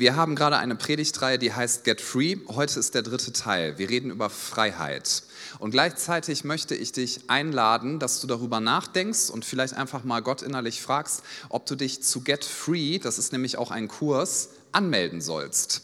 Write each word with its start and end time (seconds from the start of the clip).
Wir 0.00 0.16
haben 0.16 0.34
gerade 0.34 0.56
eine 0.56 0.76
Predigtreihe, 0.76 1.38
die 1.38 1.52
heißt 1.52 1.84
Get 1.84 2.00
Free. 2.00 2.38
Heute 2.48 2.80
ist 2.80 2.94
der 2.94 3.02
dritte 3.02 3.34
Teil. 3.34 3.76
Wir 3.76 3.90
reden 3.90 4.10
über 4.10 4.30
Freiheit. 4.30 5.24
Und 5.58 5.72
gleichzeitig 5.72 6.42
möchte 6.42 6.74
ich 6.74 6.92
dich 6.92 7.28
einladen, 7.28 7.98
dass 7.98 8.18
du 8.22 8.26
darüber 8.26 8.60
nachdenkst 8.60 9.28
und 9.28 9.44
vielleicht 9.44 9.74
einfach 9.74 10.02
mal 10.02 10.22
Gott 10.22 10.40
innerlich 10.40 10.80
fragst, 10.80 11.22
ob 11.50 11.66
du 11.66 11.74
dich 11.74 12.02
zu 12.02 12.22
Get 12.22 12.46
Free, 12.46 12.98
das 12.98 13.18
ist 13.18 13.32
nämlich 13.32 13.58
auch 13.58 13.70
ein 13.70 13.88
Kurs, 13.88 14.48
anmelden 14.72 15.20
sollst. 15.20 15.82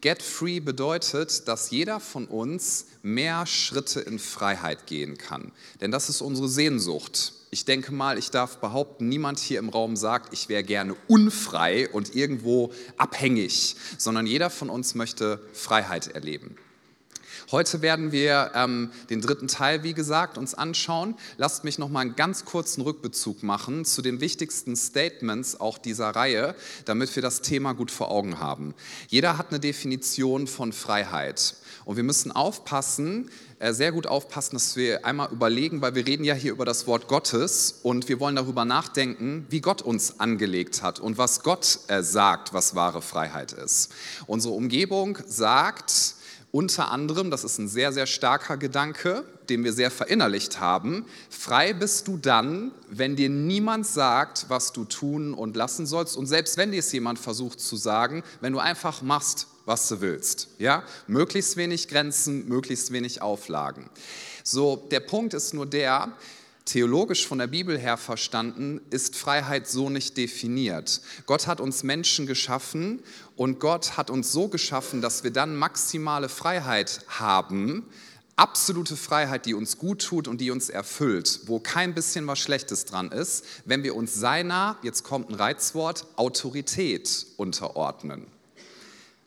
Get 0.00 0.22
Free 0.22 0.60
bedeutet, 0.60 1.46
dass 1.46 1.70
jeder 1.70 2.00
von 2.00 2.26
uns 2.26 2.86
mehr 3.02 3.44
Schritte 3.44 4.00
in 4.00 4.18
Freiheit 4.18 4.86
gehen 4.86 5.18
kann. 5.18 5.52
Denn 5.80 5.90
das 5.90 6.08
ist 6.08 6.22
unsere 6.22 6.48
Sehnsucht. 6.48 7.34
Ich 7.50 7.66
denke 7.66 7.92
mal, 7.92 8.16
ich 8.16 8.30
darf 8.30 8.58
behaupten, 8.58 9.08
niemand 9.08 9.40
hier 9.40 9.58
im 9.58 9.68
Raum 9.68 9.96
sagt, 9.96 10.32
ich 10.32 10.48
wäre 10.48 10.62
gerne 10.62 10.94
unfrei 11.08 11.88
und 11.90 12.14
irgendwo 12.14 12.72
abhängig, 12.96 13.76
sondern 13.98 14.26
jeder 14.26 14.48
von 14.48 14.70
uns 14.70 14.94
möchte 14.94 15.40
Freiheit 15.52 16.08
erleben. 16.08 16.56
Heute 17.52 17.82
werden 17.82 18.12
wir 18.12 18.52
ähm, 18.54 18.92
den 19.10 19.20
dritten 19.20 19.48
Teil, 19.48 19.82
wie 19.82 19.92
gesagt, 19.92 20.38
uns 20.38 20.54
anschauen. 20.54 21.16
Lasst 21.36 21.64
mich 21.64 21.80
noch 21.80 21.88
mal 21.88 22.00
einen 22.00 22.14
ganz 22.14 22.44
kurzen 22.44 22.80
Rückbezug 22.80 23.42
machen 23.42 23.84
zu 23.84 24.02
den 24.02 24.20
wichtigsten 24.20 24.76
Statements 24.76 25.58
auch 25.58 25.76
dieser 25.76 26.10
Reihe, 26.10 26.54
damit 26.84 27.16
wir 27.16 27.22
das 27.24 27.40
Thema 27.40 27.72
gut 27.72 27.90
vor 27.90 28.08
Augen 28.12 28.38
haben. 28.38 28.72
Jeder 29.08 29.36
hat 29.36 29.48
eine 29.50 29.58
Definition 29.58 30.46
von 30.46 30.72
Freiheit. 30.72 31.56
Und 31.84 31.96
wir 31.96 32.04
müssen 32.04 32.30
aufpassen, 32.30 33.28
äh, 33.58 33.72
sehr 33.72 33.90
gut 33.90 34.06
aufpassen, 34.06 34.54
dass 34.54 34.76
wir 34.76 35.04
einmal 35.04 35.32
überlegen, 35.32 35.82
weil 35.82 35.96
wir 35.96 36.06
reden 36.06 36.22
ja 36.22 36.34
hier 36.34 36.52
über 36.52 36.64
das 36.64 36.86
Wort 36.86 37.08
Gottes 37.08 37.80
und 37.82 38.08
wir 38.08 38.20
wollen 38.20 38.36
darüber 38.36 38.64
nachdenken, 38.64 39.46
wie 39.48 39.60
Gott 39.60 39.82
uns 39.82 40.20
angelegt 40.20 40.84
hat 40.84 41.00
und 41.00 41.18
was 41.18 41.42
Gott 41.42 41.80
äh, 41.88 42.04
sagt, 42.04 42.52
was 42.52 42.76
wahre 42.76 43.02
Freiheit 43.02 43.52
ist. 43.52 43.90
Unsere 44.28 44.54
Umgebung 44.54 45.18
sagt, 45.26 46.14
unter 46.52 46.90
anderem, 46.90 47.30
das 47.30 47.44
ist 47.44 47.58
ein 47.58 47.68
sehr, 47.68 47.92
sehr 47.92 48.06
starker 48.06 48.56
Gedanke, 48.56 49.24
den 49.48 49.62
wir 49.62 49.72
sehr 49.72 49.90
verinnerlicht 49.90 50.58
haben, 50.58 51.06
frei 51.28 51.72
bist 51.72 52.08
du 52.08 52.16
dann, 52.16 52.72
wenn 52.88 53.14
dir 53.14 53.28
niemand 53.28 53.86
sagt, 53.86 54.46
was 54.48 54.72
du 54.72 54.84
tun 54.84 55.32
und 55.34 55.56
lassen 55.56 55.86
sollst. 55.86 56.16
Und 56.16 56.26
selbst 56.26 56.56
wenn 56.56 56.72
dir 56.72 56.80
es 56.80 56.90
jemand 56.92 57.18
versucht 57.18 57.60
zu 57.60 57.76
sagen, 57.76 58.24
wenn 58.40 58.52
du 58.52 58.58
einfach 58.58 59.02
machst, 59.02 59.46
was 59.64 59.88
du 59.88 60.00
willst. 60.00 60.48
Ja? 60.58 60.82
Möglichst 61.06 61.56
wenig 61.56 61.86
Grenzen, 61.86 62.48
möglichst 62.48 62.92
wenig 62.92 63.22
Auflagen. 63.22 63.88
So, 64.42 64.88
der 64.90 65.00
Punkt 65.00 65.34
ist 65.34 65.54
nur 65.54 65.66
der, 65.66 66.12
theologisch 66.70 67.26
von 67.26 67.38
der 67.38 67.48
Bibel 67.48 67.76
her 67.76 67.96
verstanden, 67.96 68.80
ist 68.90 69.16
Freiheit 69.16 69.66
so 69.66 69.90
nicht 69.90 70.16
definiert. 70.16 71.00
Gott 71.26 71.48
hat 71.48 71.60
uns 71.60 71.82
Menschen 71.82 72.26
geschaffen 72.26 73.02
und 73.34 73.58
Gott 73.58 73.96
hat 73.96 74.08
uns 74.08 74.30
so 74.30 74.46
geschaffen, 74.46 75.02
dass 75.02 75.24
wir 75.24 75.32
dann 75.32 75.56
maximale 75.56 76.28
Freiheit 76.28 77.04
haben, 77.08 77.86
absolute 78.36 78.96
Freiheit, 78.96 79.46
die 79.46 79.54
uns 79.54 79.78
gut 79.78 80.02
tut 80.02 80.28
und 80.28 80.40
die 80.40 80.52
uns 80.52 80.68
erfüllt, 80.68 81.40
wo 81.46 81.58
kein 81.58 81.92
bisschen 81.92 82.28
was 82.28 82.38
Schlechtes 82.38 82.84
dran 82.84 83.10
ist, 83.10 83.44
wenn 83.64 83.82
wir 83.82 83.96
uns 83.96 84.14
seiner, 84.14 84.78
jetzt 84.82 85.02
kommt 85.02 85.28
ein 85.28 85.34
Reizwort, 85.34 86.06
Autorität 86.14 87.26
unterordnen. 87.36 88.26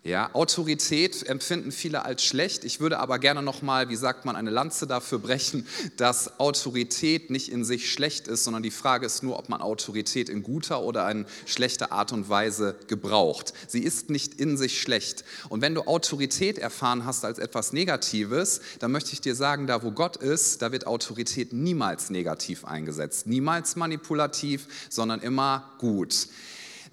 Ja, 0.05 0.29
Autorität 0.33 1.25
empfinden 1.27 1.71
viele 1.71 2.03
als 2.03 2.25
schlecht. 2.25 2.65
Ich 2.65 2.81
würde 2.81 2.99
aber 2.99 3.19
gerne 3.19 3.41
nochmal, 3.41 3.87
wie 3.87 3.95
sagt 3.95 4.25
man, 4.25 4.35
eine 4.35 4.49
Lanze 4.49 4.85
dafür 4.85 5.17
brechen, 5.19 5.65
dass 5.95 6.41
Autorität 6.41 7.29
nicht 7.29 7.47
in 7.47 7.63
sich 7.63 7.89
schlecht 7.89 8.27
ist, 8.27 8.43
sondern 8.43 8.63
die 8.63 8.71
Frage 8.71 9.05
ist 9.05 9.23
nur, 9.23 9.39
ob 9.39 9.47
man 9.47 9.61
Autorität 9.61 10.27
in 10.27 10.43
guter 10.43 10.81
oder 10.81 11.09
in 11.09 11.25
schlechter 11.45 11.93
Art 11.93 12.11
und 12.11 12.27
Weise 12.27 12.75
gebraucht. 12.87 13.53
Sie 13.69 13.79
ist 13.79 14.09
nicht 14.09 14.33
in 14.41 14.57
sich 14.57 14.81
schlecht. 14.81 15.23
Und 15.47 15.61
wenn 15.61 15.73
du 15.73 15.83
Autorität 15.83 16.57
erfahren 16.57 17.05
hast 17.05 17.23
als 17.23 17.39
etwas 17.39 17.71
Negatives, 17.71 18.59
dann 18.79 18.91
möchte 18.91 19.13
ich 19.13 19.21
dir 19.21 19.35
sagen, 19.35 19.67
da 19.67 19.83
wo 19.83 19.91
Gott 19.91 20.17
ist, 20.17 20.61
da 20.61 20.73
wird 20.73 20.85
Autorität 20.85 21.53
niemals 21.53 22.09
negativ 22.09 22.65
eingesetzt, 22.65 23.25
niemals 23.25 23.77
manipulativ, 23.77 24.67
sondern 24.89 25.21
immer 25.21 25.71
gut. 25.77 26.27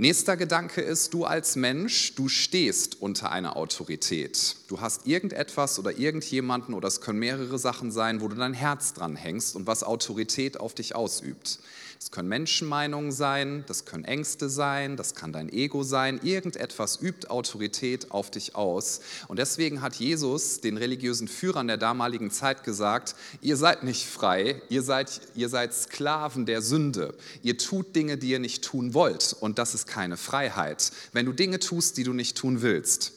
Nächster 0.01 0.39
Gedanke 0.39 0.81
ist, 0.81 1.13
du 1.13 1.27
als 1.27 1.57
Mensch, 1.57 2.15
du 2.15 2.31
stehst 2.31 3.03
unter 3.03 3.33
einer 3.33 3.59
Autorität. 3.59 4.57
Du 4.69 4.81
hast 4.81 5.07
irgendetwas 5.07 5.79
oder 5.79 5.99
irgendjemanden 5.99 6.73
oder 6.73 6.89
es 6.89 7.03
können 7.03 7.19
mehrere 7.19 7.59
Sachen 7.59 7.93
sein, 7.93 8.23
wo 8.23 8.29
du 8.29 8.35
dein 8.35 8.55
Herz 8.55 8.95
dran 8.95 9.15
hängst 9.15 9.57
und 9.57 9.67
was 9.67 9.85
Autorität 9.85 10.59
auf 10.59 10.73
dich 10.73 10.97
ausübt. 10.97 11.59
Das 12.01 12.11
können 12.11 12.31
Menschenmeinungen 12.31 13.13
sein, 13.13 13.63
das 13.67 13.85
können 13.85 14.07
Ängste 14.07 14.49
sein, 14.49 14.97
das 14.97 15.15
kann 15.15 15.35
dein 15.35 15.53
Ego 15.53 15.83
sein. 15.83 16.19
Irgendetwas 16.23 17.03
übt 17.03 17.29
Autorität 17.29 18.11
auf 18.11 18.31
dich 18.31 18.57
aus. 18.57 19.03
Und 19.29 19.39
deswegen 19.39 19.83
hat 19.83 19.97
Jesus 19.97 20.63
den 20.63 20.79
religiösen 20.79 21.29
Führern 21.29 21.67
der 21.67 21.77
damaligen 21.77 22.31
Zeit 22.31 22.65
gesagt, 22.65 23.17
ihr 23.43 23.59
seid 23.59 23.83
nicht 23.83 24.07
frei, 24.07 24.63
ihr 24.71 24.83
seid, 24.83 25.21
ihr 25.35 25.51
seid 25.51 25.75
Sklaven 25.75 26.47
der 26.47 26.63
Sünde. 26.63 27.15
Ihr 27.43 27.59
tut 27.59 27.95
Dinge, 27.95 28.17
die 28.17 28.31
ihr 28.31 28.39
nicht 28.39 28.65
tun 28.65 28.95
wollt. 28.95 29.37
Und 29.39 29.59
das 29.59 29.75
ist 29.75 29.87
keine 29.87 30.17
Freiheit. 30.17 30.93
Wenn 31.13 31.27
du 31.27 31.35
Dinge 31.35 31.59
tust, 31.59 31.99
die 31.99 32.05
du 32.05 32.15
nicht 32.15 32.35
tun 32.35 32.63
willst. 32.63 33.13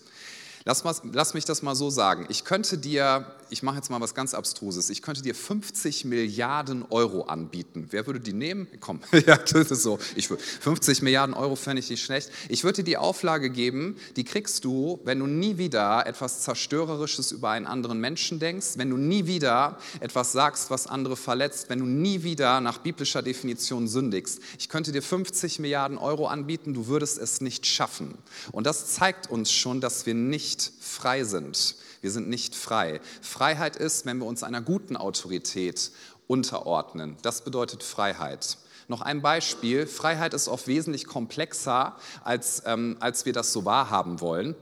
Lass, 0.66 0.84
lass, 1.12 1.34
mich 1.34 1.44
das 1.44 1.62
mal 1.62 1.76
so 1.76 1.90
sagen. 1.90 2.26
Ich 2.30 2.46
könnte 2.46 2.78
dir, 2.78 3.34
ich 3.54 3.64
mache 3.64 3.78
jetzt 3.78 3.90
mal 3.90 4.02
was 4.02 4.14
ganz 4.14 4.34
Abstruses, 4.34 4.90
ich 4.90 5.02
könnte 5.02 5.22
dir 5.22 5.34
50 5.34 6.06
Milliarden 6.06 6.86
Euro 6.90 7.24
anbieten. 7.24 7.88
Wer 7.92 8.06
würde 8.06 8.20
die 8.20 8.34
nehmen? 8.34 8.68
Komm, 8.80 9.00
ja, 9.26 9.38
das 9.38 9.72
ist 9.72 9.84
so. 9.84 10.00
Ich, 10.16 10.28
50 10.28 11.02
Milliarden 11.02 11.34
Euro 11.34 11.56
fände 11.56 11.80
ich 11.80 11.90
nicht 11.90 12.04
schlecht. 12.04 12.30
Ich 12.50 12.64
würde 12.64 12.78
dir 12.78 12.84
die 12.84 12.98
Auflage 12.98 13.50
geben, 13.50 13.98
die 14.16 14.24
kriegst 14.24 14.66
du, 14.66 15.00
wenn 15.04 15.20
du 15.20 15.28
nie 15.28 15.58
wieder 15.58 16.06
etwas 16.06 16.42
Zerstörerisches 16.42 17.32
über 17.32 17.50
einen 17.50 17.66
anderen 17.66 18.00
Menschen 18.00 18.40
denkst, 18.40 18.74
wenn 18.78 18.90
du 18.90 18.98
nie 18.98 19.26
wieder 19.26 19.78
etwas 20.00 20.32
sagst, 20.32 20.70
was 20.70 20.88
andere 20.88 21.16
verletzt, 21.16 21.70
wenn 21.70 21.80
du 21.80 21.86
nie 21.86 22.24
wieder 22.24 22.62
nach 22.62 22.80
biblischer 22.80 23.22
Definition 23.22 23.88
sündigst. 23.88 24.42
Ich 24.60 24.70
könnte 24.70 24.92
dir 24.92 25.02
50 25.02 25.60
Milliarden 25.60 25.98
Euro 25.98 26.28
anbieten, 26.28 26.74
du 26.74 26.88
würdest 26.88 27.18
es 27.18 27.42
nicht 27.42 27.66
schaffen. 27.66 28.18
Und 28.52 28.66
das 28.66 28.94
zeigt 28.94 29.30
uns 29.30 29.52
schon, 29.52 29.82
dass 29.82 30.06
wir 30.06 30.14
nicht 30.14 30.44
nicht 30.44 30.72
frei 30.80 31.24
sind. 31.24 31.76
Wir 32.04 32.12
sind 32.12 32.28
nicht 32.28 32.54
frei. 32.54 33.00
Freiheit 33.22 33.78
ist, 33.78 34.06
wenn 34.06 34.18
wir 34.18 34.26
uns 34.26 34.44
einer 34.44 34.62
guten 34.62 34.98
Autorität 34.98 35.90
unterordnen. 36.28 37.16
Das 37.22 37.46
bedeutet 37.46 37.82
Freiheit. 37.82 38.58
Noch 38.90 39.02
ein 39.02 39.22
Beispiel. 39.22 39.88
Freiheit 39.88 40.34
ist 40.34 40.50
oft 40.50 40.68
wesentlich 40.68 41.08
komplexer, 41.08 41.96
als, 42.26 42.62
ähm, 42.66 42.98
als 43.00 43.26
wir 43.26 43.32
das 43.32 43.54
so 43.54 43.64
wahrhaben 43.64 44.20
wollen. 44.20 44.54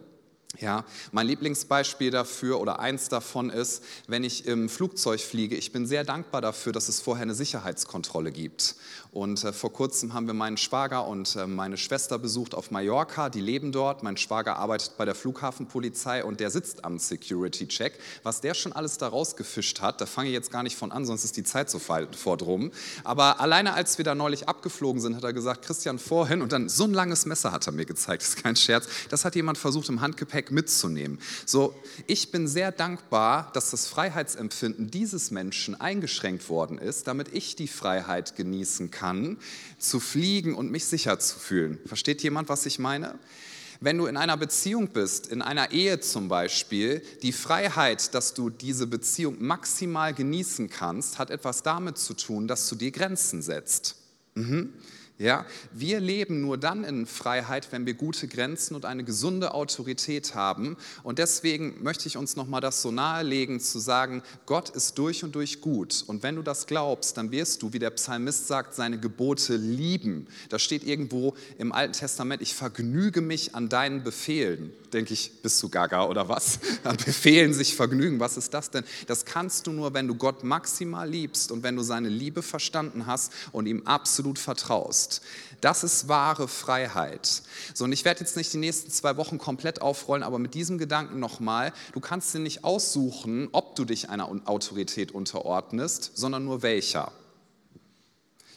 Ja, 0.59 0.83
mein 1.11 1.27
Lieblingsbeispiel 1.27 2.11
dafür 2.11 2.59
oder 2.59 2.79
eins 2.79 3.07
davon 3.07 3.49
ist, 3.49 3.83
wenn 4.07 4.25
ich 4.25 4.45
im 4.45 4.67
Flugzeug 4.67 5.21
fliege, 5.21 5.55
ich 5.55 5.71
bin 5.71 5.87
sehr 5.87 6.03
dankbar 6.03 6.41
dafür, 6.41 6.73
dass 6.73 6.89
es 6.89 6.99
vorher 6.99 7.23
eine 7.23 7.33
Sicherheitskontrolle 7.33 8.31
gibt. 8.31 8.75
Und 9.11 9.43
äh, 9.43 9.53
vor 9.53 9.73
kurzem 9.73 10.13
haben 10.13 10.27
wir 10.27 10.33
meinen 10.33 10.57
Schwager 10.57 11.07
und 11.07 11.35
äh, 11.35 11.47
meine 11.47 11.77
Schwester 11.77 12.19
besucht 12.19 12.53
auf 12.53 12.69
Mallorca, 12.69 13.29
die 13.29 13.41
leben 13.41 13.71
dort. 13.71 14.03
Mein 14.03 14.17
Schwager 14.17 14.57
arbeitet 14.57 14.97
bei 14.97 15.05
der 15.05 15.15
Flughafenpolizei 15.15 16.23
und 16.23 16.39
der 16.39 16.49
sitzt 16.49 16.85
am 16.85 16.99
Security-Check. 16.99 17.99
Was 18.23 18.41
der 18.41 18.53
schon 18.53 18.71
alles 18.71 18.97
da 18.97 19.07
rausgefischt 19.07 19.81
hat, 19.81 19.99
da 19.99 20.05
fange 20.05 20.29
ich 20.29 20.33
jetzt 20.33 20.51
gar 20.51 20.63
nicht 20.63 20.77
von 20.77 20.91
an, 20.91 21.05
sonst 21.05 21.23
ist 21.23 21.37
die 21.37 21.43
Zeit 21.43 21.69
sofort 21.69 22.41
rum. 22.41 22.71
Aber 23.03 23.39
alleine 23.39 23.73
als 23.73 23.97
wir 23.97 24.05
da 24.05 24.15
neulich 24.15 24.47
abgeflogen 24.47 25.01
sind, 25.01 25.15
hat 25.15 25.23
er 25.23 25.33
gesagt, 25.33 25.65
Christian, 25.65 25.99
vorhin, 25.99 26.41
und 26.41 26.51
dann 26.51 26.69
so 26.69 26.85
ein 26.85 26.93
langes 26.93 27.25
Messer 27.25 27.51
hat 27.51 27.67
er 27.67 27.73
mir 27.73 27.85
gezeigt, 27.85 28.21
das 28.21 28.29
ist 28.29 28.43
kein 28.43 28.55
Scherz, 28.55 28.87
das 29.09 29.25
hat 29.25 29.35
jemand 29.35 29.57
versucht 29.57 29.89
im 29.89 29.99
Handgepäck 29.99 30.40
Gepäck 30.41 30.51
mitzunehmen. 30.51 31.19
So, 31.45 31.75
ich 32.07 32.31
bin 32.31 32.47
sehr 32.47 32.71
dankbar, 32.71 33.51
dass 33.53 33.71
das 33.71 33.87
Freiheitsempfinden 33.87 34.89
dieses 34.89 35.31
Menschen 35.31 35.79
eingeschränkt 35.79 36.49
worden 36.49 36.77
ist, 36.77 37.07
damit 37.07 37.33
ich 37.33 37.55
die 37.55 37.67
Freiheit 37.67 38.35
genießen 38.35 38.91
kann, 38.91 39.37
zu 39.77 39.99
fliegen 39.99 40.55
und 40.55 40.71
mich 40.71 40.85
sicher 40.85 41.19
zu 41.19 41.37
fühlen. 41.39 41.79
Versteht 41.85 42.23
jemand, 42.23 42.49
was 42.49 42.65
ich 42.65 42.79
meine? 42.79 43.15
Wenn 43.83 43.97
du 43.97 44.05
in 44.05 44.15
einer 44.15 44.37
Beziehung 44.37 44.89
bist, 44.89 45.27
in 45.27 45.41
einer 45.41 45.71
Ehe 45.71 45.99
zum 45.99 46.27
Beispiel, 46.27 47.01
die 47.23 47.31
Freiheit, 47.31 48.13
dass 48.13 48.35
du 48.35 48.51
diese 48.51 48.85
Beziehung 48.85 49.37
maximal 49.39 50.13
genießen 50.13 50.69
kannst, 50.69 51.17
hat 51.17 51.31
etwas 51.31 51.63
damit 51.63 51.97
zu 51.97 52.13
tun, 52.13 52.47
dass 52.47 52.69
du 52.69 52.75
dir 52.75 52.91
Grenzen 52.91 53.41
setzt. 53.41 53.95
Mhm. 54.35 54.73
Ja, 55.21 55.45
wir 55.71 55.99
leben 55.99 56.41
nur 56.41 56.57
dann 56.57 56.83
in 56.83 57.05
Freiheit, 57.05 57.71
wenn 57.71 57.85
wir 57.85 57.93
gute 57.93 58.27
Grenzen 58.27 58.73
und 58.73 58.85
eine 58.85 59.03
gesunde 59.03 59.53
Autorität 59.53 60.33
haben. 60.33 60.77
Und 61.03 61.19
deswegen 61.19 61.83
möchte 61.83 62.07
ich 62.07 62.17
uns 62.17 62.35
nochmal 62.35 62.59
das 62.59 62.81
so 62.81 62.89
nahelegen, 62.89 63.59
zu 63.59 63.77
sagen, 63.77 64.23
Gott 64.47 64.71
ist 64.71 64.97
durch 64.97 65.23
und 65.23 65.35
durch 65.35 65.61
gut. 65.61 66.03
Und 66.07 66.23
wenn 66.23 66.37
du 66.37 66.41
das 66.41 66.65
glaubst, 66.65 67.17
dann 67.17 67.29
wirst 67.29 67.61
du, 67.61 67.71
wie 67.71 67.77
der 67.77 67.91
Psalmist 67.91 68.47
sagt, 68.47 68.73
seine 68.73 68.99
Gebote 68.99 69.57
lieben. 69.57 70.25
Da 70.49 70.57
steht 70.57 70.83
irgendwo 70.83 71.35
im 71.59 71.71
Alten 71.71 71.93
Testament, 71.93 72.41
ich 72.41 72.55
vergnüge 72.55 73.21
mich 73.21 73.53
an 73.53 73.69
deinen 73.69 74.01
Befehlen. 74.01 74.73
Denke 74.93 75.13
ich, 75.13 75.41
bist 75.41 75.61
du 75.63 75.69
gaga 75.69 76.05
oder 76.05 76.29
was? 76.29 76.59
An 76.83 76.97
Befehlen 76.97 77.53
sich 77.53 77.75
Vergnügen, 77.75 78.19
was 78.19 78.37
ist 78.37 78.53
das 78.53 78.71
denn? 78.71 78.83
Das 79.07 79.25
kannst 79.25 79.67
du 79.67 79.71
nur, 79.71 79.93
wenn 79.93 80.07
du 80.07 80.15
Gott 80.15 80.43
maximal 80.43 81.09
liebst 81.09 81.51
und 81.51 81.63
wenn 81.63 81.75
du 81.75 81.83
seine 81.83 82.09
Liebe 82.09 82.41
verstanden 82.41 83.05
hast 83.05 83.33
und 83.51 83.65
ihm 83.65 83.83
absolut 83.85 84.39
vertraust. 84.39 85.21
Das 85.61 85.83
ist 85.83 86.07
wahre 86.07 86.47
Freiheit. 86.47 87.43
So, 87.73 87.83
und 87.83 87.91
ich 87.91 88.03
werde 88.03 88.21
jetzt 88.21 88.35
nicht 88.35 88.51
die 88.51 88.57
nächsten 88.57 88.89
zwei 88.89 89.15
Wochen 89.17 89.37
komplett 89.37 89.81
aufrollen, 89.81 90.23
aber 90.23 90.39
mit 90.39 90.55
diesem 90.55 90.77
Gedanken 90.77 91.19
nochmal, 91.19 91.71
du 91.93 91.99
kannst 91.99 92.33
dir 92.33 92.39
nicht 92.39 92.63
aussuchen, 92.63 93.49
ob 93.51 93.75
du 93.75 93.85
dich 93.85 94.09
einer 94.09 94.29
Autorität 94.45 95.11
unterordnest, 95.11 96.11
sondern 96.15 96.45
nur 96.45 96.63
welcher. 96.63 97.11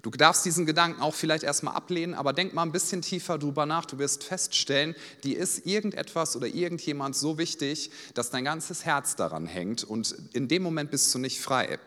Du 0.04 0.10
darfst 0.10 0.44
diesen 0.44 0.66
Gedanken 0.66 1.00
auch 1.00 1.14
vielleicht 1.14 1.44
erstmal 1.44 1.74
ablehnen, 1.74 2.12
aber 2.12 2.34
denk 2.34 2.52
mal 2.52 2.60
ein 2.60 2.72
bisschen 2.72 3.00
tiefer 3.00 3.38
drüber 3.38 3.64
nach. 3.64 3.86
Du 3.86 3.98
wirst 3.98 4.22
feststellen, 4.22 4.94
die 5.22 5.32
ist 5.32 5.64
irgendetwas 5.64 6.36
oder 6.36 6.46
irgendjemand 6.46 7.16
so 7.16 7.38
wichtig, 7.38 7.90
dass 8.12 8.28
dein 8.28 8.44
ganzes 8.44 8.84
Herz 8.84 9.16
daran 9.16 9.46
hängt 9.46 9.82
und 9.82 10.14
in 10.34 10.46
dem 10.46 10.62
Moment 10.62 10.90
bist 10.90 11.14
du 11.14 11.18
nicht 11.18 11.40
frei. 11.40 11.78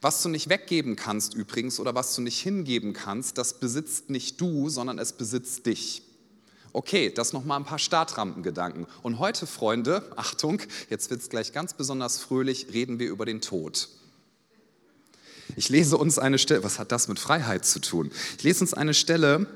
Was 0.00 0.22
du 0.22 0.30
nicht 0.30 0.48
weggeben 0.48 0.96
kannst 0.96 1.34
übrigens 1.34 1.78
oder 1.78 1.94
was 1.94 2.14
du 2.14 2.22
nicht 2.22 2.40
hingeben 2.40 2.94
kannst, 2.94 3.36
das 3.36 3.60
besitzt 3.60 4.08
nicht 4.08 4.40
du, 4.40 4.70
sondern 4.70 4.98
es 4.98 5.12
besitzt 5.12 5.66
dich. 5.66 6.02
Okay, 6.72 7.12
das 7.14 7.34
nochmal 7.34 7.60
ein 7.60 7.66
paar 7.66 7.78
Startrampengedanken. 7.78 8.86
Und 9.02 9.18
heute, 9.18 9.46
Freunde, 9.46 10.10
Achtung, 10.16 10.62
jetzt 10.88 11.10
wird 11.10 11.20
es 11.20 11.28
gleich 11.28 11.52
ganz 11.52 11.74
besonders 11.74 12.20
fröhlich, 12.20 12.68
reden 12.72 12.98
wir 12.98 13.10
über 13.10 13.26
den 13.26 13.42
Tod. 13.42 13.90
Ich 15.56 15.68
lese 15.68 15.96
uns 15.96 16.18
eine 16.18 16.38
Stelle, 16.38 16.64
was 16.64 16.78
hat 16.78 16.92
das 16.92 17.08
mit 17.08 17.18
Freiheit 17.18 17.64
zu 17.64 17.80
tun? 17.80 18.10
Ich 18.38 18.44
lese 18.44 18.60
uns 18.62 18.74
eine 18.74 18.94
Stelle 18.94 19.46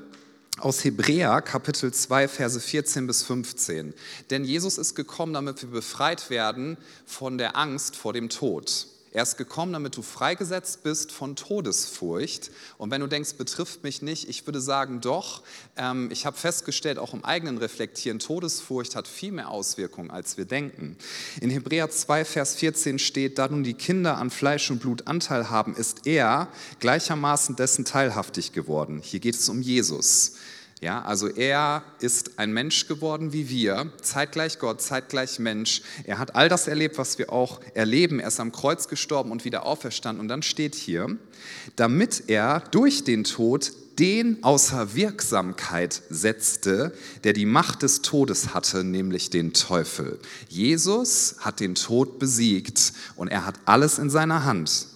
aus 0.59 0.83
Hebräer 0.83 1.41
Kapitel 1.41 1.93
2, 1.93 2.27
Verse 2.27 2.59
14 2.59 3.07
bis 3.07 3.23
15. 3.23 3.93
Denn 4.29 4.45
Jesus 4.45 4.77
ist 4.77 4.95
gekommen, 4.95 5.33
damit 5.33 5.61
wir 5.61 5.69
befreit 5.69 6.29
werden 6.29 6.77
von 7.05 7.37
der 7.37 7.57
Angst 7.57 7.95
vor 7.95 8.13
dem 8.13 8.29
Tod. 8.29 8.87
Er 9.15 9.23
ist 9.23 9.37
gekommen, 9.37 9.71
damit 9.71 9.95
du 9.95 10.01
freigesetzt 10.01 10.83
bist 10.83 11.09
von 11.09 11.37
Todesfurcht. 11.37 12.51
Und 12.77 12.91
wenn 12.91 12.99
du 12.99 13.07
denkst, 13.07 13.35
betrifft 13.35 13.81
mich 13.81 14.01
nicht, 14.01 14.27
ich 14.27 14.45
würde 14.45 14.59
sagen, 14.59 14.99
doch. 14.99 15.41
Ähm, 15.77 16.09
ich 16.11 16.25
habe 16.25 16.35
festgestellt, 16.35 16.99
auch 16.99 17.13
im 17.13 17.23
eigenen 17.23 17.57
Reflektieren, 17.57 18.19
Todesfurcht 18.19 18.93
hat 18.93 19.07
viel 19.07 19.31
mehr 19.31 19.51
Auswirkungen, 19.51 20.11
als 20.11 20.35
wir 20.35 20.43
denken. 20.43 20.97
In 21.39 21.49
Hebräer 21.49 21.89
2, 21.89 22.25
Vers 22.25 22.55
14 22.55 22.99
steht, 22.99 23.37
da 23.37 23.47
nun 23.47 23.63
die 23.63 23.75
Kinder 23.75 24.17
an 24.17 24.31
Fleisch 24.31 24.69
und 24.69 24.81
Blut 24.81 25.07
Anteil 25.07 25.49
haben, 25.49 25.77
ist 25.77 26.05
er 26.05 26.49
gleichermaßen 26.81 27.55
dessen 27.55 27.85
teilhaftig 27.85 28.51
geworden. 28.51 28.99
Hier 29.01 29.21
geht 29.21 29.35
es 29.35 29.47
um 29.47 29.61
Jesus. 29.61 30.33
Ja, 30.81 31.01
also 31.03 31.29
er 31.29 31.83
ist 31.99 32.37
ein 32.37 32.51
Mensch 32.51 32.87
geworden 32.87 33.31
wie 33.31 33.49
wir, 33.49 33.91
zeitgleich 34.01 34.59
Gott, 34.59 34.81
zeitgleich 34.81 35.39
Mensch. 35.39 35.81
Er 36.03 36.19
hat 36.19 36.35
all 36.35 36.49
das 36.49 36.67
erlebt, 36.67 36.97
was 36.97 37.17
wir 37.17 37.31
auch 37.31 37.61
erleben. 37.73 38.19
Er 38.19 38.27
ist 38.27 38.41
am 38.41 38.51
Kreuz 38.51 38.89
gestorben 38.89 39.31
und 39.31 39.45
wieder 39.45 39.65
auferstanden. 39.65 40.19
Und 40.19 40.27
dann 40.27 40.43
steht 40.43 40.75
hier, 40.75 41.17
damit 41.77 42.25
er 42.27 42.59
durch 42.71 43.05
den 43.05 43.23
Tod 43.23 43.71
den 43.99 44.43
außer 44.43 44.95
Wirksamkeit 44.95 46.01
setzte, 46.09 46.93
der 47.23 47.31
die 47.31 47.45
Macht 47.45 47.81
des 47.81 48.01
Todes 48.01 48.53
hatte, 48.53 48.83
nämlich 48.83 49.29
den 49.29 49.53
Teufel. 49.53 50.19
Jesus 50.49 51.37
hat 51.39 51.61
den 51.61 51.75
Tod 51.75 52.19
besiegt 52.19 52.91
und 53.15 53.29
er 53.29 53.45
hat 53.45 53.55
alles 53.63 53.97
in 53.97 54.09
seiner 54.09 54.43
Hand. 54.43 54.87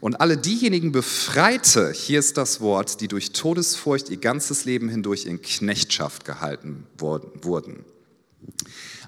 Und 0.00 0.20
alle 0.20 0.36
diejenigen 0.36 0.92
befreite, 0.92 1.92
hier 1.92 2.18
ist 2.18 2.36
das 2.36 2.60
Wort, 2.60 3.00
die 3.00 3.08
durch 3.08 3.32
Todesfurcht 3.32 4.10
ihr 4.10 4.16
ganzes 4.16 4.64
Leben 4.64 4.88
hindurch 4.88 5.26
in 5.26 5.40
Knechtschaft 5.42 6.24
gehalten 6.24 6.86
wurden. 6.98 7.84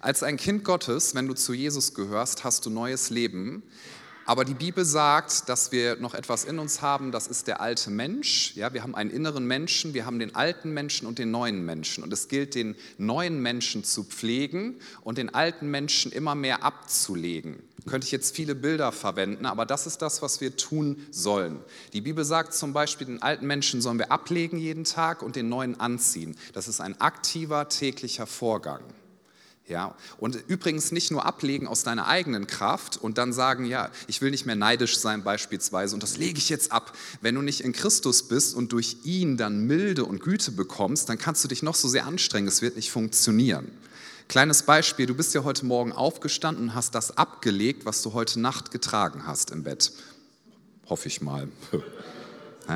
Als 0.01 0.23
ein 0.23 0.37
Kind 0.37 0.65
Gottes, 0.65 1.15
wenn 1.15 1.27
du 1.27 1.35
zu 1.35 1.53
Jesus 1.53 1.95
gehörst, 1.95 2.45
hast 2.45 2.65
du 2.67 2.71
neues 2.71 3.11
Leben. 3.11 3.63
Aber 4.27 4.45
die 4.45 4.55
Bibel 4.55 4.85
sagt, 4.85 5.49
dass 5.49 5.71
wir 5.71 5.97
noch 5.97 6.13
etwas 6.13 6.45
in 6.45 6.59
uns 6.59 6.83
haben, 6.83 7.13
das 7.13 7.29
ist 7.29 7.47
der 7.47 7.61
alte 7.61 7.91
Mensch. 7.91 8.57
Ja, 8.57 8.75
wir 8.75 8.83
haben 8.83 8.97
einen 8.97 9.11
inneren 9.11 9.47
Menschen, 9.47 9.95
wir 9.95 10.05
haben 10.05 10.19
den 10.19 10.35
alten 10.35 10.75
Menschen 10.75 11.07
und 11.07 11.21
den 11.21 11.31
neuen 11.31 11.65
Menschen. 11.65 12.03
Und 12.03 12.13
es 12.13 12.27
gilt, 12.27 12.57
den 12.57 12.75
neuen 12.99 13.41
Menschen 13.41 13.85
zu 13.85 14.03
pflegen 14.03 14.81
und 15.03 15.17
den 15.17 15.33
alten 15.33 15.71
Menschen 15.71 16.11
immer 16.11 16.35
mehr 16.35 16.65
abzulegen. 16.65 17.63
Könnte 17.87 18.07
ich 18.07 18.11
jetzt 18.11 18.35
viele 18.35 18.57
Bilder 18.57 18.91
verwenden, 18.91 19.47
aber 19.47 19.65
das 19.65 19.87
ist 19.87 20.03
das, 20.03 20.23
was 20.23 20.41
wir 20.41 20.57
tun 20.57 21.07
sollen. 21.13 21.61
Die 21.93 22.01
Bibel 22.01 22.25
sagt 22.25 22.53
zum 22.53 22.73
Beispiel, 22.73 23.07
den 23.07 23.23
alten 23.23 23.47
Menschen 23.47 23.81
sollen 23.81 24.01
wir 24.01 24.11
ablegen 24.11 24.59
jeden 24.59 24.83
Tag 24.83 25.23
und 25.23 25.37
den 25.37 25.49
neuen 25.49 25.79
anziehen. 25.79 26.37
Das 26.53 26.67
ist 26.67 26.81
ein 26.81 27.01
aktiver 27.01 27.69
täglicher 27.69 28.27
Vorgang. 28.27 28.83
Ja, 29.69 29.97
und 30.19 30.37
übrigens 30.47 30.93
nicht 30.93 31.11
nur 31.11 31.27
ablegen 31.27 31.67
aus 31.67 31.83
deiner 31.83 32.07
eigenen 32.07 32.47
Kraft 32.47 32.97
und 32.99 33.19
dann 33.19 33.33
sagen, 33.33 33.65
ja, 33.65 33.91
ich 34.07 34.21
will 34.21 34.31
nicht 34.31 34.47
mehr 34.47 34.55
neidisch 34.55 34.97
sein 34.97 35.25
beispielsweise 35.25 35.97
und 35.97 36.05
das 36.05 36.17
lege 36.19 36.39
ich 36.39 36.49
jetzt 36.49 36.71
ab. 36.71 36.97
Wenn 37.21 37.35
du 37.35 37.43
nicht 37.43 37.63
in 37.63 37.73
Christus 37.73 38.29
bist 38.29 38.55
und 38.55 38.71
durch 38.71 38.99
ihn 39.03 39.37
dann 39.37 39.67
Milde 39.67 40.05
und 40.05 40.23
Güte 40.23 40.53
bekommst, 40.53 41.09
dann 41.09 41.19
kannst 41.19 41.43
du 41.43 41.49
dich 41.49 41.65
noch 41.65 41.75
so 41.75 41.89
sehr 41.89 42.07
anstrengen, 42.07 42.47
es 42.47 42.63
wird 42.63 42.77
nicht 42.77 42.93
funktionieren. 42.93 43.73
Kleines 44.29 44.63
Beispiel, 44.63 45.07
du 45.07 45.17
bist 45.17 45.35
ja 45.35 45.43
heute 45.43 45.67
Morgen 45.67 45.93
aufgestanden 45.93 46.69
und 46.69 46.75
hast 46.77 46.95
das 46.95 47.17
abgelegt, 47.17 47.87
was 47.87 48.03
du 48.03 48.13
heute 48.13 48.39
Nacht 48.39 48.71
getragen 48.71 49.27
hast 49.27 49.51
im 49.51 49.65
Bett. 49.65 49.91
Hoffe 50.89 51.09
ich 51.09 51.21
mal. 51.21 51.49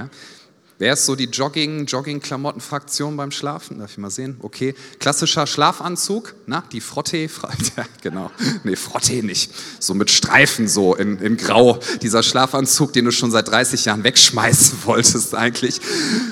Wer 0.81 0.95
ist 0.95 1.05
so 1.05 1.15
die 1.15 1.27
Jogging, 1.27 1.85
Jogging-Klamotten-Fraktion 1.85 3.15
beim 3.15 3.33
Schlafen? 3.33 3.81
Darf 3.81 3.91
ich 3.91 3.99
mal 3.99 4.09
sehen? 4.09 4.39
Okay. 4.41 4.75
Klassischer 4.99 5.47
Schlafanzug, 5.47 6.35
na, 6.47 6.65
die 6.73 6.81
Frotte, 6.81 7.29
genau. 8.03 8.31
Nee, 8.65 8.77
Frotte 8.77 9.23
nicht. 9.23 9.53
So 9.79 9.93
mit 9.93 10.11
Streifen, 10.11 10.69
so 10.69 10.95
in, 10.95 11.19
in 11.19 11.37
Grau. 11.37 11.79
Dieser 12.01 12.23
Schlafanzug, 12.23 12.95
den 12.95 13.05
du 13.05 13.13
schon 13.13 13.31
seit 13.31 13.49
30 13.49 13.85
Jahren 13.85 14.05
wegschmeißen 14.05 14.79
wolltest 14.87 15.35
eigentlich. 15.35 15.83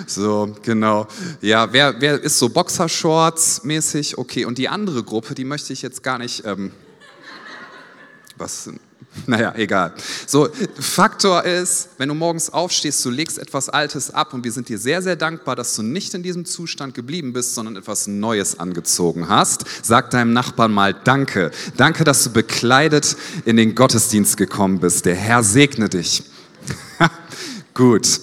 So, 0.07 0.57
genau. 0.63 1.09
Ja, 1.43 1.71
wer, 1.75 2.01
wer 2.01 2.19
ist 2.19 2.39
so 2.39 2.49
Boxershorts 2.49 3.65
mäßig? 3.65 4.17
Okay. 4.17 4.47
Und 4.47 4.57
die 4.57 4.71
andere 4.71 5.03
Gruppe, 5.03 5.35
die 5.35 5.45
möchte 5.45 5.75
ich 5.75 5.83
jetzt 5.83 6.03
gar 6.03 6.17
nicht, 6.17 6.47
ähm, 6.47 6.73
was, 8.39 8.71
naja, 9.27 9.55
egal. 9.57 9.93
So, 10.27 10.49
Faktor 10.79 11.45
ist, 11.45 11.91
wenn 11.99 12.09
du 12.09 12.15
morgens 12.15 12.51
aufstehst, 12.51 13.05
du 13.05 13.11
legst 13.11 13.39
etwas 13.39 13.69
Altes 13.69 14.13
ab 14.13 14.35
und 14.35 14.45
wir 14.45 14.53
sind 14.53 14.69
dir 14.69 14.79
sehr, 14.79 15.03
sehr 15.03 15.17
dankbar, 15.17 15.57
dass 15.57 15.75
du 15.77 15.83
nicht 15.83 16.15
in 16.15 16.23
diesem 16.23 16.45
Zustand 16.45 16.95
geblieben 16.95 17.33
bist, 17.33 17.55
sondern 17.55 17.77
etwas 17.77 18.07
Neues 18.07 18.59
angezogen 18.59 19.29
hast. 19.29 19.65
Sag 19.83 20.11
deinem 20.11 20.33
Nachbarn 20.33 20.73
mal 20.73 20.95
Danke. 20.95 21.51
Danke, 21.77 22.05
dass 22.05 22.25
du 22.25 22.31
bekleidet 22.31 23.17
in 23.45 23.57
den 23.57 23.75
Gottesdienst 23.75 24.37
gekommen 24.37 24.81
bist. 24.81 25.07
Der 25.07 25.15
Herr 25.15 25.43
segne 25.43 25.89
dich. 25.89 26.23
Gut. 27.75 28.21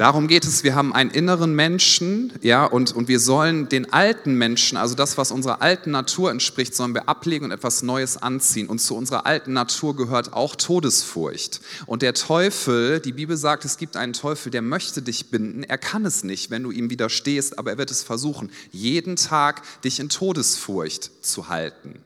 Darum 0.00 0.28
geht 0.28 0.46
es, 0.46 0.64
wir 0.64 0.74
haben 0.74 0.94
einen 0.94 1.10
inneren 1.10 1.54
Menschen, 1.54 2.32
ja, 2.40 2.64
und, 2.64 2.92
und 2.92 3.06
wir 3.08 3.20
sollen 3.20 3.68
den 3.68 3.92
alten 3.92 4.32
Menschen, 4.32 4.78
also 4.78 4.94
das, 4.94 5.18
was 5.18 5.30
unserer 5.30 5.60
alten 5.60 5.90
Natur 5.90 6.30
entspricht, 6.30 6.74
sollen 6.74 6.94
wir 6.94 7.06
ablegen 7.06 7.44
und 7.44 7.50
etwas 7.50 7.82
Neues 7.82 8.16
anziehen. 8.16 8.70
Und 8.70 8.78
zu 8.78 8.96
unserer 8.96 9.26
alten 9.26 9.52
Natur 9.52 9.94
gehört 9.94 10.32
auch 10.32 10.56
Todesfurcht. 10.56 11.60
Und 11.84 12.00
der 12.00 12.14
Teufel, 12.14 13.00
die 13.00 13.12
Bibel 13.12 13.36
sagt, 13.36 13.66
es 13.66 13.76
gibt 13.76 13.98
einen 13.98 14.14
Teufel, 14.14 14.50
der 14.50 14.62
möchte 14.62 15.02
dich 15.02 15.28
binden. 15.30 15.64
Er 15.64 15.76
kann 15.76 16.06
es 16.06 16.24
nicht, 16.24 16.50
wenn 16.50 16.62
du 16.62 16.70
ihm 16.70 16.88
widerstehst, 16.88 17.58
aber 17.58 17.72
er 17.72 17.76
wird 17.76 17.90
es 17.90 18.02
versuchen, 18.02 18.50
jeden 18.72 19.16
Tag 19.16 19.60
dich 19.82 20.00
in 20.00 20.08
Todesfurcht 20.08 21.10
zu 21.22 21.50
halten. 21.50 21.96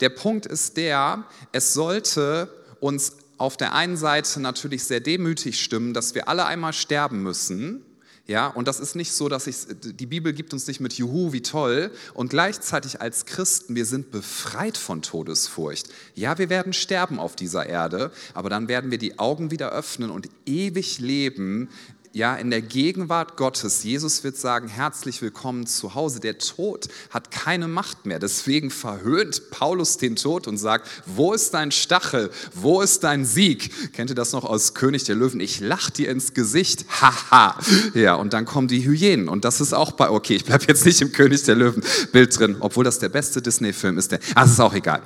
Der 0.00 0.10
Punkt 0.10 0.44
ist 0.44 0.76
der, 0.76 1.24
es 1.52 1.72
sollte 1.72 2.50
uns 2.80 3.12
auf 3.38 3.56
der 3.56 3.74
einen 3.74 3.96
Seite 3.96 4.40
natürlich 4.40 4.84
sehr 4.84 5.00
demütig 5.00 5.60
stimmen, 5.60 5.94
dass 5.94 6.14
wir 6.14 6.28
alle 6.28 6.46
einmal 6.46 6.72
sterben 6.72 7.22
müssen. 7.22 7.84
Ja, 8.26 8.46
und 8.46 8.68
das 8.68 8.80
ist 8.80 8.96
nicht 8.96 9.12
so, 9.12 9.28
dass 9.28 9.46
ich, 9.46 9.56
die 9.82 10.06
Bibel 10.06 10.32
gibt 10.32 10.54
uns 10.54 10.66
nicht 10.66 10.80
mit 10.80 10.94
Juhu, 10.94 11.34
wie 11.34 11.42
toll. 11.42 11.90
Und 12.14 12.30
gleichzeitig 12.30 13.02
als 13.02 13.26
Christen, 13.26 13.74
wir 13.74 13.84
sind 13.84 14.10
befreit 14.10 14.78
von 14.78 15.02
Todesfurcht. 15.02 15.88
Ja, 16.14 16.38
wir 16.38 16.48
werden 16.48 16.72
sterben 16.72 17.18
auf 17.18 17.36
dieser 17.36 17.66
Erde, 17.66 18.12
aber 18.32 18.48
dann 18.48 18.66
werden 18.66 18.90
wir 18.90 18.96
die 18.96 19.18
Augen 19.18 19.50
wieder 19.50 19.72
öffnen 19.72 20.08
und 20.10 20.30
ewig 20.46 21.00
leben 21.00 21.68
ja, 22.14 22.36
in 22.36 22.50
der 22.50 22.62
Gegenwart 22.62 23.36
Gottes. 23.36 23.82
Jesus 23.82 24.22
wird 24.22 24.36
sagen, 24.36 24.68
herzlich 24.68 25.20
willkommen 25.20 25.66
zu 25.66 25.96
Hause. 25.96 26.20
Der 26.20 26.38
Tod 26.38 26.86
hat 27.10 27.32
keine 27.32 27.66
Macht 27.66 28.06
mehr. 28.06 28.20
Deswegen 28.20 28.70
verhöhnt 28.70 29.50
Paulus 29.50 29.98
den 29.98 30.14
Tod 30.14 30.46
und 30.46 30.56
sagt, 30.56 30.88
wo 31.06 31.32
ist 31.32 31.54
dein 31.54 31.72
Stachel? 31.72 32.30
Wo 32.54 32.80
ist 32.82 33.02
dein 33.02 33.24
Sieg? 33.24 33.92
Kennt 33.94 34.10
ihr 34.10 34.14
das 34.14 34.30
noch 34.30 34.44
aus 34.44 34.74
König 34.74 35.02
der 35.02 35.16
Löwen? 35.16 35.40
Ich 35.40 35.58
lach 35.58 35.90
dir 35.90 36.08
ins 36.08 36.34
Gesicht. 36.34 36.86
Haha. 37.00 37.58
ja, 37.94 38.14
und 38.14 38.32
dann 38.32 38.44
kommen 38.44 38.68
die 38.68 38.86
Hyänen. 38.86 39.28
Und 39.28 39.44
das 39.44 39.60
ist 39.60 39.72
auch 39.72 39.90
bei, 39.90 40.08
okay, 40.08 40.36
ich 40.36 40.44
bleibe 40.44 40.66
jetzt 40.68 40.86
nicht 40.86 41.02
im 41.02 41.10
König 41.10 41.42
der 41.42 41.56
Löwen 41.56 41.82
Bild 42.12 42.38
drin, 42.38 42.56
obwohl 42.60 42.84
das 42.84 43.00
der 43.00 43.08
beste 43.08 43.42
Disney-Film 43.42 43.98
ist. 43.98 44.12
Der, 44.12 44.20
ah, 44.36 44.44
ist 44.44 44.60
auch 44.60 44.74
egal. 44.74 45.02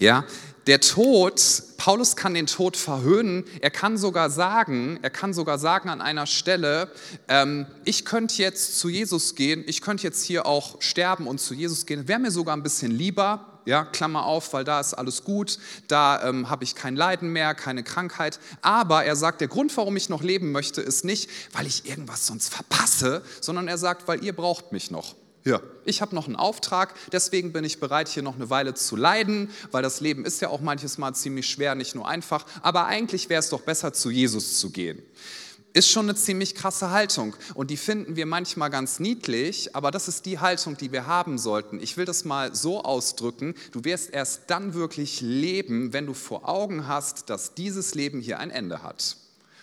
Ja, 0.00 0.24
Der 0.70 0.78
Tod, 0.78 1.42
Paulus 1.78 2.14
kann 2.14 2.32
den 2.32 2.46
Tod 2.46 2.76
verhöhnen. 2.76 3.42
Er 3.60 3.72
kann 3.72 3.98
sogar 3.98 4.30
sagen, 4.30 5.00
er 5.02 5.10
kann 5.10 5.34
sogar 5.34 5.58
sagen 5.58 5.88
an 5.88 6.00
einer 6.00 6.26
Stelle, 6.26 6.92
ähm, 7.26 7.66
ich 7.84 8.04
könnte 8.04 8.40
jetzt 8.40 8.78
zu 8.78 8.88
Jesus 8.88 9.34
gehen, 9.34 9.64
ich 9.66 9.80
könnte 9.80 10.04
jetzt 10.04 10.22
hier 10.22 10.46
auch 10.46 10.80
sterben 10.80 11.26
und 11.26 11.40
zu 11.40 11.54
Jesus 11.54 11.86
gehen. 11.86 12.06
Wäre 12.06 12.20
mir 12.20 12.30
sogar 12.30 12.56
ein 12.56 12.62
bisschen 12.62 12.92
lieber, 12.92 13.60
ja, 13.64 13.84
Klammer 13.84 14.26
auf, 14.26 14.52
weil 14.52 14.62
da 14.62 14.78
ist 14.78 14.94
alles 14.94 15.24
gut, 15.24 15.58
da 15.88 16.22
ähm, 16.22 16.48
habe 16.48 16.62
ich 16.62 16.76
kein 16.76 16.94
Leiden 16.94 17.32
mehr, 17.32 17.56
keine 17.56 17.82
Krankheit. 17.82 18.38
Aber 18.62 19.04
er 19.04 19.16
sagt, 19.16 19.40
der 19.40 19.48
Grund, 19.48 19.76
warum 19.76 19.96
ich 19.96 20.08
noch 20.08 20.22
leben 20.22 20.52
möchte, 20.52 20.82
ist 20.82 21.04
nicht, 21.04 21.28
weil 21.52 21.66
ich 21.66 21.84
irgendwas 21.90 22.28
sonst 22.28 22.54
verpasse, 22.54 23.22
sondern 23.40 23.66
er 23.66 23.76
sagt, 23.76 24.06
weil 24.06 24.22
ihr 24.22 24.36
braucht 24.36 24.70
mich 24.70 24.92
noch. 24.92 25.16
Ja, 25.44 25.60
ich 25.86 26.02
habe 26.02 26.14
noch 26.14 26.26
einen 26.26 26.36
Auftrag, 26.36 26.94
deswegen 27.12 27.52
bin 27.52 27.64
ich 27.64 27.80
bereit, 27.80 28.08
hier 28.08 28.22
noch 28.22 28.34
eine 28.34 28.50
Weile 28.50 28.74
zu 28.74 28.94
leiden, 28.94 29.50
weil 29.70 29.82
das 29.82 30.00
Leben 30.00 30.26
ist 30.26 30.42
ja 30.42 30.48
auch 30.48 30.60
manches 30.60 30.98
Mal 30.98 31.14
ziemlich 31.14 31.48
schwer, 31.48 31.74
nicht 31.74 31.94
nur 31.94 32.06
einfach, 32.06 32.44
aber 32.60 32.86
eigentlich 32.86 33.28
wäre 33.30 33.40
es 33.40 33.48
doch 33.48 33.62
besser, 33.62 33.92
zu 33.92 34.10
Jesus 34.10 34.58
zu 34.58 34.70
gehen 34.70 35.02
ist 35.72 35.88
schon 35.88 36.06
eine 36.06 36.16
ziemlich 36.16 36.54
krasse 36.54 36.90
Haltung 36.90 37.36
und 37.54 37.70
die 37.70 37.76
finden 37.76 38.16
wir 38.16 38.26
manchmal 38.26 38.70
ganz 38.70 39.00
niedlich, 39.00 39.74
aber 39.74 39.90
das 39.90 40.08
ist 40.08 40.26
die 40.26 40.38
Haltung, 40.38 40.76
die 40.76 40.92
wir 40.92 41.06
haben 41.06 41.38
sollten. 41.38 41.80
Ich 41.80 41.96
will 41.96 42.04
das 42.04 42.24
mal 42.24 42.54
so 42.54 42.82
ausdrücken, 42.82 43.54
du 43.72 43.84
wirst 43.84 44.10
erst 44.10 44.42
dann 44.48 44.74
wirklich 44.74 45.20
leben, 45.20 45.92
wenn 45.92 46.06
du 46.06 46.14
vor 46.14 46.48
Augen 46.48 46.88
hast, 46.88 47.30
dass 47.30 47.54
dieses 47.54 47.94
Leben 47.94 48.20
hier 48.20 48.40
ein 48.40 48.50
Ende 48.50 48.82
hat. 48.82 49.16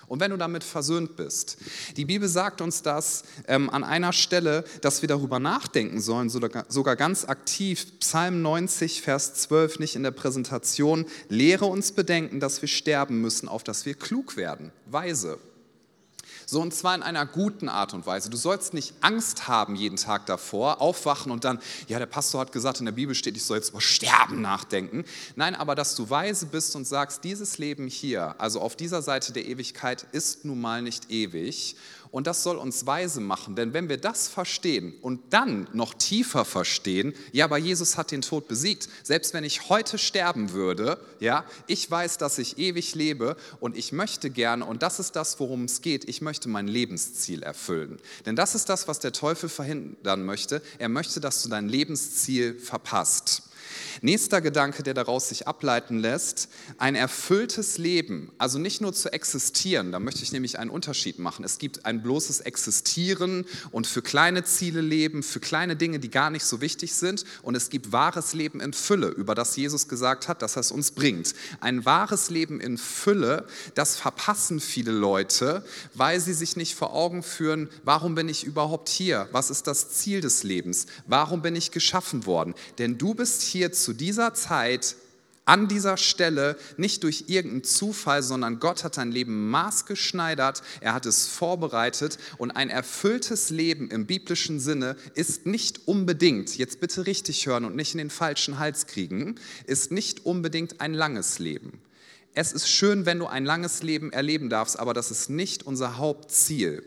Und 0.08 0.22
wenn 0.22 0.32
du 0.32 0.38
damit 0.38 0.64
versöhnt 0.64 1.16
bist. 1.18 1.58
Die 1.98 2.06
Bibel 2.06 2.30
sagt 2.30 2.62
uns 2.62 2.82
das 2.82 3.24
ähm, 3.48 3.70
an 3.70 3.84
einer 3.84 4.14
Stelle, 4.14 4.64
dass 4.82 5.02
wir 5.02 5.10
darüber 5.10 5.40
nachdenken 5.40 6.00
sollen, 6.00 6.30
sogar 6.30 6.96
ganz 6.96 7.26
aktiv. 7.26 8.00
Psalm 8.00 8.42
90, 8.42 9.02
Vers 9.02 9.34
12, 9.34 9.80
nicht 9.80 9.96
in 9.96 10.04
der 10.04 10.12
Präsentation. 10.12 11.06
Lehre 11.28 11.66
uns 11.66 11.92
bedenken, 11.92 12.40
dass 12.40 12.62
wir 12.62 12.70
sterben 12.70 13.22
müssen, 13.22 13.50
auf 13.50 13.64
dass 13.64 13.86
wir 13.86 13.96
klug 13.96 14.38
werden, 14.38 14.72
weise. 14.86 15.40
So 16.50 16.62
und 16.62 16.74
zwar 16.74 16.96
in 16.96 17.04
einer 17.04 17.26
guten 17.26 17.68
Art 17.68 17.94
und 17.94 18.06
Weise. 18.06 18.30
Du 18.30 18.38
sollst 18.38 18.74
nicht 18.74 18.94
Angst 19.02 19.50
haben 19.50 19.76
jeden 19.76 19.98
Tag 19.98 20.28
davor, 20.28 20.80
aufwachen 20.80 21.30
und 21.30 21.44
dann, 21.44 21.60
ja, 21.90 22.00
der 22.00 22.06
Pastor 22.06 22.40
hat 22.40 22.54
gesagt, 22.54 22.80
in 22.80 22.86
der 22.86 22.94
Bibel 22.94 23.16
steht, 23.16 23.36
ich 23.36 23.44
soll 23.44 23.58
jetzt 23.58 23.72
über 23.72 23.82
Sterben 23.82 24.40
nachdenken. 24.40 25.04
Nein, 25.36 25.56
aber 25.56 25.76
dass 25.76 25.96
du 25.96 26.10
weise 26.10 26.46
bist 26.46 26.78
und 26.78 26.88
sagst, 26.88 27.26
dieses 27.26 27.58
Leben 27.58 27.90
hier, 27.90 28.40
also 28.40 28.62
auf 28.62 28.78
dieser 28.78 29.02
Seite 29.02 29.34
der 29.34 29.46
Ewigkeit, 29.46 30.08
ist 30.14 30.46
nun 30.46 30.62
mal 30.62 30.82
nicht 30.82 31.12
ewig 31.12 31.76
und 32.12 32.28
das 32.28 32.44
soll 32.44 32.58
uns 32.58 32.86
weise 32.86 33.22
machen, 33.22 33.56
denn 33.56 33.74
wenn 33.74 33.90
wir 33.90 33.98
das 33.98 34.28
verstehen 34.28 34.94
und 35.02 35.22
dann 35.32 35.68
noch 35.74 35.94
tiefer 35.94 36.46
verstehen, 36.46 37.14
ja, 37.32 37.46
aber 37.46 37.58
Jesus 37.58 37.98
hat 37.98 38.12
den 38.12 38.22
Tod 38.22 38.48
besiegt. 38.48 38.88
Selbst 39.04 39.34
wenn 39.34 39.44
ich 39.44 39.70
heute 39.70 39.98
sterben 39.98 40.52
würde, 40.52 41.00
ja, 41.20 41.46
ich 41.68 41.90
weiß, 41.90 42.18
dass 42.18 42.38
ich 42.38 42.58
ewig 42.58 42.96
lebe 42.96 43.38
und 43.60 43.78
ich 43.78 43.92
möchte 43.92 44.30
gerne, 44.30 44.66
und 44.66 44.84
das 44.84 45.00
ist 45.00 45.16
das, 45.16 45.40
worum 45.40 45.66
es 45.66 45.82
geht, 45.82 46.08
ich 46.08 46.22
möchte 46.22 46.50
mein 46.50 46.68
Lebensziel 46.68 47.44
erfüllen. 47.44 47.98
Denn 48.26 48.36
das 48.36 48.56
ist 48.56 48.70
das, 48.70 48.88
was 48.88 49.00
der 49.00 49.12
Teufel 49.12 49.50
verhindern 49.50 50.26
möchte. 50.26 50.62
Er 50.78 50.90
möchte, 50.90 51.20
dass 51.20 51.44
du 51.44 51.50
dein 51.50 51.70
Lebensziel 51.70 52.60
verpasst. 52.60 53.47
Nächster 54.02 54.42
Gedanke, 54.42 54.84
der 54.84 54.94
daraus 54.94 55.30
sich 55.30 55.48
ableiten 55.48 55.98
lässt, 55.98 56.50
ein 56.78 56.96
erfülltes 56.96 57.78
Leben, 57.78 58.32
also 58.38 58.60
nicht 58.60 58.82
nur 58.82 58.94
zu 58.94 59.12
existieren, 59.12 59.92
da 59.92 60.00
möchte 60.00 60.24
ich 60.24 60.32
nämlich 60.32 60.60
einen 60.60 60.70
Unterschied 60.70 61.20
machen. 61.20 61.44
Es 61.44 61.58
gibt 61.58 61.86
ein 61.86 62.04
bloßes 62.04 62.42
Existieren 62.42 63.46
und 63.72 63.88
für 63.88 64.02
kleine 64.02 64.44
Ziele 64.44 64.82
leben, 64.82 65.24
für 65.24 65.40
kleine 65.40 65.76
Dinge, 65.76 66.00
die 66.00 66.10
gar 66.10 66.30
nicht 66.30 66.46
so 66.46 66.62
wichtig 66.62 66.94
sind 66.94 67.26
und 67.42 67.56
es 67.56 67.70
gibt 67.70 67.92
wahres 67.92 68.34
Leben 68.34 68.60
in 68.60 68.74
Fülle, 68.74 69.08
über 69.08 69.36
das 69.36 69.56
Jesus 69.56 69.88
gesagt 69.88 70.28
hat, 70.28 70.42
dass 70.42 70.56
er 70.56 70.62
es 70.62 70.72
uns 70.72 70.92
bringt. 70.92 71.34
Ein 71.60 71.86
wahres 71.86 72.30
Leben 72.30 72.60
in 72.60 72.78
Fülle, 72.78 73.48
das 73.76 73.96
verpassen 73.96 74.60
viele 74.60 74.92
Leute, 74.92 75.66
weil 75.94 76.20
sie 76.20 76.34
sich 76.34 76.56
nicht 76.56 76.76
vor 76.76 76.94
Augen 76.94 77.24
führen, 77.24 77.70
warum 77.84 78.16
bin 78.16 78.30
ich 78.30 78.44
überhaupt 78.44 78.90
hier? 78.90 79.28
Was 79.32 79.50
ist 79.50 79.68
das 79.68 79.90
Ziel 79.90 80.22
des 80.22 80.44
Lebens? 80.44 80.86
Warum 81.08 81.42
bin 81.42 81.56
ich 81.56 81.72
geschaffen 81.72 82.26
worden? 82.26 82.54
Denn 82.78 82.98
du 82.98 83.14
bist 83.14 83.42
hier 83.42 83.72
zu 83.72 83.87
zu 83.88 83.94
dieser 83.94 84.34
Zeit 84.34 84.98
an 85.46 85.70
dieser 85.70 85.96
Stelle 85.96 86.58
nicht 86.76 87.04
durch 87.04 87.24
irgendeinen 87.28 87.64
Zufall, 87.64 88.22
sondern 88.22 88.60
Gott 88.60 88.84
hat 88.84 88.98
dein 88.98 89.14
Leben 89.14 89.50
maßgeschneidert, 89.50 90.62
er 90.82 90.94
hat 90.94 91.06
es 91.06 91.26
vorbereitet 91.28 92.18
und 92.38 92.52
ein 92.52 92.70
erfülltes 92.70 93.50
Leben 93.50 93.90
im 93.90 94.06
biblischen 94.06 94.60
Sinne 94.60 94.98
ist 95.14 95.46
nicht 95.46 95.88
unbedingt, 95.88 96.58
jetzt 96.58 96.82
bitte 96.82 97.06
richtig 97.06 97.48
hören 97.48 97.64
und 97.64 97.78
nicht 97.78 97.94
in 97.94 98.00
den 98.00 98.10
falschen 98.10 98.60
Hals 98.60 98.88
kriegen, 98.88 99.36
ist 99.68 99.90
nicht 99.94 100.26
unbedingt 100.26 100.82
ein 100.82 100.94
langes 100.94 101.40
Leben. 101.40 101.80
Es 102.34 102.52
ist 102.52 102.68
schön, 102.68 103.06
wenn 103.06 103.20
du 103.20 103.28
ein 103.28 103.46
langes 103.46 103.84
Leben 103.84 104.12
erleben 104.12 104.50
darfst, 104.50 104.78
aber 104.78 104.94
das 104.94 105.12
ist 105.12 105.30
nicht 105.30 105.64
unser 105.64 105.96
Hauptziel. 105.96 106.84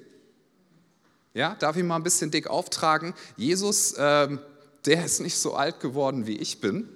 Ja, 1.33 1.55
darf 1.55 1.79
ich 1.79 1.85
mal 1.85 1.97
ein 1.97 2.03
bisschen 2.03 2.31
dick 2.31 2.49
auftragen? 2.49 3.15
Jesus 3.39 3.93
äh, 3.93 4.37
der 4.87 5.05
ist 5.05 5.21
nicht 5.21 5.37
so 5.37 5.55
alt 5.55 5.81
geworden, 5.81 6.27
wie 6.27 6.37
ich 6.37 6.61
bin. 6.61 6.89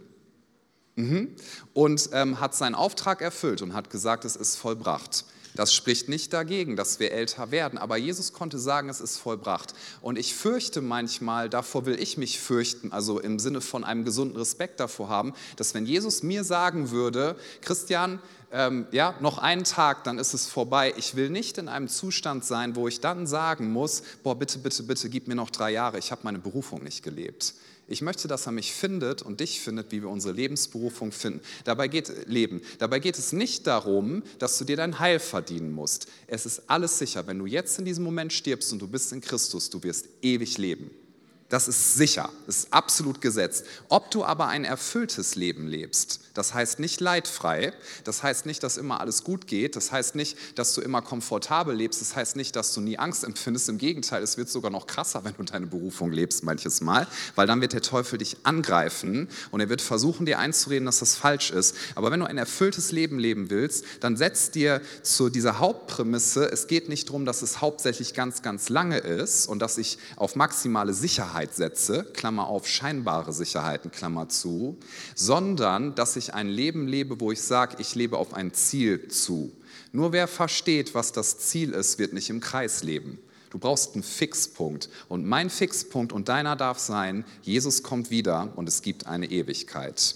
Mhm. 0.96 1.34
Und 1.72 2.10
ähm, 2.12 2.40
hat 2.40 2.54
seinen 2.54 2.74
Auftrag 2.74 3.20
erfüllt 3.20 3.62
und 3.62 3.74
hat 3.74 3.90
gesagt, 3.90 4.24
es 4.24 4.36
ist 4.36 4.56
vollbracht. 4.56 5.24
Das 5.56 5.72
spricht 5.72 6.08
nicht 6.08 6.32
dagegen, 6.32 6.74
dass 6.74 6.98
wir 6.98 7.12
älter 7.12 7.52
werden, 7.52 7.78
aber 7.78 7.96
Jesus 7.96 8.32
konnte 8.32 8.58
sagen, 8.58 8.88
es 8.88 9.00
ist 9.00 9.18
vollbracht. 9.18 9.72
Und 10.00 10.18
ich 10.18 10.34
fürchte 10.34 10.80
manchmal, 10.80 11.48
davor 11.48 11.86
will 11.86 12.00
ich 12.00 12.16
mich 12.16 12.40
fürchten, 12.40 12.90
also 12.90 13.20
im 13.20 13.38
Sinne 13.38 13.60
von 13.60 13.84
einem 13.84 14.04
gesunden 14.04 14.36
Respekt 14.36 14.80
davor 14.80 15.08
haben, 15.08 15.32
dass 15.56 15.72
wenn 15.72 15.86
Jesus 15.86 16.24
mir 16.24 16.42
sagen 16.42 16.90
würde, 16.90 17.36
Christian, 17.60 18.18
ähm, 18.50 18.86
ja, 18.90 19.14
noch 19.20 19.38
einen 19.38 19.62
Tag, 19.62 20.02
dann 20.04 20.18
ist 20.18 20.34
es 20.34 20.46
vorbei. 20.46 20.92
Ich 20.96 21.14
will 21.14 21.30
nicht 21.30 21.58
in 21.58 21.68
einem 21.68 21.88
Zustand 21.88 22.44
sein, 22.44 22.74
wo 22.74 22.88
ich 22.88 23.00
dann 23.00 23.26
sagen 23.28 23.72
muss, 23.72 24.02
boah, 24.24 24.36
bitte, 24.36 24.58
bitte, 24.58 24.82
bitte, 24.82 25.08
gib 25.08 25.28
mir 25.28 25.36
noch 25.36 25.50
drei 25.50 25.70
Jahre, 25.70 25.98
ich 25.98 26.10
habe 26.10 26.22
meine 26.24 26.38
Berufung 26.40 26.82
nicht 26.82 27.04
gelebt. 27.04 27.54
Ich 27.86 28.00
möchte, 28.00 28.28
dass 28.28 28.46
er 28.46 28.52
mich 28.52 28.72
findet 28.72 29.22
und 29.22 29.40
dich 29.40 29.60
findet, 29.60 29.92
wie 29.92 30.02
wir 30.02 30.08
unsere 30.08 30.32
Lebensberufung 30.32 31.12
finden. 31.12 31.40
Dabei 31.64 31.88
geht 31.88 32.26
Leben. 32.26 32.62
Dabei 32.78 32.98
geht 32.98 33.18
es 33.18 33.32
nicht 33.32 33.66
darum, 33.66 34.22
dass 34.38 34.58
du 34.58 34.64
dir 34.64 34.76
dein 34.76 34.98
Heil 34.98 35.18
verdienen 35.18 35.72
musst. 35.72 36.08
Es 36.26 36.46
ist 36.46 36.62
alles 36.68 36.98
sicher, 36.98 37.26
wenn 37.26 37.38
du 37.38 37.46
jetzt 37.46 37.78
in 37.78 37.84
diesem 37.84 38.04
Moment 38.04 38.32
stirbst 38.32 38.72
und 38.72 38.80
du 38.80 38.88
bist 38.88 39.12
in 39.12 39.20
Christus, 39.20 39.68
du 39.68 39.82
wirst 39.82 40.08
ewig 40.22 40.56
leben. 40.56 40.90
Das 41.50 41.68
ist 41.68 41.94
sicher, 41.94 42.30
ist 42.46 42.72
absolut 42.72 43.20
gesetzt. 43.20 43.66
Ob 43.90 44.10
du 44.10 44.24
aber 44.24 44.48
ein 44.48 44.64
erfülltes 44.64 45.34
Leben 45.34 45.66
lebst, 45.66 46.20
das 46.32 46.54
heißt 46.54 46.80
nicht 46.80 47.02
leidfrei, 47.02 47.74
das 48.02 48.22
heißt 48.22 48.46
nicht, 48.46 48.62
dass 48.62 48.78
immer 48.78 49.00
alles 49.00 49.24
gut 49.24 49.46
geht, 49.46 49.76
das 49.76 49.92
heißt 49.92 50.14
nicht, 50.14 50.38
dass 50.58 50.72
du 50.74 50.80
immer 50.80 51.02
komfortabel 51.02 51.76
lebst, 51.76 52.00
das 52.00 52.16
heißt 52.16 52.36
nicht, 52.36 52.56
dass 52.56 52.72
du 52.72 52.80
nie 52.80 52.98
Angst 52.98 53.24
empfindest. 53.24 53.68
Im 53.68 53.76
Gegenteil, 53.76 54.22
es 54.22 54.38
wird 54.38 54.48
sogar 54.48 54.70
noch 54.70 54.86
krasser, 54.86 55.22
wenn 55.24 55.34
du 55.34 55.42
deine 55.42 55.66
Berufung 55.66 56.12
lebst 56.12 56.44
manches 56.44 56.80
Mal, 56.80 57.06
weil 57.34 57.46
dann 57.46 57.60
wird 57.60 57.74
der 57.74 57.82
Teufel 57.82 58.18
dich 58.18 58.38
angreifen 58.44 59.28
und 59.50 59.60
er 59.60 59.68
wird 59.68 59.82
versuchen, 59.82 60.24
dir 60.24 60.38
einzureden, 60.38 60.86
dass 60.86 61.00
das 61.00 61.14
falsch 61.14 61.50
ist. 61.50 61.76
Aber 61.94 62.10
wenn 62.10 62.20
du 62.20 62.26
ein 62.26 62.38
erfülltes 62.38 62.90
Leben 62.90 63.18
leben 63.18 63.50
willst, 63.50 63.84
dann 64.00 64.16
setz 64.16 64.50
dir 64.50 64.80
zu 65.02 65.28
dieser 65.28 65.58
Hauptprämisse, 65.58 66.50
es 66.50 66.68
geht 66.68 66.88
nicht 66.88 67.08
darum, 67.08 67.26
dass 67.26 67.42
es 67.42 67.60
hauptsächlich 67.60 68.14
ganz, 68.14 68.40
ganz 68.40 68.70
lange 68.70 68.96
ist 68.96 69.46
und 69.46 69.58
dass 69.58 69.76
ich 69.76 69.98
auf 70.16 70.36
maximale 70.36 70.94
Sicherheit 70.94 71.33
Sicherheit 71.34 71.54
setze, 71.54 72.04
Klammer 72.12 72.46
auf 72.46 72.68
scheinbare 72.68 73.32
Sicherheiten, 73.32 73.90
Klammer 73.90 74.28
zu, 74.28 74.78
sondern 75.16 75.96
dass 75.96 76.14
ich 76.14 76.32
ein 76.32 76.48
Leben 76.48 76.86
lebe, 76.86 77.18
wo 77.18 77.32
ich 77.32 77.42
sage, 77.42 77.76
ich 77.80 77.96
lebe 77.96 78.18
auf 78.18 78.34
ein 78.34 78.54
Ziel 78.54 79.08
zu. 79.08 79.50
Nur 79.90 80.12
wer 80.12 80.28
versteht, 80.28 80.94
was 80.94 81.10
das 81.10 81.38
Ziel 81.38 81.72
ist, 81.72 81.98
wird 81.98 82.12
nicht 82.12 82.30
im 82.30 82.38
Kreis 82.38 82.84
leben. 82.84 83.18
Du 83.50 83.58
brauchst 83.58 83.94
einen 83.94 84.04
Fixpunkt. 84.04 84.88
Und 85.08 85.26
mein 85.26 85.50
Fixpunkt 85.50 86.12
und 86.12 86.28
deiner 86.28 86.54
darf 86.54 86.78
sein, 86.78 87.24
Jesus 87.42 87.82
kommt 87.82 88.10
wieder 88.10 88.52
und 88.54 88.68
es 88.68 88.82
gibt 88.82 89.08
eine 89.08 89.28
Ewigkeit. 89.28 90.14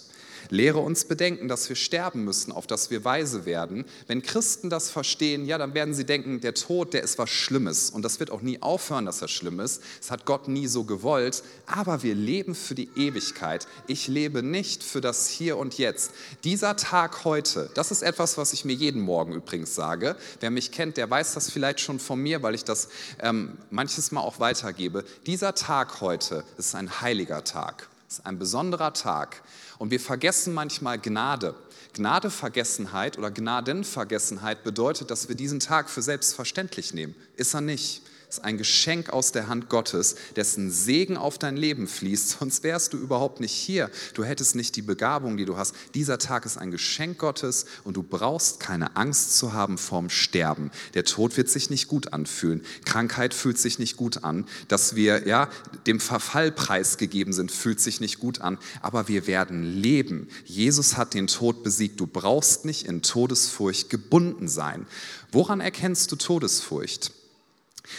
Lehre 0.50 0.78
uns 0.78 1.04
bedenken, 1.04 1.48
dass 1.48 1.68
wir 1.68 1.76
sterben 1.76 2.24
müssen, 2.24 2.52
auf 2.52 2.66
dass 2.66 2.90
wir 2.90 3.04
weise 3.04 3.44
werden. 3.44 3.84
Wenn 4.06 4.22
Christen 4.22 4.70
das 4.70 4.90
verstehen, 4.90 5.46
ja, 5.46 5.58
dann 5.58 5.74
werden 5.74 5.94
sie 5.94 6.04
denken, 6.04 6.40
der 6.40 6.54
Tod, 6.54 6.94
der 6.94 7.02
ist 7.02 7.18
was 7.18 7.30
Schlimmes. 7.30 7.90
Und 7.90 8.02
das 8.02 8.20
wird 8.20 8.30
auch 8.30 8.42
nie 8.42 8.62
aufhören, 8.62 9.06
dass 9.06 9.22
er 9.22 9.28
schlimm 9.28 9.60
ist. 9.60 9.82
Das 10.00 10.10
hat 10.10 10.24
Gott 10.24 10.48
nie 10.48 10.66
so 10.66 10.84
gewollt. 10.84 11.42
Aber 11.66 12.02
wir 12.02 12.14
leben 12.14 12.54
für 12.54 12.74
die 12.74 12.90
Ewigkeit. 12.96 13.66
Ich 13.86 14.08
lebe 14.08 14.42
nicht 14.42 14.82
für 14.82 15.00
das 15.00 15.28
Hier 15.28 15.56
und 15.56 15.78
Jetzt. 15.78 16.12
Dieser 16.44 16.76
Tag 16.76 17.24
heute, 17.24 17.70
das 17.74 17.90
ist 17.90 18.02
etwas, 18.02 18.38
was 18.38 18.52
ich 18.52 18.64
mir 18.64 18.74
jeden 18.74 19.02
Morgen 19.02 19.32
übrigens 19.34 19.74
sage. 19.74 20.16
Wer 20.40 20.50
mich 20.50 20.72
kennt, 20.72 20.96
der 20.96 21.10
weiß 21.10 21.34
das 21.34 21.50
vielleicht 21.50 21.80
schon 21.80 21.98
von 21.98 22.20
mir, 22.20 22.42
weil 22.42 22.54
ich 22.54 22.64
das 22.64 22.88
ähm, 23.20 23.58
manches 23.70 24.12
Mal 24.12 24.20
auch 24.20 24.40
weitergebe. 24.40 25.04
Dieser 25.26 25.54
Tag 25.54 26.00
heute 26.00 26.44
ist 26.56 26.74
ein 26.74 27.00
heiliger 27.00 27.44
Tag. 27.44 27.88
Es 28.08 28.20
ist 28.20 28.26
ein 28.26 28.38
besonderer 28.38 28.94
Tag. 28.94 29.42
Und 29.78 29.90
wir 29.90 30.00
vergessen 30.00 30.54
manchmal 30.54 30.98
Gnade. 30.98 31.54
Gnadevergessenheit 31.94 33.18
oder 33.18 33.30
Gnadenvergessenheit 33.30 34.62
bedeutet, 34.62 35.10
dass 35.10 35.28
wir 35.28 35.36
diesen 35.36 35.60
Tag 35.60 35.88
für 35.88 36.02
selbstverständlich 36.02 36.94
nehmen. 36.94 37.14
Ist 37.36 37.54
er 37.54 37.60
nicht. 37.60 38.02
Ist 38.28 38.44
ein 38.44 38.58
Geschenk 38.58 39.10
aus 39.10 39.32
der 39.32 39.48
Hand 39.48 39.68
Gottes, 39.68 40.16
dessen 40.36 40.70
Segen 40.70 41.16
auf 41.16 41.38
dein 41.38 41.56
Leben 41.56 41.86
fließt. 41.86 42.28
Sonst 42.40 42.62
wärst 42.62 42.92
du 42.92 42.98
überhaupt 42.98 43.40
nicht 43.40 43.52
hier. 43.52 43.90
Du 44.14 44.24
hättest 44.24 44.54
nicht 44.54 44.76
die 44.76 44.82
Begabung, 44.82 45.36
die 45.36 45.44
du 45.44 45.56
hast. 45.56 45.74
Dieser 45.94 46.18
Tag 46.18 46.44
ist 46.44 46.58
ein 46.58 46.70
Geschenk 46.70 47.18
Gottes 47.18 47.64
und 47.84 47.96
du 47.96 48.02
brauchst 48.02 48.60
keine 48.60 48.96
Angst 48.96 49.36
zu 49.36 49.52
haben 49.52 49.78
vorm 49.78 50.10
Sterben. 50.10 50.70
Der 50.94 51.04
Tod 51.04 51.36
wird 51.36 51.48
sich 51.48 51.70
nicht 51.70 51.88
gut 51.88 52.12
anfühlen. 52.12 52.62
Krankheit 52.84 53.32
fühlt 53.32 53.58
sich 53.58 53.78
nicht 53.78 53.96
gut 53.96 54.24
an. 54.24 54.46
Dass 54.68 54.94
wir 54.94 55.26
ja, 55.26 55.48
dem 55.86 56.00
Verfall 56.00 56.52
preisgegeben 56.52 57.32
sind, 57.32 57.50
fühlt 57.50 57.80
sich 57.80 58.00
nicht 58.00 58.18
gut 58.18 58.40
an. 58.40 58.58
Aber 58.82 59.08
wir 59.08 59.26
werden 59.26 59.62
leben. 59.62 60.28
Jesus 60.44 60.96
hat 60.96 61.14
den 61.14 61.28
Tod 61.28 61.62
besiegt. 61.62 61.98
Du 62.00 62.06
brauchst 62.06 62.64
nicht 62.64 62.86
in 62.86 63.02
Todesfurcht 63.02 63.90
gebunden 63.90 64.48
sein. 64.48 64.86
Woran 65.32 65.60
erkennst 65.60 66.12
du 66.12 66.16
Todesfurcht? 66.16 67.12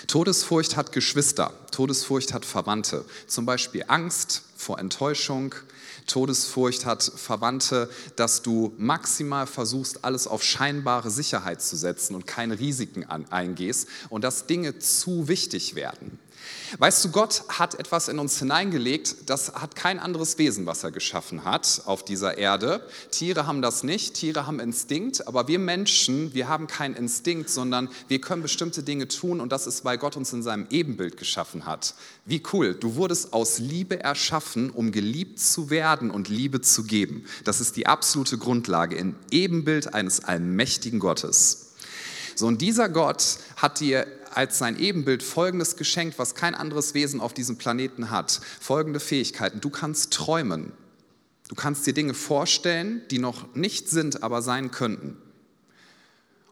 Todesfurcht 0.08 0.76
hat 0.76 0.92
Geschwister, 0.92 1.54
Todesfurcht 1.72 2.34
hat 2.34 2.46
Verwandte, 2.46 3.06
zum 3.28 3.46
Beispiel 3.46 3.86
Angst 3.88 4.44
vor 4.56 4.80
Enttäuschung. 4.80 5.56
Todesfurcht 6.08 6.86
hat 6.86 7.04
Verwandte, 7.04 7.90
dass 8.16 8.42
du 8.42 8.74
maximal 8.78 9.46
versuchst, 9.46 10.04
alles 10.04 10.28
auf 10.28 10.44
scheinbare 10.44 11.12
Sicherheit 11.12 11.62
zu 11.62 11.76
setzen 11.76 12.16
und 12.16 12.26
keine 12.26 12.60
Risiken 12.60 13.06
eingehst 13.06 13.88
und 14.10 14.24
dass 14.24 14.48
Dinge 14.48 14.80
zu 14.80 15.28
wichtig 15.28 15.76
werden. 15.76 16.20
Weißt 16.78 17.04
du, 17.04 17.10
Gott 17.10 17.44
hat 17.50 17.76
etwas 17.76 18.10
in 18.10 18.20
uns 18.20 18.38
hineingelegt, 18.38 19.16
das 19.26 19.54
hat 19.54 19.76
kein 19.76 20.00
anderes 20.00 20.38
Wesen, 20.38 20.66
was 20.66 20.84
er 20.84 20.92
geschaffen 20.92 21.44
hat 21.44 21.82
auf 21.86 22.04
dieser 22.04 22.38
Erde. 22.38 22.86
Tiere 23.10 23.48
haben 23.48 23.62
das 23.62 23.84
nicht, 23.84 24.14
Tiere 24.14 24.46
haben 24.46 24.60
Instinkt, 24.60 25.28
aber 25.28 25.48
wir 25.48 25.58
Menschen, 25.58 26.34
wir 26.34 26.48
haben 26.48 26.68
keinen 26.68 26.96
Instinkt, 26.96 27.50
sondern 27.50 27.90
wir 28.08 28.22
können 28.22 28.44
bestimmte 28.44 28.84
Dinge 28.84 29.08
tun 29.08 29.42
und 29.42 29.52
das 29.52 29.66
ist, 29.66 29.84
weil 29.84 29.98
Gott 29.98 30.16
uns 30.16 30.32
in 30.32 30.44
seinem 30.44 30.68
Ebenbild 30.70 31.18
geschaffen 31.18 31.66
hat. 31.66 31.96
Wie 32.26 32.44
cool, 32.54 32.76
du 32.76 32.96
wurdest 32.96 33.34
aus 33.34 33.58
Liebe 33.58 34.00
erschaffen, 34.00 34.70
um 34.70 34.92
geliebt 34.92 35.40
zu 35.40 35.72
werden 35.72 36.12
und 36.12 36.30
Liebe 36.30 36.62
zu 36.62 36.84
geben. 36.84 37.26
Das 37.44 37.62
ist 37.62 37.78
die 37.78 37.88
absolute 37.88 38.38
Grundlage 38.38 38.96
im 38.96 39.16
Ebenbild 39.32 39.94
eines 39.96 40.24
allmächtigen 40.24 41.00
Gottes. 41.00 41.70
So, 42.40 42.48
und 42.48 42.62
dieser 42.62 42.88
Gott 42.88 43.40
hat 43.58 43.82
dir 43.82 44.08
als 44.36 44.58
sein 44.58 44.80
Ebenbild 44.80 45.24
Folgendes 45.24 45.76
geschenkt, 45.76 46.20
was 46.20 46.36
kein 46.36 46.56
anderes 46.56 46.94
Wesen 46.94 47.22
auf 47.22 47.34
diesem 47.34 47.58
Planeten 47.58 48.10
hat. 48.10 48.42
Folgende 48.60 49.00
Fähigkeiten. 49.00 49.62
Du 49.62 49.70
kannst 49.70 50.14
träumen. 50.14 50.72
Du 51.48 51.56
kannst 51.56 51.86
dir 51.88 51.94
Dinge 51.94 52.14
vorstellen, 52.14 53.02
die 53.10 53.20
noch 53.20 53.56
nicht 53.56 53.90
sind, 53.90 54.24
aber 54.24 54.42
sein 54.42 54.72
könnten. 54.72 55.18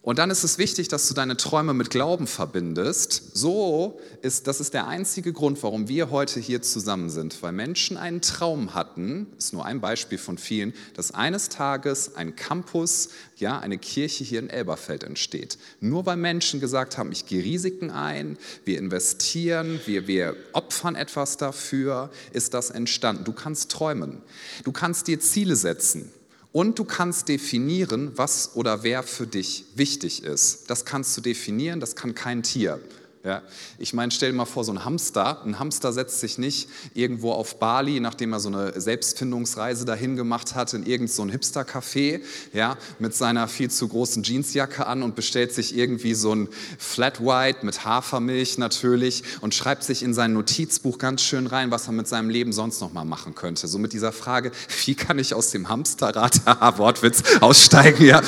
Und 0.07 0.19
dann 0.19 0.31
ist 0.31 0.45
es 0.45 0.57
wichtig, 0.57 0.87
dass 0.87 1.09
du 1.09 1.13
deine 1.13 1.35
Träume 1.35 1.73
mit 1.73 1.89
Glauben 1.89 2.27
verbindest. 2.27 3.35
So 3.35 3.99
ist, 4.21 4.47
das 4.47 4.61
ist 4.61 4.73
der 4.73 4.87
einzige 4.87 5.33
Grund, 5.33 5.61
warum 5.63 5.89
wir 5.89 6.11
heute 6.11 6.39
hier 6.39 6.61
zusammen 6.61 7.09
sind, 7.09 7.43
weil 7.43 7.51
Menschen 7.51 7.97
einen 7.97 8.21
Traum 8.21 8.73
hatten, 8.73 9.27
ist 9.37 9.51
nur 9.51 9.65
ein 9.65 9.81
Beispiel 9.81 10.17
von 10.17 10.37
vielen, 10.37 10.73
dass 10.93 11.11
eines 11.11 11.49
Tages 11.49 12.15
ein 12.15 12.37
Campus, 12.37 13.09
ja, 13.35 13.59
eine 13.59 13.77
Kirche 13.77 14.23
hier 14.23 14.39
in 14.39 14.49
Elberfeld 14.49 15.03
entsteht. 15.03 15.57
Nur 15.81 16.05
weil 16.05 16.15
Menschen 16.15 16.61
gesagt 16.61 16.97
haben, 16.97 17.11
ich 17.11 17.25
gehe 17.25 17.43
Risiken 17.43 17.91
ein, 17.91 18.37
wir 18.63 18.79
investieren, 18.79 19.81
wir, 19.87 20.07
wir 20.07 20.37
opfern 20.53 20.95
etwas 20.95 21.35
dafür, 21.35 22.11
ist 22.31 22.53
das 22.53 22.69
entstanden. 22.69 23.25
Du 23.25 23.33
kannst 23.33 23.71
träumen. 23.71 24.21
Du 24.63 24.71
kannst 24.71 25.07
dir 25.07 25.19
Ziele 25.19 25.57
setzen. 25.57 26.13
Und 26.57 26.79
du 26.79 26.85
kannst 26.85 27.29
definieren, 27.29 28.13
was 28.15 28.55
oder 28.55 28.81
wer 28.81 29.03
für 29.03 29.27
dich 29.27 29.65
wichtig 29.75 30.23
ist. 30.23 30.71
Das 30.71 30.85
kannst 30.85 31.15
du 31.15 31.21
definieren, 31.21 31.79
das 31.79 31.95
kann 31.95 32.15
kein 32.15 32.41
Tier. 32.41 32.79
Ja, 33.27 33.41
ich 33.77 33.93
meine, 33.93 34.09
stell 34.13 34.31
dir 34.31 34.37
mal 34.37 34.45
vor, 34.45 34.63
so 34.63 34.71
ein 34.71 34.85
Hamster. 34.85 35.43
Ein 35.43 35.59
Hamster 35.59 35.91
setzt 35.91 36.21
sich 36.21 36.37
nicht 36.37 36.69
irgendwo 36.93 37.33
auf 37.33 37.59
Bali, 37.59 37.99
nachdem 37.99 38.31
er 38.31 38.39
so 38.39 38.47
eine 38.47 38.79
Selbstfindungsreise 38.79 39.83
dahin 39.83 40.15
gemacht 40.15 40.55
hat, 40.55 40.73
in 40.73 40.85
irgendein 40.85 41.13
so 41.13 41.25
Hipster-Café, 41.25 42.21
ja, 42.53 42.77
mit 42.99 43.13
seiner 43.13 43.49
viel 43.49 43.69
zu 43.69 43.89
großen 43.89 44.23
Jeansjacke 44.23 44.87
an 44.87 45.03
und 45.03 45.17
bestellt 45.17 45.51
sich 45.51 45.75
irgendwie 45.75 46.13
so 46.13 46.33
ein 46.33 46.47
Flat 46.79 47.19
White 47.19 47.65
mit 47.65 47.83
Hafermilch 47.83 48.59
natürlich 48.59 49.23
und 49.41 49.53
schreibt 49.53 49.83
sich 49.83 50.03
in 50.03 50.13
sein 50.13 50.31
Notizbuch 50.31 50.97
ganz 50.97 51.21
schön 51.21 51.47
rein, 51.47 51.69
was 51.69 51.87
er 51.87 51.91
mit 51.91 52.07
seinem 52.07 52.29
Leben 52.29 52.53
sonst 52.53 52.79
noch 52.79 52.93
mal 52.93 53.03
machen 53.03 53.35
könnte. 53.35 53.67
So 53.67 53.77
mit 53.77 53.91
dieser 53.91 54.13
Frage, 54.13 54.53
wie 54.85 54.95
kann 54.95 55.19
ich 55.19 55.33
aus 55.33 55.51
dem 55.51 55.67
Hamsterrad, 55.67 56.45
Wortwitz, 56.77 57.23
aussteigen, 57.41 58.05
ja. 58.05 58.21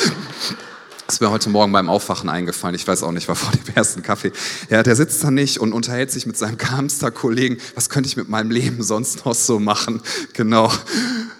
Ist 1.13 1.21
mir 1.21 1.31
heute 1.31 1.49
Morgen 1.49 1.71
beim 1.71 1.89
Aufwachen 1.89 2.29
eingefallen. 2.29 2.75
Ich 2.75 2.87
weiß 2.87 3.01
auch 3.01 3.11
nicht, 3.11 3.27
war 3.27 3.35
vor 3.35 3.51
dem 3.51 3.75
ersten 3.75 4.03
Kaffee. 4.03 4.31
Ja, 4.69 4.83
der 4.83 4.95
sitzt 4.95 5.23
da 5.23 5.31
nicht 5.31 5.57
und 5.59 5.73
unterhält 5.73 6.11
sich 6.11 6.27
mit 6.27 6.37
seinem 6.37 6.57
Hamster-Kollegen. 6.59 7.57
Was 7.73 7.89
könnte 7.89 8.07
ich 8.07 8.15
mit 8.15 8.29
meinem 8.29 8.51
Leben 8.51 8.83
sonst 8.83 9.25
noch 9.25 9.33
so 9.33 9.59
machen? 9.59 10.01
Genau. 10.33 10.71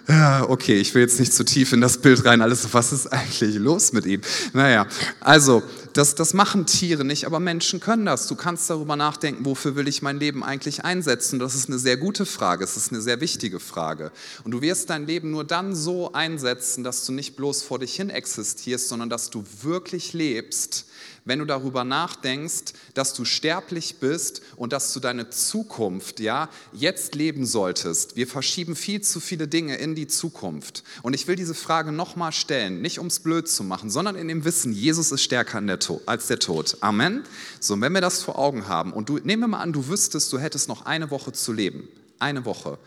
Ja, 0.08 0.44
okay, 0.48 0.74
ich 0.74 0.92
will 0.94 1.02
jetzt 1.02 1.20
nicht 1.20 1.32
zu 1.32 1.44
tief 1.44 1.72
in 1.72 1.80
das 1.80 1.98
Bild 1.98 2.24
rein. 2.24 2.42
Alles, 2.42 2.66
was 2.72 2.92
ist 2.92 3.06
eigentlich 3.12 3.54
los 3.54 3.92
mit 3.92 4.06
ihm? 4.06 4.20
Naja, 4.52 4.86
also, 5.20 5.62
das, 5.92 6.14
das 6.14 6.34
machen 6.34 6.66
Tiere 6.66 7.04
nicht, 7.04 7.24
aber 7.26 7.40
Menschen 7.40 7.80
können 7.80 8.06
das. 8.06 8.26
Du 8.26 8.34
kannst 8.34 8.70
darüber 8.70 8.96
nachdenken, 8.96 9.44
wofür 9.44 9.76
will 9.76 9.88
ich 9.88 10.02
mein 10.02 10.18
Leben 10.18 10.44
eigentlich 10.44 10.84
einsetzen? 10.84 11.38
Das 11.38 11.54
ist 11.54 11.68
eine 11.68 11.78
sehr 11.78 11.96
gute 11.96 12.26
Frage, 12.26 12.64
es 12.64 12.76
ist 12.76 12.92
eine 12.92 13.00
sehr 13.00 13.20
wichtige 13.20 13.60
Frage. 13.60 14.12
Und 14.44 14.52
du 14.52 14.60
wirst 14.60 14.90
dein 14.90 15.06
Leben 15.06 15.30
nur 15.30 15.44
dann 15.44 15.74
so 15.74 16.12
einsetzen, 16.12 16.84
dass 16.84 17.04
du 17.06 17.12
nicht 17.12 17.36
bloß 17.36 17.62
vor 17.62 17.78
dich 17.78 17.94
hin 17.94 18.10
existierst, 18.10 18.88
sondern 18.88 19.10
dass 19.10 19.30
du 19.30 19.44
wirklich 19.62 20.12
lebst, 20.12 20.86
wenn 21.24 21.38
du 21.38 21.44
darüber 21.44 21.84
nachdenkst, 21.84 22.72
dass 22.94 23.14
du 23.14 23.24
sterblich 23.24 23.96
bist 23.96 24.42
und 24.56 24.72
dass 24.72 24.92
du 24.92 25.00
deine 25.00 25.30
Zukunft, 25.30 26.20
ja, 26.20 26.48
jetzt 26.72 27.14
leben 27.14 27.46
solltest. 27.46 28.16
Wir 28.16 28.26
verschieben 28.26 28.76
viel 28.76 29.00
zu 29.00 29.20
viele 29.20 29.48
Dinge 29.48 29.76
in 29.76 29.94
die 29.94 30.06
Zukunft. 30.06 30.84
Und 31.02 31.14
ich 31.14 31.26
will 31.28 31.36
diese 31.36 31.54
Frage 31.54 31.92
nochmal 31.92 32.32
stellen, 32.32 32.80
nicht 32.80 32.98
um 32.98 33.06
es 33.06 33.20
blöd 33.20 33.48
zu 33.48 33.64
machen, 33.64 33.90
sondern 33.90 34.16
in 34.16 34.28
dem 34.28 34.44
Wissen, 34.44 34.72
Jesus 34.72 35.12
ist 35.12 35.22
stärker 35.22 35.60
der 35.60 35.78
als 36.06 36.26
der 36.26 36.38
Tod. 36.38 36.76
Amen. 36.80 37.24
So, 37.58 37.74
und 37.74 37.80
wenn 37.80 37.92
wir 37.92 38.00
das 38.00 38.22
vor 38.22 38.38
Augen 38.38 38.68
haben 38.68 38.92
und 38.92 39.08
du, 39.08 39.18
nehmen 39.18 39.42
wir 39.42 39.48
mal 39.48 39.60
an, 39.60 39.72
du 39.72 39.88
wüsstest, 39.88 40.32
du 40.32 40.38
hättest 40.38 40.68
noch 40.68 40.86
eine 40.86 41.10
Woche 41.10 41.32
zu 41.32 41.52
leben. 41.52 41.88
Eine 42.18 42.44
Woche. 42.44 42.78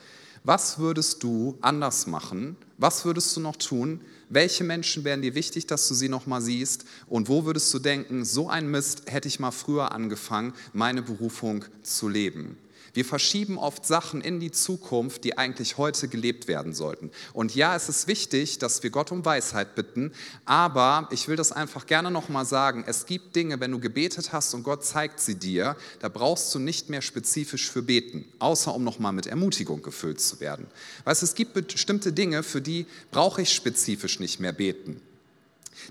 Was 0.44 0.78
würdest 0.78 1.24
du 1.24 1.58
anders 1.62 2.06
machen? 2.06 2.58
Was 2.78 3.06
würdest 3.06 3.36
du 3.36 3.40
noch 3.40 3.56
tun? 3.56 4.02
Welche 4.34 4.64
Menschen 4.64 5.04
wären 5.04 5.22
dir 5.22 5.36
wichtig, 5.36 5.68
dass 5.68 5.88
du 5.88 5.94
sie 5.94 6.10
noch 6.10 6.26
mal 6.26 6.42
siehst? 6.42 6.86
Und 7.06 7.30
wo 7.30 7.46
würdest 7.46 7.72
du 7.72 7.78
denken, 7.78 8.26
so 8.26 8.50
ein 8.50 8.68
Mist 8.68 9.04
hätte 9.06 9.28
ich 9.28 9.40
mal 9.40 9.52
früher 9.52 9.92
angefangen, 9.92 10.54
meine 10.74 11.04
Berufung 11.04 11.66
zu 11.84 12.10
leben? 12.10 12.58
Wir 12.94 13.06
verschieben 13.06 13.58
oft 13.58 13.86
Sachen 13.86 14.22
in 14.22 14.40
die 14.40 14.52
Zukunft, 14.52 15.24
die 15.24 15.38
eigentlich 15.38 15.78
heute 15.78 16.08
gelebt 16.08 16.48
werden 16.48 16.74
sollten. 16.74 17.10
Und 17.34 17.56
ja, 17.56 17.76
es 17.76 17.90
ist 17.90 18.08
wichtig, 18.08 18.60
dass 18.60 18.84
wir 18.84 18.92
Gott 18.92 19.12
um 19.12 19.26
Weisheit 19.26 19.74
bitten, 19.74 20.12
aber 20.46 21.08
ich 21.12 21.28
will 21.28 21.36
das 21.36 21.52
einfach 21.52 21.88
gerne 21.88 22.12
nochmal 22.12 22.46
sagen, 22.46 22.84
es 22.86 23.06
gibt 23.06 23.36
Dinge, 23.36 23.60
wenn 23.60 23.72
du 23.72 23.80
gebetet 23.80 24.32
hast 24.32 24.54
und 24.54 24.64
Gott 24.64 24.86
zeigt 24.86 25.20
sie 25.20 25.36
dir, 25.36 25.76
da 26.00 26.10
brauchst 26.10 26.54
du 26.54 26.60
nicht 26.60 26.90
mehr 26.90 27.02
spezifisch 27.02 27.70
für 27.70 27.82
beten, 27.82 28.26
außer 28.40 28.74
um 28.74 28.84
nochmal 28.84 29.14
mit 29.14 29.26
Ermutigung 29.26 29.82
gefüllt 29.82 30.22
zu 30.22 30.40
werden. 30.40 30.68
Weißt, 31.06 31.24
es 31.24 31.34
gibt 31.34 31.54
bestimmte 31.54 32.14
Dinge, 32.14 32.44
für 32.44 32.62
die 32.62 32.86
brauche 33.12 33.42
ich 33.42 33.52
spezifisch 33.54 34.20
nicht 34.20 34.40
mehr 34.40 34.54
beten. 34.54 35.02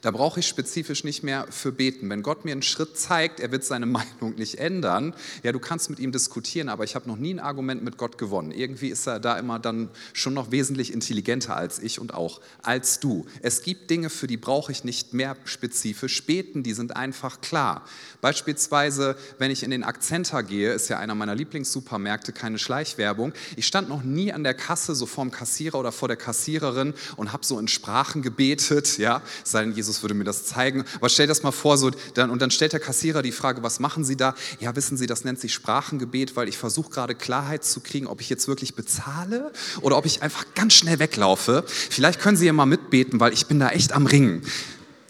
Da 0.01 0.11
brauche 0.11 0.40
ich 0.40 0.47
spezifisch 0.47 1.05
nicht 1.05 1.23
mehr 1.23 1.47
für 1.51 1.73
beten. 1.73 2.09
Wenn 2.11 2.23
Gott 2.23 2.45
mir 2.45 2.53
einen 2.53 2.62
Schritt 2.62 2.97
zeigt, 2.99 3.40
er 3.40 3.53
wird 3.53 3.64
seine 3.64 3.87
Meinung 3.92 4.35
nicht 4.37 4.59
ändern, 4.59 5.14
ja, 5.42 5.53
du 5.53 5.59
kannst 5.59 5.90
mit 5.90 5.99
ihm 5.99 6.12
diskutieren, 6.12 6.68
aber 6.68 6.85
ich 6.85 6.95
habe 6.95 7.09
noch 7.09 7.16
nie 7.16 7.35
ein 7.35 7.40
Argument 7.40 7.83
mit 7.83 7.97
Gott 7.97 8.18
gewonnen. 8.18 8.51
Irgendwie 8.51 8.88
ist 8.88 9.07
er 9.07 9.21
da 9.21 9.38
immer 9.38 9.59
dann 9.59 9.90
schon 10.12 10.35
noch 10.35 10.51
wesentlich 10.51 10.92
intelligenter 10.92 11.57
als 11.57 11.79
ich 11.79 11.99
und 11.99 12.14
auch 12.14 12.40
als 12.62 13.01
du. 13.01 13.27
Es 13.42 13.62
gibt 13.62 13.90
Dinge, 13.90 14.11
für 14.11 14.27
die 14.27 14.37
brauche 14.37 14.73
ich 14.73 14.85
nicht 14.85 15.14
mehr 15.14 15.37
spezifisch 15.45 16.25
beten, 16.25 16.62
die 16.62 16.75
sind 16.75 16.97
einfach 16.97 17.40
klar. 17.40 17.85
Beispielsweise, 18.21 19.16
wenn 19.38 19.51
ich 19.51 19.62
in 19.62 19.71
den 19.71 19.83
Akzenter 19.83 20.42
gehe, 20.42 20.73
ist 20.73 20.88
ja 20.88 20.99
einer 20.99 21.14
meiner 21.14 21.35
Lieblingssupermärkte, 21.35 22.33
keine 22.33 22.59
Schleichwerbung. 22.59 23.33
Ich 23.57 23.66
stand 23.66 23.88
noch 23.88 24.03
nie 24.03 24.33
an 24.33 24.45
der 24.45 24.55
Kasse, 24.55 24.95
so 24.95 25.07
vorm 25.07 25.31
Kassierer 25.31 25.79
oder 25.79 25.92
vor 25.92 26.09
der 26.09 26.16
Kassiererin 26.16 26.95
und 27.16 27.33
habe 27.33 27.45
so 27.45 27.59
in 27.59 27.68
Sprachen 27.68 28.23
gebetet, 28.23 28.99
ja, 28.99 29.23
sein 29.45 29.71
Jesus 29.72 30.02
würde 30.02 30.14
mir 30.14 30.24
das 30.24 30.44
zeigen. 30.44 30.85
Aber 30.96 31.08
stell 31.08 31.26
das 31.26 31.42
mal 31.42 31.52
vor, 31.52 31.78
so, 31.78 31.90
dann, 32.14 32.30
und 32.30 32.40
dann 32.40 32.50
stellt 32.50 32.72
der 32.72 32.80
Kassierer 32.80 33.22
die 33.22 33.32
Frage, 33.32 33.62
was 33.62 33.80
machen 33.80 34.04
Sie 34.04 34.16
da? 34.16 34.35
Ja, 34.61 34.74
wissen 34.76 34.96
Sie, 34.96 35.06
das 35.06 35.24
nennt 35.24 35.40
sich 35.40 35.52
Sprachengebet, 35.52 36.37
weil 36.37 36.48
ich 36.48 36.58
versuche 36.58 36.90
gerade 36.90 37.14
Klarheit 37.14 37.64
zu 37.64 37.80
kriegen, 37.80 38.06
ob 38.06 38.20
ich 38.20 38.30
jetzt 38.30 38.48
wirklich 38.48 38.74
bezahle 38.74 39.52
oder 39.80 39.96
ob 39.96 40.06
ich 40.06 40.22
einfach 40.22 40.46
ganz 40.54 40.74
schnell 40.74 40.98
weglaufe. 40.98 41.64
Vielleicht 41.66 42.20
können 42.20 42.37
Sie 42.37 42.46
ja 42.46 42.52
mal 42.52 42.66
mitbeten, 42.66 43.20
weil 43.20 43.32
ich 43.32 43.46
bin 43.46 43.58
da 43.58 43.70
echt 43.70 43.92
am 43.92 44.06
Ringen. 44.06 44.42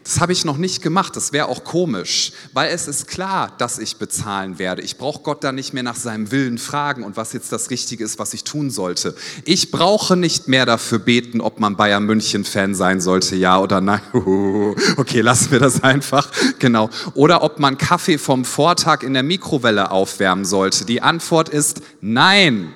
Das 0.05 0.21
habe 0.21 0.33
ich 0.33 0.45
noch 0.45 0.57
nicht 0.57 0.83
gemacht, 0.83 1.15
das 1.15 1.33
wäre 1.33 1.47
auch 1.47 1.65
komisch, 1.65 2.33
weil 2.53 2.73
es 2.73 2.88
ist 2.88 3.07
klar, 3.07 3.53
dass 3.59 3.79
ich 3.79 3.97
bezahlen 3.97 4.59
werde. 4.59 4.83
Ich 4.83 4.99
brauche 4.99 5.23
Gott 5.23 5.45
dann 5.45 5.55
nicht 5.55 5.73
mehr 5.73 5.83
nach 5.83 5.97
seinem 5.97 6.31
Willen 6.33 6.59
fragen 6.59 7.05
und 7.05 7.17
was 7.17 7.33
jetzt 7.33 7.53
das 7.53 7.71
Richtige 7.71 8.03
ist, 8.03 8.19
was 8.19 8.35
ich 8.35 8.43
tun 8.43 8.71
sollte. 8.71 9.15
Ich 9.45 9.71
brauche 9.71 10.17
nicht 10.17 10.49
mehr 10.49 10.67
dafür 10.67 10.99
beten, 10.99 11.41
ob 11.41 11.61
man 11.61 11.77
Bayern 11.77 12.05
München-Fan 12.05 12.75
sein 12.75 13.01
sollte, 13.01 13.37
ja 13.37 13.59
oder 13.59 13.81
nein. 13.81 14.01
Okay, 14.97 15.21
lassen 15.21 15.51
wir 15.51 15.59
das 15.61 15.83
einfach. 15.83 16.29
Genau. 16.59 16.91
Oder 17.15 17.43
ob 17.43 17.59
man 17.59 17.79
Kaffee 17.79 18.19
vom 18.19 18.45
Vortag 18.45 19.03
in 19.03 19.15
der 19.15 19.23
Mikrowelle 19.23 19.91
aufwärmen 19.91 20.45
sollte. 20.45 20.85
Die 20.85 21.03
Antwort 21.03 21.49
ist 21.49 21.83
nein. 22.01 22.73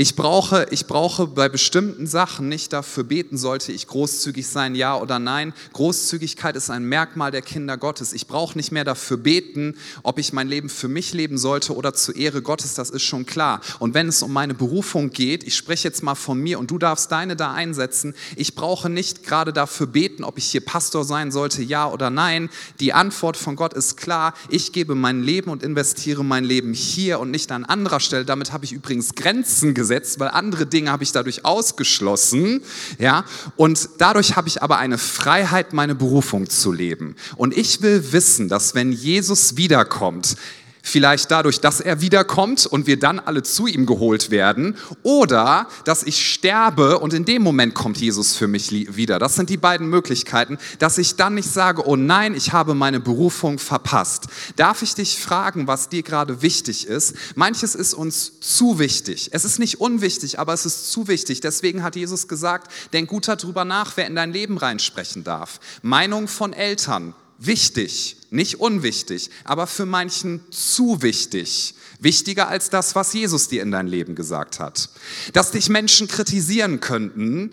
Ich 0.00 0.16
brauche, 0.16 0.66
ich 0.70 0.86
brauche 0.86 1.26
bei 1.26 1.50
bestimmten 1.50 2.06
Sachen 2.06 2.48
nicht 2.48 2.72
dafür 2.72 3.04
beten, 3.04 3.36
sollte 3.36 3.70
ich 3.70 3.86
großzügig 3.86 4.46
sein, 4.46 4.74
ja 4.74 4.96
oder 4.96 5.18
nein. 5.18 5.52
Großzügigkeit 5.74 6.56
ist 6.56 6.70
ein 6.70 6.84
Merkmal 6.84 7.30
der 7.30 7.42
Kinder 7.42 7.76
Gottes. 7.76 8.14
Ich 8.14 8.26
brauche 8.26 8.56
nicht 8.56 8.72
mehr 8.72 8.84
dafür 8.84 9.18
beten, 9.18 9.76
ob 10.02 10.18
ich 10.18 10.32
mein 10.32 10.48
Leben 10.48 10.70
für 10.70 10.88
mich 10.88 11.12
leben 11.12 11.36
sollte 11.36 11.76
oder 11.76 11.92
zur 11.92 12.16
Ehre 12.16 12.40
Gottes, 12.40 12.72
das 12.72 12.88
ist 12.88 13.02
schon 13.02 13.26
klar. 13.26 13.60
Und 13.78 13.92
wenn 13.92 14.08
es 14.08 14.22
um 14.22 14.32
meine 14.32 14.54
Berufung 14.54 15.10
geht, 15.10 15.44
ich 15.44 15.54
spreche 15.54 15.88
jetzt 15.88 16.02
mal 16.02 16.14
von 16.14 16.38
mir 16.38 16.58
und 16.58 16.70
du 16.70 16.78
darfst 16.78 17.12
deine 17.12 17.36
da 17.36 17.52
einsetzen, 17.52 18.14
ich 18.36 18.54
brauche 18.54 18.88
nicht 18.88 19.22
gerade 19.22 19.52
dafür 19.52 19.86
beten, 19.86 20.24
ob 20.24 20.38
ich 20.38 20.46
hier 20.46 20.64
Pastor 20.64 21.04
sein 21.04 21.30
sollte, 21.30 21.62
ja 21.62 21.86
oder 21.86 22.08
nein. 22.08 22.48
Die 22.80 22.94
Antwort 22.94 23.36
von 23.36 23.54
Gott 23.54 23.74
ist 23.74 23.98
klar, 23.98 24.32
ich 24.48 24.72
gebe 24.72 24.94
mein 24.94 25.22
Leben 25.22 25.50
und 25.50 25.62
investiere 25.62 26.24
mein 26.24 26.44
Leben 26.44 26.72
hier 26.72 27.20
und 27.20 27.30
nicht 27.30 27.52
an 27.52 27.66
anderer 27.66 28.00
Stelle. 28.00 28.24
Damit 28.24 28.54
habe 28.54 28.64
ich 28.64 28.72
übrigens 28.72 29.14
Grenzen 29.14 29.74
gesetzt 29.74 29.89
gesetzt, 29.90 30.20
weil 30.20 30.28
andere 30.28 30.66
Dinge 30.66 30.92
habe 30.92 31.02
ich 31.02 31.10
dadurch 31.10 31.44
ausgeschlossen. 31.44 32.62
Ja? 32.98 33.24
Und 33.56 33.88
dadurch 33.98 34.36
habe 34.36 34.46
ich 34.46 34.62
aber 34.62 34.78
eine 34.78 34.98
Freiheit, 34.98 35.72
meine 35.72 35.96
Berufung 35.96 36.48
zu 36.48 36.70
leben. 36.70 37.16
Und 37.36 37.56
ich 37.56 37.82
will 37.82 38.12
wissen, 38.12 38.48
dass 38.48 38.76
wenn 38.76 38.92
Jesus 38.92 39.56
wiederkommt, 39.56 40.36
Vielleicht 40.82 41.30
dadurch, 41.30 41.60
dass 41.60 41.80
er 41.80 42.00
wiederkommt 42.00 42.66
und 42.66 42.86
wir 42.86 42.98
dann 42.98 43.18
alle 43.18 43.42
zu 43.42 43.66
ihm 43.66 43.86
geholt 43.86 44.30
werden. 44.30 44.76
Oder 45.02 45.68
dass 45.84 46.02
ich 46.02 46.32
sterbe 46.32 46.98
und 46.98 47.12
in 47.12 47.24
dem 47.24 47.42
Moment 47.42 47.74
kommt 47.74 47.98
Jesus 47.98 48.36
für 48.36 48.48
mich 48.48 48.70
wieder. 48.70 49.18
Das 49.18 49.34
sind 49.34 49.50
die 49.50 49.56
beiden 49.56 49.88
Möglichkeiten, 49.88 50.58
dass 50.78 50.98
ich 50.98 51.16
dann 51.16 51.34
nicht 51.34 51.50
sage, 51.50 51.86
oh 51.86 51.96
nein, 51.96 52.34
ich 52.34 52.52
habe 52.52 52.74
meine 52.74 53.00
Berufung 53.00 53.58
verpasst. 53.58 54.26
Darf 54.56 54.82
ich 54.82 54.94
dich 54.94 55.18
fragen, 55.18 55.66
was 55.66 55.88
dir 55.88 56.02
gerade 56.02 56.42
wichtig 56.42 56.86
ist? 56.86 57.14
Manches 57.34 57.74
ist 57.74 57.94
uns 57.94 58.40
zu 58.40 58.78
wichtig. 58.78 59.30
Es 59.32 59.44
ist 59.44 59.58
nicht 59.58 59.80
unwichtig, 59.80 60.38
aber 60.38 60.52
es 60.52 60.66
ist 60.66 60.90
zu 60.92 61.08
wichtig. 61.08 61.40
Deswegen 61.40 61.82
hat 61.82 61.96
Jesus 61.96 62.28
gesagt, 62.28 62.70
denk 62.92 63.08
gut 63.10 63.28
darüber 63.28 63.64
nach, 63.64 63.96
wer 63.96 64.06
in 64.06 64.14
dein 64.14 64.32
Leben 64.32 64.58
reinsprechen 64.58 65.24
darf. 65.24 65.60
Meinung 65.82 66.28
von 66.28 66.52
Eltern, 66.52 67.14
wichtig, 67.40 68.16
nicht 68.30 68.60
unwichtig, 68.60 69.30
aber 69.44 69.66
für 69.66 69.86
manchen 69.86 70.40
zu 70.52 71.02
wichtig. 71.02 71.74
Wichtiger 71.98 72.48
als 72.48 72.70
das, 72.70 72.94
was 72.94 73.12
Jesus 73.12 73.48
dir 73.48 73.62
in 73.62 73.72
dein 73.72 73.86
Leben 73.86 74.14
gesagt 74.14 74.60
hat. 74.60 74.88
Dass 75.32 75.50
dich 75.50 75.68
Menschen 75.68 76.06
kritisieren 76.06 76.80
könnten, 76.80 77.52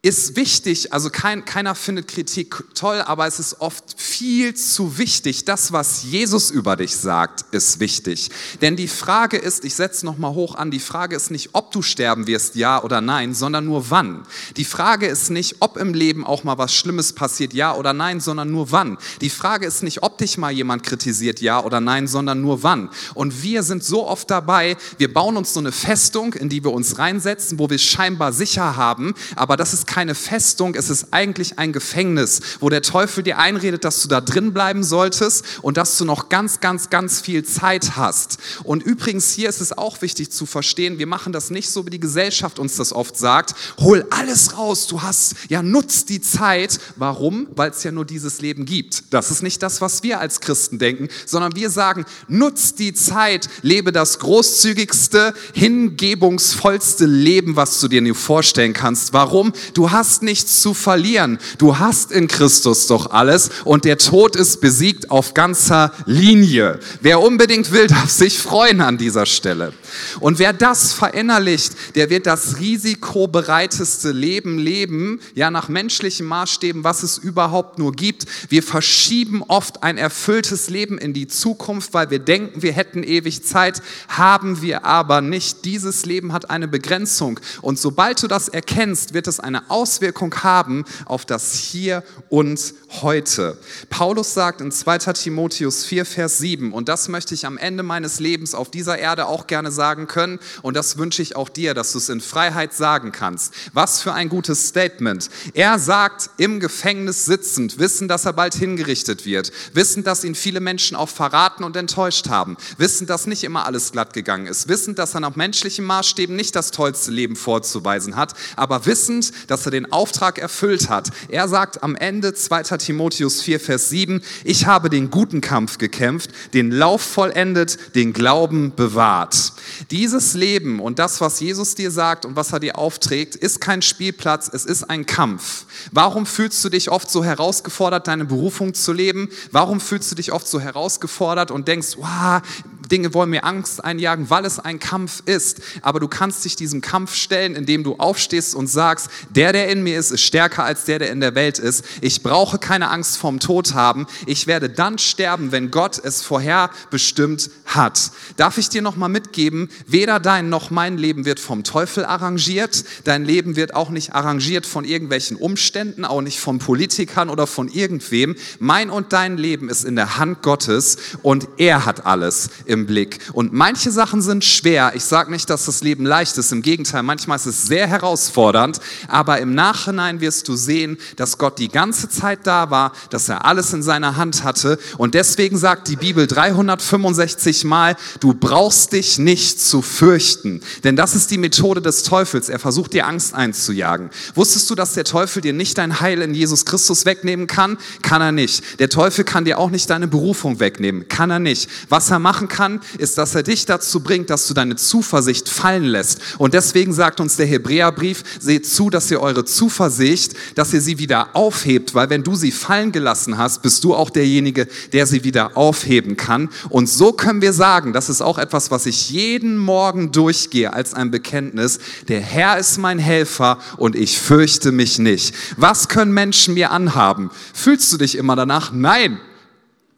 ist 0.00 0.36
wichtig, 0.36 0.92
also 0.92 1.10
kein, 1.10 1.44
keiner 1.44 1.74
findet 1.74 2.06
Kritik 2.06 2.62
toll, 2.76 3.02
aber 3.04 3.26
es 3.26 3.40
ist 3.40 3.60
oft 3.60 4.00
viel 4.00 4.54
zu 4.54 4.96
wichtig. 4.96 5.44
Das, 5.44 5.72
was 5.72 6.04
Jesus 6.04 6.52
über 6.52 6.76
dich 6.76 6.96
sagt, 6.96 7.44
ist 7.50 7.80
wichtig. 7.80 8.30
Denn 8.62 8.76
die 8.76 8.86
Frage 8.86 9.38
ist, 9.38 9.64
ich 9.64 9.74
setze 9.74 10.06
nochmal 10.06 10.34
hoch 10.34 10.54
an, 10.54 10.70
die 10.70 10.78
Frage 10.78 11.16
ist 11.16 11.32
nicht, 11.32 11.50
ob 11.52 11.72
du 11.72 11.82
sterben 11.82 12.28
wirst, 12.28 12.54
ja 12.54 12.80
oder 12.80 13.00
nein, 13.00 13.34
sondern 13.34 13.64
nur 13.64 13.90
wann. 13.90 14.22
Die 14.56 14.64
Frage 14.64 15.08
ist 15.08 15.30
nicht, 15.30 15.56
ob 15.58 15.76
im 15.76 15.92
Leben 15.94 16.24
auch 16.24 16.44
mal 16.44 16.58
was 16.58 16.72
Schlimmes 16.72 17.12
passiert, 17.12 17.52
ja 17.52 17.74
oder 17.74 17.92
nein, 17.92 18.20
sondern 18.20 18.52
nur 18.52 18.70
wann. 18.70 18.98
Die 19.20 19.30
Frage 19.30 19.66
ist 19.66 19.82
nicht, 19.82 20.04
ob 20.04 20.16
dich 20.18 20.38
mal 20.38 20.52
jemand 20.52 20.84
kritisiert, 20.84 21.40
ja 21.40 21.64
oder 21.64 21.80
nein, 21.80 22.06
sondern 22.06 22.40
nur 22.40 22.62
wann. 22.62 22.88
Und 23.14 23.42
wir 23.42 23.64
sind 23.64 23.82
so 23.82 24.06
oft 24.06 24.30
dabei, 24.30 24.76
wir 24.98 25.12
bauen 25.12 25.36
uns 25.36 25.54
so 25.54 25.58
eine 25.58 25.72
Festung, 25.72 26.34
in 26.34 26.48
die 26.48 26.62
wir 26.62 26.72
uns 26.72 26.98
reinsetzen, 26.98 27.58
wo 27.58 27.68
wir 27.68 27.78
scheinbar 27.78 28.32
sicher 28.32 28.76
haben, 28.76 29.14
aber 29.34 29.56
das 29.56 29.74
ist 29.74 29.87
keine 29.88 30.14
Festung, 30.14 30.74
es 30.74 30.90
ist 30.90 31.08
eigentlich 31.12 31.58
ein 31.58 31.72
Gefängnis, 31.72 32.40
wo 32.60 32.68
der 32.68 32.82
Teufel 32.82 33.24
dir 33.24 33.38
einredet, 33.38 33.84
dass 33.84 34.02
du 34.02 34.08
da 34.08 34.20
drin 34.20 34.52
bleiben 34.52 34.84
solltest 34.84 35.44
und 35.62 35.78
dass 35.78 35.96
du 35.96 36.04
noch 36.04 36.28
ganz, 36.28 36.60
ganz, 36.60 36.90
ganz 36.90 37.20
viel 37.20 37.42
Zeit 37.42 37.96
hast. 37.96 38.38
Und 38.64 38.82
übrigens 38.82 39.32
hier 39.32 39.48
ist 39.48 39.62
es 39.62 39.76
auch 39.76 40.02
wichtig 40.02 40.30
zu 40.30 40.44
verstehen, 40.44 40.98
wir 40.98 41.06
machen 41.06 41.32
das 41.32 41.50
nicht 41.50 41.70
so, 41.70 41.86
wie 41.86 41.90
die 41.90 42.00
Gesellschaft 42.00 42.58
uns 42.58 42.76
das 42.76 42.92
oft 42.92 43.16
sagt, 43.16 43.54
hol 43.78 44.06
alles 44.10 44.58
raus, 44.58 44.86
du 44.86 45.00
hast, 45.00 45.34
ja, 45.48 45.62
nutz 45.62 46.04
die 46.04 46.20
Zeit. 46.20 46.78
Warum? 46.96 47.48
Weil 47.56 47.70
es 47.70 47.82
ja 47.82 47.90
nur 47.90 48.04
dieses 48.04 48.42
Leben 48.42 48.66
gibt. 48.66 49.04
Das 49.10 49.30
ist 49.30 49.42
nicht 49.42 49.62
das, 49.62 49.80
was 49.80 50.02
wir 50.02 50.20
als 50.20 50.40
Christen 50.40 50.78
denken, 50.78 51.08
sondern 51.24 51.56
wir 51.56 51.70
sagen, 51.70 52.04
nutz 52.28 52.74
die 52.74 52.92
Zeit, 52.92 53.48
lebe 53.62 53.90
das 53.90 54.18
großzügigste, 54.18 55.32
hingebungsvollste 55.54 57.06
Leben, 57.06 57.56
was 57.56 57.80
du 57.80 57.88
dir 57.88 58.02
nur 58.02 58.14
vorstellen 58.14 58.74
kannst. 58.74 59.14
Warum? 59.14 59.54
Du 59.78 59.92
hast 59.92 60.24
nichts 60.24 60.60
zu 60.60 60.74
verlieren. 60.74 61.38
Du 61.56 61.78
hast 61.78 62.10
in 62.10 62.26
Christus 62.26 62.88
doch 62.88 63.12
alles 63.12 63.48
und 63.64 63.84
der 63.84 63.96
Tod 63.96 64.34
ist 64.34 64.60
besiegt 64.60 65.12
auf 65.12 65.34
ganzer 65.34 65.92
Linie. 66.04 66.80
Wer 67.00 67.20
unbedingt 67.20 67.70
will, 67.70 67.86
darf 67.86 68.10
sich 68.10 68.40
freuen 68.40 68.80
an 68.80 68.98
dieser 68.98 69.24
Stelle. 69.24 69.72
Und 70.18 70.40
wer 70.40 70.52
das 70.52 70.92
verinnerlicht, 70.92 71.94
der 71.94 72.10
wird 72.10 72.26
das 72.26 72.58
risikobereiteste 72.58 74.10
Leben 74.10 74.58
leben, 74.58 75.20
ja 75.36 75.48
nach 75.48 75.68
menschlichen 75.68 76.26
Maßstäben, 76.26 76.82
was 76.82 77.04
es 77.04 77.16
überhaupt 77.16 77.78
nur 77.78 77.92
gibt. 77.92 78.26
Wir 78.48 78.64
verschieben 78.64 79.44
oft 79.46 79.84
ein 79.84 79.96
erfülltes 79.96 80.70
Leben 80.70 80.98
in 80.98 81.12
die 81.12 81.28
Zukunft, 81.28 81.94
weil 81.94 82.10
wir 82.10 82.18
denken, 82.18 82.62
wir 82.62 82.72
hätten 82.72 83.04
ewig 83.04 83.44
Zeit, 83.44 83.80
haben 84.08 84.60
wir 84.60 84.84
aber 84.84 85.20
nicht. 85.20 85.64
Dieses 85.64 86.04
Leben 86.04 86.32
hat 86.32 86.50
eine 86.50 86.66
Begrenzung 86.66 87.38
und 87.62 87.78
sobald 87.78 88.20
du 88.24 88.26
das 88.26 88.48
erkennst, 88.48 89.14
wird 89.14 89.28
es 89.28 89.38
eine 89.38 89.67
Auswirkung 89.70 90.34
haben 90.42 90.84
auf 91.04 91.24
das 91.24 91.54
Hier 91.54 92.02
und 92.28 92.74
heute. 93.02 93.58
Paulus 93.90 94.34
sagt 94.34 94.60
in 94.60 94.72
2. 94.72 94.98
Timotheus 94.98 95.84
4, 95.84 96.04
Vers 96.04 96.38
7, 96.38 96.72
und 96.72 96.88
das 96.88 97.08
möchte 97.08 97.34
ich 97.34 97.46
am 97.46 97.58
Ende 97.58 97.82
meines 97.82 98.20
Lebens 98.20 98.54
auf 98.54 98.70
dieser 98.70 98.98
Erde 98.98 99.26
auch 99.26 99.46
gerne 99.46 99.70
sagen 99.70 100.06
können, 100.06 100.38
und 100.62 100.76
das 100.76 100.98
wünsche 100.98 101.22
ich 101.22 101.36
auch 101.36 101.48
dir, 101.48 101.74
dass 101.74 101.92
du 101.92 101.98
es 101.98 102.08
in 102.08 102.20
Freiheit 102.20 102.72
sagen 102.72 103.12
kannst. 103.12 103.54
Was 103.72 104.00
für 104.00 104.12
ein 104.12 104.28
gutes 104.28 104.68
Statement. 104.68 105.28
Er 105.54 105.78
sagt, 105.78 106.30
im 106.36 106.60
Gefängnis 106.60 107.24
sitzend, 107.24 107.78
wissend, 107.78 108.10
dass 108.10 108.24
er 108.24 108.32
bald 108.32 108.54
hingerichtet 108.54 109.24
wird, 109.24 109.52
wissend, 109.72 110.06
dass 110.06 110.24
ihn 110.24 110.34
viele 110.34 110.60
Menschen 110.60 110.96
auch 110.96 111.08
verraten 111.08 111.64
und 111.64 111.76
enttäuscht 111.76 112.28
haben, 112.28 112.56
wissend, 112.76 113.10
dass 113.10 113.26
nicht 113.26 113.44
immer 113.44 113.66
alles 113.66 113.92
glatt 113.92 114.12
gegangen 114.12 114.46
ist, 114.46 114.68
wissend, 114.68 114.98
dass 114.98 115.14
er 115.14 115.20
nach 115.20 115.36
menschlichen 115.36 115.84
Maßstäben 115.84 116.34
nicht 116.34 116.54
das 116.54 116.70
tollste 116.70 117.10
Leben 117.10 117.36
vorzuweisen 117.36 118.16
hat, 118.16 118.34
aber 118.56 118.86
wissend, 118.86 119.32
dass 119.48 119.57
er 119.66 119.70
den 119.70 119.92
Auftrag 119.92 120.38
erfüllt 120.38 120.88
hat. 120.88 121.10
Er 121.28 121.48
sagt 121.48 121.82
am 121.82 121.96
Ende 121.96 122.34
2. 122.34 122.62
Timotheus 122.78 123.42
4, 123.42 123.60
Vers 123.60 123.88
7, 123.88 124.22
ich 124.44 124.66
habe 124.66 124.90
den 124.90 125.10
guten 125.10 125.40
Kampf 125.40 125.78
gekämpft, 125.78 126.30
den 126.54 126.70
Lauf 126.70 127.02
vollendet, 127.02 127.94
den 127.94 128.12
Glauben 128.12 128.74
bewahrt. 128.74 129.52
Dieses 129.90 130.34
Leben 130.34 130.80
und 130.80 130.98
das, 130.98 131.20
was 131.20 131.40
Jesus 131.40 131.74
dir 131.74 131.90
sagt 131.90 132.24
und 132.24 132.36
was 132.36 132.52
er 132.52 132.60
dir 132.60 132.78
aufträgt, 132.78 133.36
ist 133.36 133.60
kein 133.60 133.82
Spielplatz, 133.82 134.50
es 134.52 134.64
ist 134.64 134.84
ein 134.84 135.06
Kampf. 135.06 135.66
Warum 135.92 136.26
fühlst 136.26 136.64
du 136.64 136.68
dich 136.68 136.90
oft 136.90 137.10
so 137.10 137.24
herausgefordert, 137.24 138.08
deine 138.08 138.24
Berufung 138.24 138.74
zu 138.74 138.92
leben? 138.92 139.28
Warum 139.52 139.80
fühlst 139.80 140.10
du 140.10 140.14
dich 140.14 140.32
oft 140.32 140.46
so 140.46 140.60
herausgefordert 140.60 141.50
und 141.50 141.68
denkst, 141.68 141.96
wow, 141.96 142.42
Dinge 142.90 143.14
wollen 143.14 143.30
mir 143.30 143.44
Angst 143.44 143.84
einjagen, 143.84 144.30
weil 144.30 144.44
es 144.44 144.58
ein 144.58 144.78
Kampf 144.78 145.22
ist. 145.26 145.60
Aber 145.82 146.00
du 146.00 146.08
kannst 146.08 146.44
dich 146.44 146.56
diesem 146.56 146.80
Kampf 146.80 147.14
stellen, 147.14 147.54
indem 147.54 147.84
du 147.84 147.96
aufstehst 147.96 148.54
und 148.54 148.66
sagst, 148.66 149.08
der, 149.30 149.52
der 149.52 149.68
in 149.68 149.82
mir 149.82 149.98
ist, 149.98 150.10
ist 150.10 150.22
stärker 150.22 150.64
als 150.64 150.84
der, 150.84 150.98
der 150.98 151.10
in 151.10 151.20
der 151.20 151.34
Welt 151.34 151.58
ist. 151.58 151.84
Ich 152.00 152.22
brauche 152.22 152.58
keine 152.58 152.90
Angst 152.90 153.16
vorm 153.18 153.40
Tod 153.40 153.74
haben. 153.74 154.06
Ich 154.26 154.46
werde 154.46 154.70
dann 154.70 154.98
sterben, 154.98 155.52
wenn 155.52 155.70
Gott 155.70 156.00
es 156.02 156.22
vorherbestimmt 156.22 157.50
hat. 157.66 158.10
Darf 158.36 158.58
ich 158.58 158.68
dir 158.68 158.82
noch 158.82 158.96
mal 158.96 159.08
mitgeben, 159.08 159.68
weder 159.86 160.20
dein 160.20 160.48
noch 160.48 160.70
mein 160.70 160.98
Leben 160.98 161.24
wird 161.24 161.40
vom 161.40 161.64
Teufel 161.64 162.04
arrangiert. 162.04 162.84
Dein 163.04 163.24
Leben 163.24 163.56
wird 163.56 163.74
auch 163.74 163.90
nicht 163.90 164.14
arrangiert 164.14 164.66
von 164.66 164.84
irgendwelchen 164.84 165.36
Umständen, 165.36 166.04
auch 166.04 166.22
nicht 166.22 166.40
von 166.40 166.58
Politikern 166.58 167.30
oder 167.30 167.46
von 167.46 167.68
irgendwem. 167.68 168.36
Mein 168.58 168.90
und 168.90 169.12
dein 169.12 169.36
Leben 169.36 169.68
ist 169.68 169.84
in 169.84 169.96
der 169.96 170.18
Hand 170.18 170.42
Gottes 170.42 170.96
und 171.22 171.48
er 171.58 171.84
hat 171.84 172.06
alles 172.06 172.50
im 172.64 172.77
ihrem 172.78 172.86
Blick. 172.86 173.18
Und 173.32 173.52
manche 173.52 173.90
Sachen 173.90 174.22
sind 174.22 174.44
schwer. 174.44 174.92
Ich 174.94 175.04
sage 175.04 175.30
nicht, 175.30 175.50
dass 175.50 175.66
das 175.66 175.82
Leben 175.82 176.04
leicht 176.04 176.38
ist. 176.38 176.52
Im 176.52 176.62
Gegenteil, 176.62 177.02
manchmal 177.02 177.36
ist 177.36 177.46
es 177.46 177.66
sehr 177.66 177.86
herausfordernd. 177.86 178.80
Aber 179.08 179.40
im 179.40 179.54
Nachhinein 179.54 180.20
wirst 180.20 180.48
du 180.48 180.56
sehen, 180.56 180.98
dass 181.16 181.38
Gott 181.38 181.58
die 181.58 181.68
ganze 181.68 182.08
Zeit 182.08 182.40
da 182.46 182.70
war, 182.70 182.92
dass 183.10 183.28
er 183.28 183.44
alles 183.44 183.72
in 183.72 183.82
seiner 183.82 184.16
Hand 184.16 184.44
hatte. 184.44 184.78
Und 184.96 185.14
deswegen 185.14 185.58
sagt 185.58 185.88
die 185.88 185.96
Bibel 185.96 186.26
365 186.26 187.64
Mal, 187.64 187.96
du 188.20 188.34
brauchst 188.34 188.92
dich 188.92 189.18
nicht 189.18 189.60
zu 189.60 189.82
fürchten. 189.82 190.60
Denn 190.84 190.96
das 190.96 191.14
ist 191.14 191.30
die 191.30 191.38
Methode 191.38 191.82
des 191.82 192.02
Teufels. 192.02 192.48
Er 192.48 192.58
versucht 192.58 192.92
dir 192.92 193.06
Angst 193.06 193.34
einzujagen. 193.34 194.10
Wusstest 194.34 194.70
du, 194.70 194.74
dass 194.74 194.94
der 194.94 195.04
Teufel 195.04 195.42
dir 195.42 195.52
nicht 195.52 195.78
dein 195.78 196.00
Heil 196.00 196.22
in 196.22 196.34
Jesus 196.34 196.64
Christus 196.64 197.04
wegnehmen 197.04 197.46
kann? 197.46 197.78
Kann 198.02 198.22
er 198.22 198.32
nicht. 198.32 198.80
Der 198.80 198.88
Teufel 198.88 199.24
kann 199.24 199.44
dir 199.44 199.58
auch 199.58 199.70
nicht 199.70 199.90
deine 199.90 200.06
Berufung 200.08 200.60
wegnehmen. 200.60 201.08
Kann 201.08 201.30
er 201.30 201.38
nicht. 201.38 201.68
Was 201.88 202.10
er 202.10 202.18
machen 202.18 202.48
kann, 202.48 202.67
ist, 202.98 203.18
dass 203.18 203.34
er 203.34 203.42
dich 203.42 203.66
dazu 203.66 204.00
bringt, 204.00 204.30
dass 204.30 204.46
du 204.46 204.54
deine 204.54 204.76
Zuversicht 204.76 205.48
fallen 205.48 205.84
lässt. 205.84 206.20
Und 206.38 206.54
deswegen 206.54 206.92
sagt 206.92 207.20
uns 207.20 207.36
der 207.36 207.46
Hebräerbrief, 207.46 208.24
seht 208.40 208.66
zu, 208.66 208.90
dass 208.90 209.10
ihr 209.10 209.20
eure 209.20 209.44
Zuversicht, 209.44 210.34
dass 210.54 210.72
ihr 210.72 210.80
sie 210.80 210.98
wieder 210.98 211.34
aufhebt, 211.34 211.94
weil 211.94 212.10
wenn 212.10 212.22
du 212.22 212.34
sie 212.34 212.52
fallen 212.52 212.92
gelassen 212.92 213.38
hast, 213.38 213.62
bist 213.62 213.84
du 213.84 213.94
auch 213.94 214.10
derjenige, 214.10 214.66
der 214.92 215.06
sie 215.06 215.24
wieder 215.24 215.56
aufheben 215.56 216.16
kann. 216.16 216.48
Und 216.68 216.88
so 216.88 217.12
können 217.12 217.42
wir 217.42 217.52
sagen, 217.52 217.92
das 217.92 218.08
ist 218.08 218.22
auch 218.22 218.38
etwas, 218.38 218.70
was 218.70 218.86
ich 218.86 219.10
jeden 219.10 219.56
Morgen 219.56 220.12
durchgehe 220.12 220.72
als 220.72 220.94
ein 220.94 221.10
Bekenntnis, 221.10 221.78
der 222.08 222.20
Herr 222.20 222.58
ist 222.58 222.78
mein 222.78 222.98
Helfer 222.98 223.58
und 223.76 223.96
ich 223.96 224.18
fürchte 224.18 224.72
mich 224.72 224.98
nicht. 224.98 225.34
Was 225.56 225.88
können 225.88 226.12
Menschen 226.12 226.54
mir 226.54 226.70
anhaben? 226.70 227.30
Fühlst 227.54 227.92
du 227.92 227.96
dich 227.96 228.16
immer 228.16 228.36
danach? 228.36 228.72
Nein. 228.72 229.18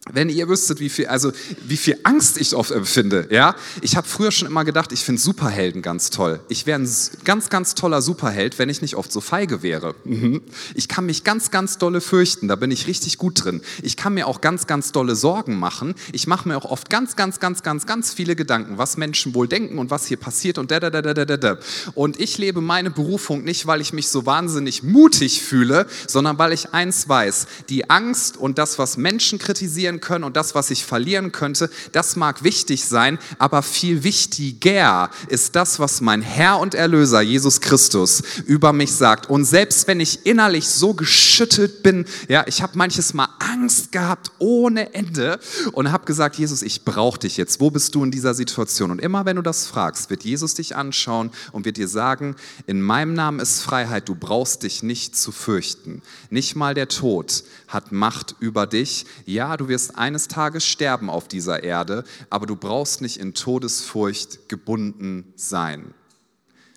Wenn 0.09 0.31
ihr 0.31 0.49
wüsstet, 0.49 0.81
wie 0.81 0.89
viel, 0.89 1.09
also 1.09 1.31
wie 1.63 1.77
viel 1.77 1.99
Angst 2.05 2.39
ich 2.39 2.55
oft 2.55 2.71
empfinde, 2.71 3.29
ja. 3.31 3.55
Ich 3.83 3.97
habe 3.97 4.09
früher 4.09 4.33
schon 4.33 4.49
immer 4.49 4.65
gedacht, 4.65 4.93
ich 4.93 5.05
finde 5.05 5.21
Superhelden 5.21 5.83
ganz 5.83 6.09
toll. 6.09 6.41
Ich 6.49 6.65
wäre 6.65 6.81
ein 6.81 6.89
ganz, 7.25 7.51
ganz 7.51 7.75
toller 7.75 8.01
Superheld, 8.01 8.59
wenn 8.59 8.71
ich 8.71 8.81
nicht 8.81 8.97
oft 8.97 9.13
so 9.13 9.21
feige 9.21 9.63
wäre. 9.63 9.95
Mhm. 10.05 10.41
Ich 10.75 10.89
kann 10.89 11.05
mich 11.05 11.23
ganz, 11.23 11.51
ganz 11.51 11.77
dolle 11.77 12.01
fürchten, 12.01 12.49
da 12.49 12.57
bin 12.57 12.71
ich 12.71 12.87
richtig 12.87 13.19
gut 13.19 13.45
drin. 13.45 13.61
Ich 13.83 13.99
kann 13.99 14.15
mir 14.15 14.27
auch 14.27 14.41
ganz, 14.41 14.67
ganz 14.67 14.91
dolle 14.91 15.15
Sorgen 15.15 15.59
machen. 15.59 15.95
Ich 16.13 16.27
mache 16.27 16.49
mir 16.49 16.57
auch 16.57 16.65
oft 16.65 16.89
ganz, 16.89 17.15
ganz, 17.15 17.39
ganz, 17.39 17.63
ganz, 17.63 17.85
ganz 17.85 18.15
viele 18.15 18.35
Gedanken, 18.35 18.79
was 18.79 18.97
Menschen 18.97 19.35
wohl 19.35 19.49
denken 19.49 19.79
und 19.79 19.91
was 19.91 20.07
hier 20.07 20.17
passiert 20.17 20.57
und 20.57 20.71
da, 20.71 20.81
da, 20.81 20.89
da, 20.89 21.03
da, 21.03 21.13
da, 21.13 21.37
da. 21.37 21.59
Und 21.95 22.19
ich 22.19 22.39
lebe 22.39 22.63
meine 22.63 22.91
Berufung 22.91 23.45
nicht, 23.45 23.67
weil 23.67 23.83
ich 23.83 23.93
mich 23.93 24.09
so 24.09 24.25
wahnsinnig 24.25 24.83
mutig 24.83 25.43
fühle, 25.43 25.87
sondern 26.07 26.39
weil 26.39 26.55
ich 26.55 26.73
eins 26.73 27.07
weiß: 27.07 27.47
Die 27.69 27.91
Angst 27.91 28.39
und 28.39 28.57
das, 28.57 28.79
was 28.79 28.97
Menschen 28.97 29.39
kritisieren 29.39 29.90
verlieren 29.91 30.01
können 30.01 30.25
und 30.25 30.37
das, 30.37 30.55
was 30.55 30.71
ich 30.71 30.85
verlieren 30.85 31.33
könnte, 31.33 31.71
das 31.93 32.17
mag 32.17 32.45
wichtig 32.45 32.85
sein, 32.85 33.19
aber 33.39 33.63
viel 33.63 34.05
wichtiger 34.05 35.11
ist 35.29 35.57
das, 35.57 35.79
was 35.79 36.01
mein 36.01 36.23
Herr 36.23 36.59
und 36.59 36.75
Erlöser 36.75 37.21
Jesus 37.21 37.61
Christus 37.61 38.23
über 38.47 38.73
mich 38.73 38.93
sagt. 38.93 39.29
Und 39.29 39.45
selbst 39.45 39.89
wenn 39.89 40.01
ich 40.01 40.27
innerlich 40.27 40.69
so 40.69 40.95
geschüttelt 40.95 41.83
bin, 41.83 42.05
ja, 42.29 42.45
ich 42.47 42.63
habe 42.63 42.79
manches 42.79 43.15
Mal 43.15 43.29
Angst 43.39 43.93
gehabt 43.93 44.31
ohne 44.39 44.95
Ende 44.95 45.41
und 45.73 45.91
habe 45.91 46.05
gesagt, 46.05 46.37
Jesus, 46.37 46.63
ich 46.63 46.85
brauche 46.85 47.19
dich 47.19 47.37
jetzt. 47.37 47.61
Wo 47.61 47.71
bist 47.71 47.95
du 47.95 48.05
in 48.05 48.11
dieser 48.11 48.35
Situation? 48.35 48.91
Und 48.91 49.01
immer 49.01 49.25
wenn 49.25 49.37
du 49.37 49.43
das 49.43 49.67
fragst, 49.67 50.11
wird 50.11 50.25
Jesus 50.25 50.55
dich 50.55 50.77
anschauen 50.77 51.31
und 51.53 51.65
wird 51.65 51.77
dir 51.77 51.89
sagen, 51.89 52.37
in 52.67 52.81
meinem 52.81 53.15
Namen 53.15 53.41
ist 53.41 53.63
Freiheit, 53.63 54.09
du 54.09 54.15
brauchst 54.15 54.63
dich 54.63 54.83
nicht 54.83 55.17
zu 55.17 55.33
fürchten. 55.33 56.03
Nicht 56.31 56.55
mal 56.55 56.75
der 56.75 56.89
Tod 56.89 57.43
hat 57.69 57.93
Macht 57.93 58.37
über 58.41 58.67
dich. 58.67 59.07
Ja, 59.25 59.57
du 59.57 59.69
wirst 59.69 59.80
wirst 59.81 59.97
eines 59.97 60.29
Tages 60.29 60.67
sterben 60.67 61.09
auf 61.09 61.27
dieser 61.27 61.63
Erde, 61.63 62.05
aber 62.29 62.47
du 62.47 62.55
brauchst 62.55 63.01
nicht 63.01 63.17
in 63.17 63.33
Todesfurcht 63.33 64.49
gebunden 64.49 65.33
sein. 65.37 65.95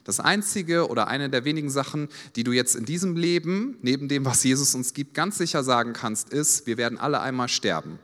Das 0.05 0.21
einzige 0.21 0.87
oder 0.87 1.07
eine 1.07 1.29
der 1.29 1.43
wenigen 1.43 1.69
Sachen, 1.69 2.07
die 2.37 2.45
du 2.45 2.53
jetzt 2.53 2.75
in 2.75 2.85
diesem 2.85 3.17
Leben, 3.17 3.77
neben 3.81 4.07
dem, 4.07 4.23
was 4.23 4.43
Jesus 4.43 4.73
uns 4.73 4.93
gibt, 4.93 5.15
ganz 5.15 5.37
sicher 5.37 5.63
sagen 5.65 5.91
kannst, 5.91 6.29
ist, 6.29 6.65
wir 6.65 6.77
werden 6.77 6.97
alle 6.97 7.19
einmal 7.19 7.49
sterben. 7.49 7.99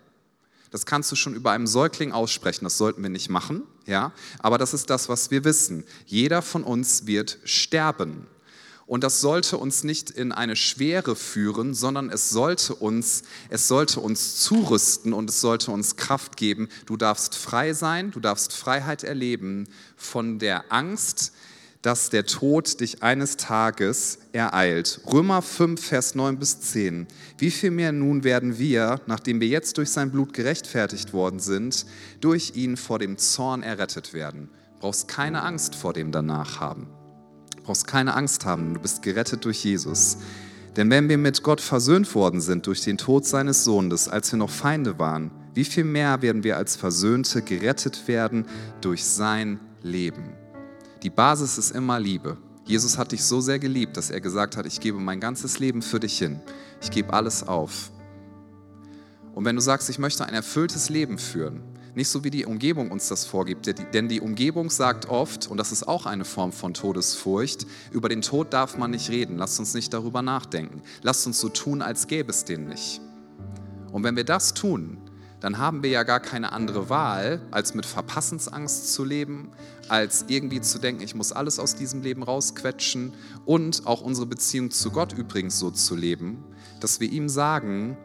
Das 0.70 0.86
kannst 0.86 1.12
du 1.12 1.16
schon 1.16 1.34
über 1.34 1.52
einem 1.52 1.68
Säugling 1.68 2.12
aussprechen, 2.12 2.66
das 2.66 2.78
sollten 2.78 3.02
wir 3.02 3.10
nicht 3.10 3.30
machen, 3.30 3.64
ja? 3.86 4.12
Aber 4.40 4.58
das 4.58 4.74
ist 4.74 4.90
das, 4.90 5.08
was 5.08 5.32
wir 5.32 5.46
wissen. 5.46 5.86
Jeder 6.06 6.42
von 6.42 6.64
uns 6.64 7.06
wird 7.06 7.40
sterben. 7.46 8.28
Und 8.90 9.04
das 9.04 9.22
sollte 9.22 9.56
uns 9.60 9.84
nicht 9.84 10.10
in 10.10 10.32
eine 10.32 10.56
Schwere 10.56 11.16
führen, 11.16 11.76
sondern 11.76 12.10
es 12.10 12.32
sollte 12.32 12.74
uns, 12.74 13.22
es 13.50 13.68
sollte 13.68 14.00
uns 14.00 14.38
zurüsten 14.38 15.14
und 15.14 15.30
es 15.30 15.42
sollte 15.42 15.70
uns 15.70 15.96
Kraft 15.96 16.38
geben. 16.38 16.70
Du 16.88 16.98
darfst 16.98 17.36
frei 17.36 17.74
sein, 17.74 18.10
du 18.10 18.20
darfst 18.20 18.52
Freiheit 18.52 19.04
erleben 19.04 19.68
von 19.96 20.40
der 20.40 20.74
Angst, 20.74 21.34
dass 21.84 22.10
der 22.10 22.26
Tod 22.26 22.80
dich 22.80 23.04
eines 23.04 23.38
Tages 23.38 24.18
ereilt. 24.32 25.02
Römer 25.06 25.44
5, 25.44 25.86
Vers 25.86 26.16
9 26.16 26.40
bis 26.40 26.60
10. 26.60 27.06
Wie 27.38 27.52
viel 27.52 27.70
mehr 27.70 27.92
nun 27.92 28.24
werden 28.24 28.58
wir, 28.58 29.02
nachdem 29.06 29.40
wir 29.40 29.48
jetzt 29.48 29.78
durch 29.78 29.92
sein 29.92 30.10
Blut 30.10 30.34
gerechtfertigt 30.34 31.14
worden 31.14 31.40
sind, 31.40 31.86
durch 32.22 32.54
ihn 32.56 32.76
vor 32.76 32.98
dem 32.98 33.20
Zorn 33.20 33.62
errettet 33.62 34.16
werden? 34.16 34.50
Brauchst 34.80 35.08
keine 35.08 35.44
Angst 35.44 35.76
vor 35.76 35.94
dem 35.94 36.12
danach 36.12 36.60
haben 36.60 36.88
brauchst 37.70 37.86
keine 37.86 38.16
Angst 38.16 38.46
haben, 38.46 38.74
du 38.74 38.80
bist 38.80 39.04
gerettet 39.04 39.46
durch 39.46 39.64
Jesus. 39.64 40.18
Denn 40.76 40.90
wenn 40.90 41.08
wir 41.08 41.20
mit 41.20 41.44
Gott 41.44 41.62
versöhnt 41.62 42.16
worden 42.16 42.42
sind 42.42 42.66
durch 42.66 42.82
den 42.82 42.98
Tod 42.98 43.28
seines 43.28 43.64
Sohnes, 43.64 44.10
als 44.10 44.32
wir 44.32 44.40
noch 44.40 44.50
Feinde 44.50 44.98
waren, 44.98 45.30
wie 45.54 45.64
viel 45.64 45.84
mehr 45.84 46.24
werden 46.24 46.44
wir 46.44 46.58
als 46.58 46.76
Versöhnte 46.76 47.44
gerettet 47.44 48.08
werden 48.08 48.48
durch 48.82 49.06
sein 49.06 49.60
Leben? 49.84 50.32
Die 51.04 51.12
Basis 51.12 51.60
ist 51.60 51.76
immer 51.76 52.00
Liebe. 52.00 52.38
Jesus 52.66 52.98
hat 52.98 53.12
dich 53.12 53.24
so 53.24 53.40
sehr 53.40 53.60
geliebt, 53.60 53.98
dass 53.98 54.10
er 54.10 54.20
gesagt 54.20 54.58
hat, 54.58 54.66
ich 54.66 54.80
gebe 54.80 54.98
mein 54.98 55.20
ganzes 55.20 55.60
Leben 55.60 55.84
für 55.84 56.00
dich 56.00 56.18
hin. 56.18 56.42
Ich 56.82 56.90
gebe 56.90 57.14
alles 57.14 57.48
auf. 57.48 57.92
Und 59.36 59.46
wenn 59.46 59.56
du 59.56 59.62
sagst, 59.62 59.92
ich 59.92 60.00
möchte 60.00 60.26
ein 60.26 60.34
erfülltes 60.34 60.90
Leben 60.90 61.20
führen, 61.20 61.62
nicht 61.96 62.10
so 62.10 62.24
wie 62.24 62.30
die 62.30 62.46
Umgebung 62.46 62.92
uns 62.92 63.08
das 63.08 63.26
vorgibt, 63.26 63.74
denn 63.94 64.08
die 64.08 64.22
Umgebung 64.22 64.70
sagt 64.70 65.10
oft, 65.10 65.48
und 65.48 65.58
das 65.58 65.72
ist 65.72 65.88
auch 65.88 66.06
eine 66.06 66.26
Form 66.26 66.52
von 66.52 66.74
Todesfurcht, 66.74 67.66
über 67.92 68.10
den 68.10 68.22
Tod 68.22 68.54
darf 68.54 68.78
man 68.78 68.92
nicht 68.92 69.10
reden, 69.10 69.38
lasst 69.38 69.60
uns 69.60 69.74
nicht 69.74 69.94
darüber 69.94 70.22
nachdenken, 70.22 70.82
lasst 71.02 71.26
uns 71.28 71.40
so 71.40 71.50
tun, 71.50 71.82
als 71.82 72.08
gäbe 72.08 72.30
es 72.32 72.46
den 72.46 72.68
nicht. 72.68 73.02
Und 73.92 74.04
wenn 74.04 74.16
wir 74.16 74.24
das 74.24 74.54
tun, 74.54 74.98
dann 75.40 75.58
haben 75.58 75.84
wir 75.84 75.90
ja 75.90 76.04
gar 76.04 76.20
keine 76.20 76.52
andere 76.52 76.90
Wahl, 76.90 77.42
als 77.52 77.74
mit 77.74 77.86
Verpassensangst 77.86 78.94
zu 78.94 79.06
leben, 79.06 79.52
als 79.88 80.26
irgendwie 80.28 80.62
zu 80.62 80.80
denken, 80.80 81.02
ich 81.02 81.16
muss 81.16 81.32
alles 81.32 81.60
aus 81.60 81.76
diesem 81.76 82.02
Leben 82.02 82.24
rausquetschen 82.24 83.14
und 83.46 83.88
auch 83.88 84.02
unsere 84.02 84.28
Beziehung 84.28 84.70
zu 84.70 84.92
Gott 84.92 85.14
übrigens 85.14 85.58
so 85.58 85.72
zu 85.72 85.96
leben, 85.96 86.44
dass 86.82 87.00
wir 87.00 87.10
ihm 87.10 87.30
sagen, 87.30 87.98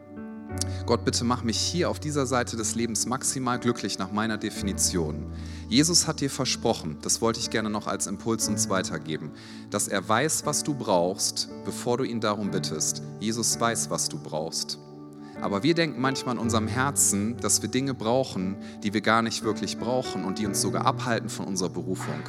Gott, 0.85 1.03
bitte 1.03 1.23
mach 1.23 1.43
mich 1.43 1.57
hier 1.57 1.89
auf 1.89 1.99
dieser 1.99 2.25
Seite 2.25 2.57
des 2.57 2.75
Lebens 2.75 3.07
maximal 3.07 3.59
glücklich 3.59 3.97
nach 3.97 4.11
meiner 4.11 4.37
Definition. 4.37 5.25
Jesus 5.67 6.07
hat 6.07 6.21
dir 6.21 6.29
versprochen, 6.29 6.97
das 7.01 7.21
wollte 7.21 7.39
ich 7.39 7.49
gerne 7.49 7.71
noch 7.71 7.87
als 7.87 8.05
Impuls 8.05 8.47
uns 8.47 8.69
weitergeben, 8.69 9.31
dass 9.71 9.87
er 9.87 10.07
weiß, 10.07 10.45
was 10.45 10.63
du 10.63 10.75
brauchst, 10.75 11.49
bevor 11.65 11.97
du 11.97 12.03
ihn 12.03 12.21
darum 12.21 12.51
bittest. 12.51 13.01
Jesus 13.19 13.59
weiß, 13.59 13.89
was 13.89 14.09
du 14.09 14.19
brauchst. 14.19 14.77
Aber 15.41 15.63
wir 15.63 15.73
denken 15.73 15.99
manchmal 15.99 16.35
in 16.35 16.41
unserem 16.41 16.67
Herzen, 16.67 17.35
dass 17.37 17.61
wir 17.61 17.69
Dinge 17.69 17.93
brauchen, 17.93 18.55
die 18.83 18.93
wir 18.93 19.01
gar 19.01 19.21
nicht 19.21 19.43
wirklich 19.43 19.77
brauchen 19.77 20.23
und 20.23 20.39
die 20.39 20.45
uns 20.45 20.61
sogar 20.61 20.85
abhalten 20.85 21.29
von 21.29 21.47
unserer 21.47 21.69
Berufung 21.69 22.21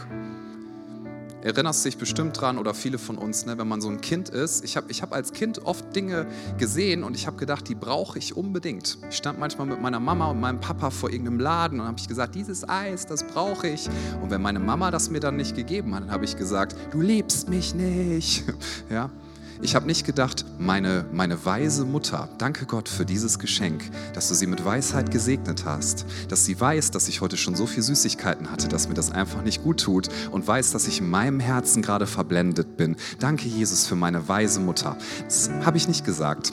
erinnerst 1.46 1.84
dich 1.84 1.96
bestimmt 1.96 2.40
dran 2.40 2.58
oder 2.58 2.74
viele 2.74 2.98
von 2.98 3.16
uns, 3.16 3.46
ne, 3.46 3.56
wenn 3.56 3.68
man 3.68 3.80
so 3.80 3.88
ein 3.88 4.00
Kind 4.00 4.28
ist. 4.28 4.64
Ich 4.64 4.76
habe 4.76 4.90
ich 4.90 5.00
hab 5.00 5.12
als 5.12 5.32
Kind 5.32 5.64
oft 5.64 5.94
Dinge 5.94 6.26
gesehen 6.58 7.04
und 7.04 7.14
ich 7.14 7.28
habe 7.28 7.36
gedacht, 7.36 7.68
die 7.68 7.76
brauche 7.76 8.18
ich 8.18 8.36
unbedingt. 8.36 8.98
Ich 9.08 9.16
stand 9.16 9.38
manchmal 9.38 9.68
mit 9.68 9.80
meiner 9.80 10.00
Mama 10.00 10.28
und 10.30 10.40
meinem 10.40 10.60
Papa 10.60 10.90
vor 10.90 11.10
irgendeinem 11.10 11.38
Laden 11.38 11.80
und 11.80 11.86
habe 11.86 11.98
ich 12.00 12.08
gesagt, 12.08 12.34
dieses 12.34 12.68
Eis, 12.68 13.06
das 13.06 13.22
brauche 13.22 13.68
ich. 13.68 13.88
Und 14.20 14.30
wenn 14.30 14.42
meine 14.42 14.58
Mama 14.58 14.90
das 14.90 15.08
mir 15.08 15.20
dann 15.20 15.36
nicht 15.36 15.54
gegeben 15.54 15.94
hat, 15.94 16.02
dann 16.02 16.10
habe 16.10 16.24
ich 16.24 16.36
gesagt, 16.36 16.74
du 16.90 17.00
liebst 17.00 17.48
mich 17.48 17.74
nicht. 17.74 18.44
Ja, 18.90 19.10
ich 19.62 19.74
habe 19.74 19.86
nicht 19.86 20.04
gedacht, 20.04 20.44
meine, 20.58 21.04
meine 21.12 21.44
weise 21.44 21.84
Mutter, 21.84 22.28
danke 22.38 22.66
Gott 22.66 22.88
für 22.88 23.04
dieses 23.04 23.38
Geschenk, 23.38 23.82
dass 24.14 24.28
du 24.28 24.34
sie 24.34 24.46
mit 24.46 24.64
Weisheit 24.64 25.10
gesegnet 25.10 25.64
hast, 25.64 26.06
dass 26.28 26.44
sie 26.44 26.60
weiß, 26.60 26.90
dass 26.90 27.08
ich 27.08 27.20
heute 27.20 27.36
schon 27.36 27.54
so 27.54 27.66
viel 27.66 27.82
Süßigkeiten 27.82 28.50
hatte, 28.50 28.68
dass 28.68 28.88
mir 28.88 28.94
das 28.94 29.10
einfach 29.10 29.42
nicht 29.42 29.62
gut 29.62 29.80
tut 29.80 30.08
und 30.30 30.46
weiß, 30.46 30.72
dass 30.72 30.86
ich 30.86 31.00
in 31.00 31.08
meinem 31.08 31.40
Herzen 31.40 31.82
gerade 31.82 32.06
verblendet 32.06 32.76
bin. 32.76 32.96
Danke 33.18 33.48
Jesus 33.48 33.86
für 33.86 33.96
meine 33.96 34.28
weise 34.28 34.60
Mutter. 34.60 34.96
Das 35.24 35.50
habe 35.64 35.76
ich 35.76 35.88
nicht 35.88 36.04
gesagt. 36.04 36.52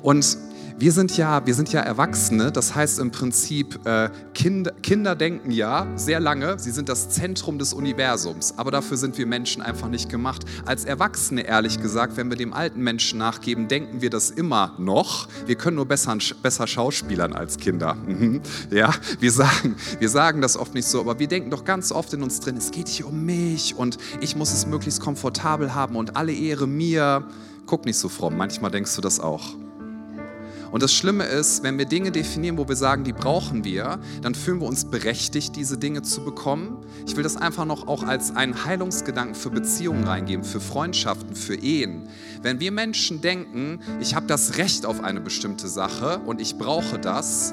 Und 0.00 0.36
wir 0.78 0.92
sind 0.92 1.16
ja, 1.16 1.44
wir 1.46 1.54
sind 1.54 1.72
ja 1.72 1.80
Erwachsene, 1.80 2.52
das 2.52 2.74
heißt 2.74 2.98
im 2.98 3.10
Prinzip, 3.10 3.86
äh, 3.86 4.10
Kinder, 4.34 4.72
Kinder 4.82 5.14
denken 5.14 5.50
ja 5.50 5.86
sehr 5.96 6.20
lange, 6.20 6.58
sie 6.58 6.70
sind 6.70 6.88
das 6.88 7.10
Zentrum 7.10 7.58
des 7.58 7.72
Universums, 7.72 8.54
aber 8.56 8.70
dafür 8.70 8.96
sind 8.96 9.18
wir 9.18 9.26
Menschen 9.26 9.62
einfach 9.62 9.88
nicht 9.88 10.08
gemacht. 10.08 10.44
Als 10.64 10.84
Erwachsene, 10.84 11.42
ehrlich 11.42 11.80
gesagt, 11.80 12.16
wenn 12.16 12.30
wir 12.30 12.36
dem 12.36 12.52
alten 12.52 12.80
Menschen 12.80 13.18
nachgeben, 13.18 13.68
denken 13.68 14.00
wir 14.00 14.10
das 14.10 14.30
immer 14.30 14.74
noch. 14.78 15.28
Wir 15.46 15.56
können 15.56 15.76
nur 15.76 15.86
besser, 15.86 16.16
besser 16.42 16.66
schauspielern 16.66 17.32
als 17.32 17.58
Kinder. 17.58 17.94
Mhm. 17.94 18.40
Ja, 18.70 18.92
wir 19.20 19.32
sagen, 19.32 19.76
wir 19.98 20.08
sagen 20.08 20.40
das 20.40 20.56
oft 20.56 20.74
nicht 20.74 20.86
so, 20.86 21.00
aber 21.00 21.18
wir 21.18 21.28
denken 21.28 21.50
doch 21.50 21.64
ganz 21.64 21.92
oft 21.92 22.12
in 22.14 22.22
uns 22.22 22.40
drin, 22.40 22.56
es 22.56 22.70
geht 22.70 22.88
hier 22.88 23.06
um 23.06 23.24
mich 23.24 23.74
und 23.76 23.98
ich 24.20 24.36
muss 24.36 24.52
es 24.52 24.66
möglichst 24.66 25.00
komfortabel 25.00 25.74
haben 25.74 25.96
und 25.96 26.16
alle 26.16 26.32
Ehre 26.32 26.66
mir. 26.66 27.26
Guck 27.66 27.86
nicht 27.86 27.96
so 27.96 28.08
fromm, 28.08 28.36
manchmal 28.36 28.70
denkst 28.70 28.94
du 28.96 29.00
das 29.00 29.20
auch. 29.20 29.54
Und 30.72 30.82
das 30.82 30.94
Schlimme 30.94 31.24
ist, 31.24 31.62
wenn 31.62 31.76
wir 31.76 31.84
Dinge 31.84 32.10
definieren, 32.10 32.56
wo 32.56 32.66
wir 32.66 32.76
sagen, 32.76 33.04
die 33.04 33.12
brauchen 33.12 33.62
wir, 33.62 34.00
dann 34.22 34.34
fühlen 34.34 34.58
wir 34.60 34.66
uns 34.66 34.86
berechtigt, 34.86 35.54
diese 35.54 35.76
Dinge 35.76 36.00
zu 36.00 36.24
bekommen. 36.24 36.78
Ich 37.06 37.14
will 37.14 37.22
das 37.22 37.36
einfach 37.36 37.66
noch 37.66 37.86
auch 37.86 38.04
als 38.04 38.34
einen 38.34 38.64
Heilungsgedanken 38.64 39.34
für 39.34 39.50
Beziehungen 39.50 40.04
reingeben, 40.04 40.44
für 40.44 40.60
Freundschaften, 40.60 41.36
für 41.36 41.56
Ehen. 41.56 42.08
Wenn 42.40 42.58
wir 42.58 42.72
Menschen 42.72 43.20
denken, 43.20 43.80
ich 44.00 44.14
habe 44.14 44.26
das 44.26 44.56
Recht 44.56 44.86
auf 44.86 45.04
eine 45.04 45.20
bestimmte 45.20 45.68
Sache 45.68 46.20
und 46.24 46.40
ich 46.40 46.56
brauche 46.56 46.98
das, 46.98 47.52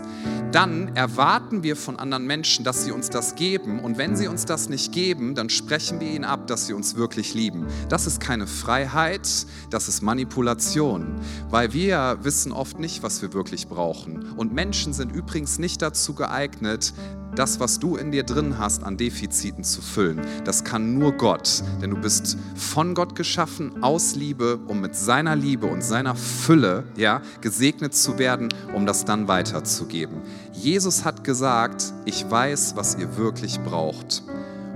dann 0.53 0.95
erwarten 0.95 1.61
wir 1.61 1.75
von 1.75 1.99
anderen 1.99 2.25
Menschen, 2.25 2.63
dass 2.63 2.85
sie 2.85 2.91
uns 2.91 3.09
das 3.09 3.35
geben. 3.35 3.79
Und 3.79 3.97
wenn 3.97 4.15
sie 4.15 4.27
uns 4.27 4.45
das 4.45 4.69
nicht 4.69 4.93
geben, 4.93 5.35
dann 5.35 5.49
sprechen 5.49 5.99
wir 5.99 6.09
ihnen 6.09 6.23
ab, 6.23 6.47
dass 6.47 6.67
sie 6.67 6.73
uns 6.73 6.95
wirklich 6.95 7.33
lieben. 7.33 7.67
Das 7.89 8.07
ist 8.07 8.19
keine 8.19 8.47
Freiheit, 8.47 9.27
das 9.69 9.89
ist 9.89 10.01
Manipulation, 10.01 11.15
weil 11.49 11.73
wir 11.73 12.19
wissen 12.23 12.51
oft 12.51 12.79
nicht, 12.79 13.03
was 13.03 13.08
was 13.09 13.23
wir 13.23 13.33
wirklich 13.33 13.67
brauchen. 13.67 14.33
Und 14.37 14.53
Menschen 14.53 14.93
sind 14.93 15.11
übrigens 15.11 15.57
nicht 15.57 15.81
dazu 15.81 16.13
geeignet, 16.13 16.93
das, 17.33 17.59
was 17.59 17.79
du 17.79 17.95
in 17.95 18.11
dir 18.11 18.21
drin 18.21 18.59
hast, 18.59 18.83
an 18.83 18.97
Defiziten 18.97 19.63
zu 19.63 19.81
füllen. 19.81 20.21
Das 20.45 20.63
kann 20.63 20.99
nur 20.99 21.13
Gott, 21.13 21.63
denn 21.81 21.89
du 21.89 21.97
bist 21.97 22.37
von 22.53 22.93
Gott 22.93 23.15
geschaffen, 23.15 23.81
aus 23.81 24.13
Liebe, 24.13 24.59
um 24.67 24.79
mit 24.79 24.95
seiner 24.95 25.35
Liebe 25.35 25.65
und 25.65 25.83
seiner 25.83 26.13
Fülle 26.13 26.83
ja, 26.97 27.23
gesegnet 27.41 27.95
zu 27.95 28.19
werden, 28.19 28.49
um 28.75 28.85
das 28.85 29.05
dann 29.05 29.27
weiterzugeben. 29.27 30.21
Jesus 30.53 31.03
hat 31.03 31.23
gesagt, 31.23 31.91
ich 32.05 32.29
weiß, 32.29 32.75
was 32.75 32.95
ihr 32.95 33.17
wirklich 33.17 33.59
braucht. 33.61 34.21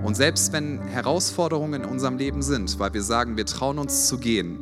Und 0.02 0.16
selbst 0.16 0.52
wenn 0.52 0.80
Herausforderungen 0.80 1.84
in 1.84 1.88
unserem 1.88 2.18
Leben 2.18 2.42
sind, 2.42 2.80
weil 2.80 2.92
wir 2.94 3.02
sagen, 3.02 3.36
wir 3.36 3.46
trauen 3.46 3.78
uns 3.78 4.08
zu 4.08 4.18
gehen, 4.18 4.58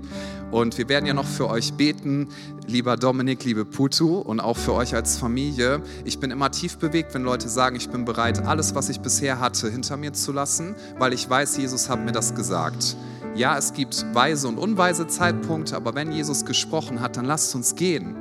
und 0.53 0.79
wir 0.79 0.89
werden 0.89 1.07
ja 1.07 1.15
noch 1.15 1.27
für 1.27 1.49
euch 1.49 1.73
beten, 1.73 2.29
lieber 2.67 2.97
Dominik, 2.97 3.43
liebe 3.45 3.65
Putu 3.65 4.19
und 4.19 4.39
auch 4.39 4.57
für 4.57 4.75
euch 4.75 4.95
als 4.95 5.17
Familie. 5.17 5.81
Ich 6.05 6.21
bin 6.21 6.31
immer 6.31 6.51
tief 6.51 6.77
bewegt, 6.77 7.15
wenn 7.15 7.23
Leute 7.23 7.49
sagen, 7.49 7.75
ich 7.75 7.89
bin 7.89 8.05
bereit, 8.05 8.47
alles, 8.47 8.75
was 8.75 8.91
ich 8.91 9.01
bisher 9.01 9.41
hatte, 9.41 9.71
hinter 9.71 9.97
mir 9.97 10.13
zu 10.13 10.31
lassen, 10.31 10.77
weil 10.99 11.15
ich 11.15 11.29
weiß, 11.29 11.57
Jesus 11.57 11.89
hat 11.89 12.05
mir 12.05 12.13
das 12.13 12.35
gesagt. 12.35 12.97
Ja, 13.35 13.57
es 13.57 13.73
gibt 13.73 14.05
weise 14.13 14.47
und 14.47 14.59
unweise 14.59 15.07
Zeitpunkte, 15.07 15.75
aber 15.75 15.95
wenn 15.95 16.13
Jesus 16.13 16.45
gesprochen 16.45 17.01
hat, 17.01 17.17
dann 17.17 17.25
lasst 17.25 17.55
uns 17.55 17.75
gehen. 17.75 18.15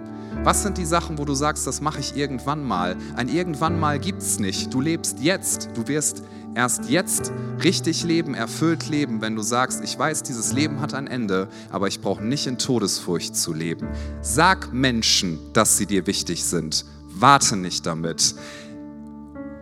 Was 0.43 0.63
sind 0.63 0.77
die 0.77 0.85
Sachen, 0.85 1.17
wo 1.17 1.25
du 1.25 1.33
sagst, 1.33 1.67
das 1.67 1.81
mache 1.81 1.99
ich 1.99 2.15
irgendwann 2.15 2.63
mal? 2.63 2.95
Ein 3.15 3.27
irgendwann 3.27 3.79
mal 3.79 3.99
gibt 3.99 4.21
es 4.21 4.39
nicht. 4.39 4.73
Du 4.73 4.79
lebst 4.79 5.19
jetzt. 5.19 5.69
Du 5.75 5.87
wirst 5.87 6.23
erst 6.55 6.89
jetzt 6.89 7.31
richtig 7.63 8.03
leben, 8.03 8.33
erfüllt 8.33 8.89
leben, 8.89 9.21
wenn 9.21 9.35
du 9.35 9.41
sagst, 9.41 9.83
ich 9.83 9.97
weiß, 9.97 10.23
dieses 10.23 10.53
Leben 10.53 10.81
hat 10.81 10.93
ein 10.93 11.07
Ende, 11.07 11.47
aber 11.69 11.87
ich 11.87 12.01
brauche 12.01 12.23
nicht 12.23 12.47
in 12.47 12.57
Todesfurcht 12.57 13.35
zu 13.35 13.53
leben. 13.53 13.87
Sag 14.21 14.73
Menschen, 14.73 15.39
dass 15.53 15.77
sie 15.77 15.85
dir 15.85 16.07
wichtig 16.07 16.43
sind. 16.43 16.85
Warte 17.13 17.55
nicht 17.55 17.85
damit. 17.85 18.35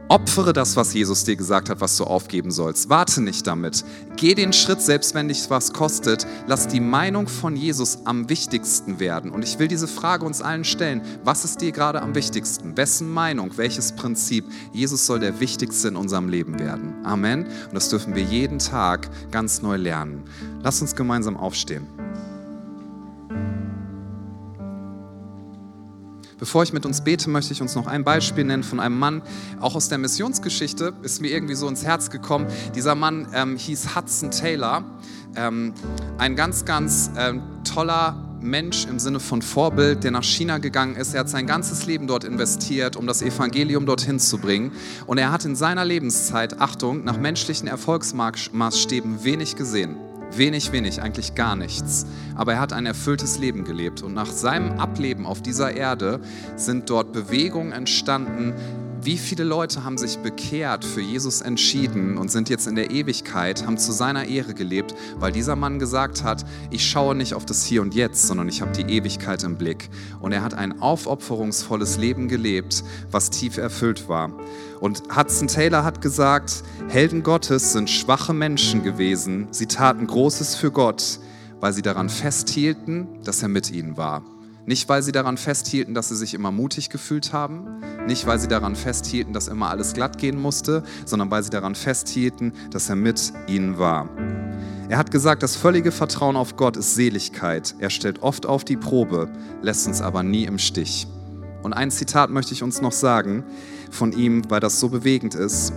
Opfere 0.10 0.54
das, 0.54 0.76
was 0.76 0.96
Jesus 0.96 1.24
dir 1.24 1.36
gesagt 1.36 1.70
hat, 1.70 1.82
was 1.82 1.96
du 1.96 2.04
aufgeben 2.04 2.50
sollst. 2.50 2.90
Warte 2.90 3.22
nicht 3.22 3.46
damit. 3.46 3.86
Geh 4.16 4.34
den 4.34 4.54
Schritt, 4.54 4.82
selbst 4.82 5.14
wenn 5.14 5.28
dich 5.28 5.48
was 5.52 5.72
kostet. 5.72 6.26
Lass 6.48 6.68
die 6.68 6.80
Meinung 6.80 7.28
von 7.28 7.56
Jesus 7.56 8.00
am 8.06 8.28
wichtigsten 8.28 9.00
werden. 9.00 9.30
Und 9.30 9.44
ich 9.44 9.60
will 9.60 9.68
diese 9.68 9.88
Frage 9.88 10.26
uns 10.26 10.42
allen 10.42 10.64
stellen. 10.64 11.04
Was 11.24 11.46
ist 11.46 11.62
dir 11.62 11.72
gerade 11.72 12.02
am 12.02 12.16
wichtigsten? 12.16 12.76
Wessen 12.76 13.14
Meinung, 13.14 13.56
welches 13.56 13.92
Prinzip? 13.92 14.46
Jesus 14.74 15.06
soll 15.06 15.20
der 15.20 15.40
wichtigste 15.40 15.90
in 15.90 15.96
unserem 15.96 16.28
Leben 16.28 16.58
werden. 16.58 16.96
Amen. 17.04 17.46
Und 17.46 17.74
das 17.76 17.90
dürfen 17.90 18.16
wir 18.16 18.24
jeden 18.24 18.58
Tag 18.58 19.08
ganz 19.30 19.62
neu 19.62 19.76
lernen. 19.76 20.24
Lass 20.64 20.82
uns 20.82 20.96
gemeinsam 20.96 21.38
aufstehen. 21.38 21.86
Bevor 26.40 26.64
ich 26.64 26.72
mit 26.72 26.86
uns 26.86 27.02
bete, 27.02 27.30
möchte 27.30 27.54
ich 27.54 27.62
uns 27.62 27.76
noch 27.76 27.86
ein 27.86 28.04
Beispiel 28.04 28.46
nennen 28.46 28.64
von 28.64 28.80
einem 28.80 28.98
Mann, 28.98 29.22
auch 29.60 29.76
aus 29.76 29.90
der 29.90 29.98
Missionsgeschichte, 29.98 30.94
ist 31.02 31.22
mir 31.22 31.30
irgendwie 31.30 31.56
so 31.56 31.68
ins 31.68 31.84
Herz 31.84 32.10
gekommen. 32.10 32.48
Dieser 32.76 32.96
Mann 32.96 33.28
ähm, 33.34 33.58
hieß 33.58 33.96
Hudson 33.96 34.32
Taylor, 34.32 34.84
ähm, 35.36 35.74
ein 36.18 36.36
ganz, 36.36 36.64
ganz 36.64 37.12
ähm, 37.18 37.42
toller 37.66 38.26
Mensch 38.42 38.86
im 38.86 39.00
Sinne 39.00 39.20
von 39.20 39.42
Vorbild, 39.42 40.04
der 40.06 40.12
nach 40.12 40.24
China 40.24 40.60
gegangen 40.60 40.96
ist. 40.96 41.14
Er 41.14 41.22
hat 41.22 41.30
sein 41.30 41.46
ganzes 41.46 41.86
Leben 41.86 42.08
dort 42.08 42.24
investiert, 42.24 42.96
um 42.96 43.06
das 43.06 43.22
Evangelium 43.22 43.86
dorthin 43.86 44.18
zu 44.18 44.38
bringen. 44.38 44.72
Und 45.08 45.18
er 45.18 45.32
hat 45.32 45.44
in 45.44 45.58
seiner 45.58 45.84
Lebenszeit, 45.84 46.62
Achtung, 46.62 47.04
nach 47.04 47.18
menschlichen 47.18 47.68
Erfolgsmaßstäben 47.68 49.26
wenig 49.26 49.58
gesehen. 49.58 49.98
Wenig, 50.36 50.72
wenig, 50.72 51.02
eigentlich 51.02 51.36
gar 51.36 51.56
nichts. 51.56 52.06
Aber 52.36 52.54
er 52.54 52.60
hat 52.60 52.74
ein 52.74 52.86
erfülltes 52.86 53.40
Leben 53.40 53.64
gelebt. 53.64 54.04
Und 54.04 54.14
nach 54.14 54.32
seinem 54.32 54.80
Ableben 54.80 55.26
auf 55.26 55.42
dieser 55.42 55.76
Erde 55.76 56.20
sind 56.56 56.90
dort 56.90 57.12
Bewegungen 57.12 57.72
entstanden, 57.72 58.54
wie 59.10 59.18
viele 59.18 59.44
Leute 59.44 59.84
haben 59.84 59.98
sich 59.98 60.20
bekehrt, 60.20 60.86
für 60.86 61.02
Jesus 61.02 61.42
entschieden 61.42 62.20
und 62.20 62.30
sind 62.30 62.48
jetzt 62.48 62.68
in 62.68 62.76
der 62.76 62.92
Ewigkeit, 62.92 63.66
haben 63.66 63.80
zu 63.80 63.92
seiner 63.92 64.26
Ehre 64.26 64.54
gelebt, 64.54 64.94
weil 65.18 65.32
dieser 65.32 65.56
Mann 65.56 65.80
gesagt 65.80 66.24
hat, 66.24 66.46
ich 66.70 66.88
schaue 66.88 67.16
nicht 67.16 67.34
auf 67.34 67.44
das 67.44 67.66
Hier 67.66 67.82
und 67.82 67.96
Jetzt, 67.96 68.28
sondern 68.28 68.48
ich 68.48 68.62
habe 68.62 68.72
die 68.72 68.84
Ewigkeit 68.84 69.42
im 69.44 69.58
Blick. 69.58 69.90
Und 70.20 70.32
er 70.32 70.44
hat 70.44 70.54
ein 70.54 70.80
aufopferungsvolles 70.80 71.98
Leben 71.98 72.28
gelebt, 72.28 72.84
was 73.10 73.32
tief 73.32 73.58
erfüllt 73.58 74.08
war. 74.08 74.32
Und 74.80 75.02
Hudson 75.18 75.48
Taylor 75.48 75.84
hat 75.84 76.02
gesagt, 76.04 76.64
Helden 76.90 77.24
Gottes 77.24 77.74
sind 77.74 77.90
schwache 77.90 78.36
Menschen 78.36 78.84
gewesen. 78.84 79.48
Sie 79.50 79.66
taten 79.66 80.06
Großes 80.06 80.54
für 80.54 80.70
Gott, 80.70 81.18
weil 81.60 81.74
sie 81.74 81.82
daran 81.82 82.10
festhielten, 82.10 83.08
dass 83.24 83.42
er 83.42 83.50
mit 83.50 83.72
ihnen 83.72 83.98
war. 83.98 84.22
Nicht, 84.70 84.88
weil 84.88 85.02
sie 85.02 85.12
daran 85.12 85.38
festhielten, 85.38 85.96
dass 85.96 86.10
sie 86.10 86.16
sich 86.16 86.36
immer 86.36 86.52
mutig 86.52 86.92
gefühlt 86.92 87.34
haben, 87.34 87.82
nicht, 88.06 88.28
weil 88.28 88.38
sie 88.38 88.48
daran 88.48 88.76
festhielten, 88.76 89.34
dass 89.34 89.48
immer 89.48 89.72
alles 89.72 89.96
glatt 89.96 90.20
gehen 90.20 90.40
musste, 90.40 90.84
sondern 91.06 91.32
weil 91.32 91.42
sie 91.42 91.50
daran 91.50 91.74
festhielten, 91.74 92.54
dass 92.70 92.88
er 92.88 92.96
mit 92.96 93.34
ihnen 93.48 93.80
war. 93.80 94.08
Er 94.88 95.00
hat 95.00 95.10
gesagt, 95.10 95.42
das 95.42 95.56
völlige 95.56 95.92
Vertrauen 95.92 96.36
auf 96.36 96.56
Gott 96.56 96.78
ist 96.78 96.94
Seligkeit. 96.94 97.74
Er 97.80 97.90
stellt 97.90 98.22
oft 98.22 98.46
auf 98.46 98.64
die 98.64 98.78
Probe, 98.78 99.28
lässt 99.64 99.88
uns 99.88 100.04
aber 100.04 100.22
nie 100.22 100.44
im 100.44 100.60
Stich. 100.60 101.08
Und 101.64 101.74
ein 101.74 101.90
Zitat 101.90 102.30
möchte 102.30 102.54
ich 102.54 102.62
uns 102.62 102.80
noch 102.80 102.92
sagen 102.92 103.44
von 103.90 104.12
ihm, 104.12 104.44
weil 104.52 104.60
das 104.60 104.80
so 104.80 104.90
bewegend 104.90 105.34
ist. 105.34 105.74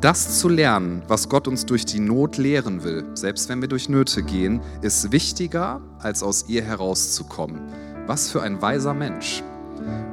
Das 0.00 0.38
zu 0.38 0.48
lernen, 0.48 1.02
was 1.08 1.28
Gott 1.28 1.46
uns 1.46 1.66
durch 1.66 1.84
die 1.84 1.98
Not 2.00 2.38
lehren 2.38 2.84
will, 2.84 3.04
selbst 3.14 3.50
wenn 3.50 3.60
wir 3.60 3.68
durch 3.68 3.90
Nöte 3.90 4.22
gehen, 4.22 4.60
ist 4.80 5.12
wichtiger, 5.12 5.82
als 5.98 6.22
aus 6.22 6.44
ihr 6.48 6.62
herauszukommen. 6.62 7.60
Was 8.08 8.30
für 8.30 8.40
ein 8.40 8.62
weiser 8.62 8.94
Mensch. 8.94 9.42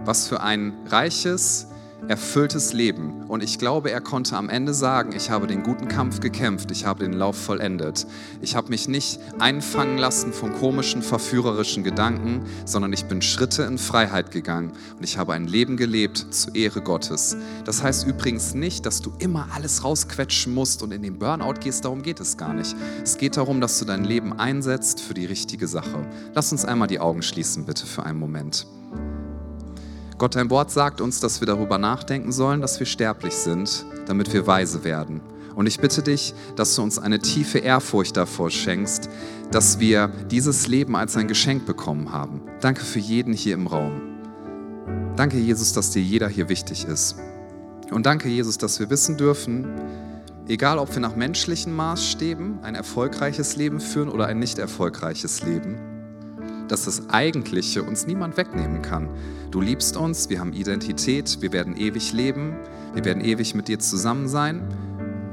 Was 0.04 0.28
für 0.28 0.42
ein 0.42 0.74
reiches, 0.88 1.70
erfülltes 2.08 2.74
Leben. 2.74 3.24
Und 3.28 3.44
ich 3.44 3.58
glaube, 3.60 3.92
er 3.92 4.02
konnte 4.02 4.38
am 4.38 4.50
Ende 4.50 4.74
sagen, 4.74 5.14
ich 5.16 5.30
habe 5.30 5.48
den 5.48 5.64
guten 5.64 5.88
Kampf 5.88 6.20
gekämpft, 6.20 6.72
ich 6.72 6.86
habe 6.86 7.04
den 7.04 7.14
Lauf 7.14 7.38
vollendet. 7.38 8.06
Ich 8.42 8.56
habe 8.56 8.70
mich 8.70 8.88
nicht 8.88 9.20
einfangen 9.40 9.98
lassen 9.98 10.34
von 10.34 10.54
komischen, 10.54 11.02
verführerischen 11.02 11.84
Gedanken, 11.84 12.46
sondern 12.66 12.94
ich 12.94 13.06
bin 13.06 13.22
Schritte 13.22 13.64
in 13.64 13.78
Freiheit 13.78 14.32
gegangen 14.32 14.72
und 14.98 15.04
ich 15.04 15.18
habe 15.18 15.34
ein 15.34 15.48
Leben 15.48 15.78
gelebt 15.78 16.28
zur 16.30 16.56
Ehre 16.56 16.82
Gottes. 16.82 17.38
Das 17.66 17.84
heißt 17.84 18.08
übrigens 18.08 18.54
nicht, 18.54 18.86
dass 18.86 19.02
du 19.02 19.12
immer 19.20 19.48
alles 19.54 19.84
rausquetschen 19.84 20.54
musst 20.54 20.84
und 20.84 20.92
in 20.92 21.02
den 21.02 21.20
Burnout 21.20 21.60
gehst, 21.62 21.86
darum 21.86 22.02
geht 22.02 22.20
es 22.20 22.38
gar 22.38 22.54
nicht. 22.54 22.76
Es 23.04 23.18
geht 23.18 23.38
darum, 23.38 23.62
dass 23.62 23.80
du 23.80 23.86
dein 23.86 24.04
Leben 24.04 24.34
einsetzt 24.34 25.02
für 25.02 25.14
die 25.14 25.26
richtige 25.26 25.68
Sache. 25.68 26.06
Lass 26.34 26.52
uns 26.52 26.66
einmal 26.66 26.88
die 26.88 27.00
Augen 27.00 27.22
schließen, 27.22 27.66
bitte, 27.66 27.86
für 27.86 28.04
einen 28.04 28.20
Moment. 28.20 28.68
Gott, 30.18 30.38
dein 30.38 30.50
Wort 30.50 30.72
sagt 30.72 31.02
uns, 31.02 31.20
dass 31.20 31.42
wir 31.42 31.46
darüber 31.46 31.78
nachdenken 31.78 32.32
sollen, 32.32 32.62
dass 32.62 32.80
wir 32.80 32.88
sterblich 32.88 33.34
sind, 33.34 33.86
damit 34.06 34.32
wir 34.32 34.48
weise 34.48 34.86
werden. 34.86 35.20
Und 35.56 35.68
ich 35.68 35.80
bitte 35.80 36.02
dich, 36.04 36.34
dass 36.56 36.74
du 36.76 36.84
uns 36.84 36.98
eine 37.00 37.20
tiefe 37.20 37.60
Ehrfurcht 37.60 38.16
davor 38.16 38.50
schenkst, 38.50 39.10
dass 39.52 39.80
wir 39.80 40.08
dieses 40.32 40.68
Leben 40.68 40.96
als 40.96 41.18
ein 41.18 41.28
Geschenk 41.28 41.66
bekommen 41.66 42.14
haben. 42.14 42.42
Danke 42.62 42.82
für 42.82 43.00
jeden 43.00 43.34
hier 43.34 43.56
im 43.56 43.68
Raum. 43.68 44.02
Danke, 45.18 45.38
Jesus, 45.38 45.74
dass 45.74 45.92
dir 45.92 46.02
jeder 46.02 46.30
hier 46.30 46.48
wichtig 46.48 46.86
ist. 46.86 47.18
Und 47.92 48.06
danke, 48.06 48.30
Jesus, 48.30 48.58
dass 48.58 48.80
wir 48.80 48.90
wissen 48.90 49.18
dürfen, 49.18 49.68
egal 50.48 50.80
ob 50.80 50.94
wir 50.94 51.02
nach 51.02 51.18
menschlichen 51.18 51.76
Maßstäben 51.76 52.60
ein 52.64 52.76
erfolgreiches 52.76 53.58
Leben 53.58 53.82
führen 53.82 54.10
oder 54.10 54.28
ein 54.28 54.40
nicht 54.40 54.60
erfolgreiches 54.60 55.44
Leben, 55.44 55.95
dass 56.68 56.86
das 56.86 57.10
Eigentliche 57.10 57.84
uns 57.84 58.08
niemand 58.08 58.38
wegnehmen 58.38 58.82
kann. 58.82 59.10
Du 59.52 59.62
liebst 59.62 59.98
uns, 59.98 60.30
wir 60.30 60.40
haben 60.40 60.54
Identität, 60.54 61.38
wir 61.42 61.52
werden 61.52 61.78
ewig 61.78 62.14
leben, 62.14 62.56
wir 62.94 63.06
werden 63.06 63.24
ewig 63.24 63.56
mit 63.56 63.68
dir 63.68 63.80
zusammen 63.80 64.28
sein. 64.28 64.68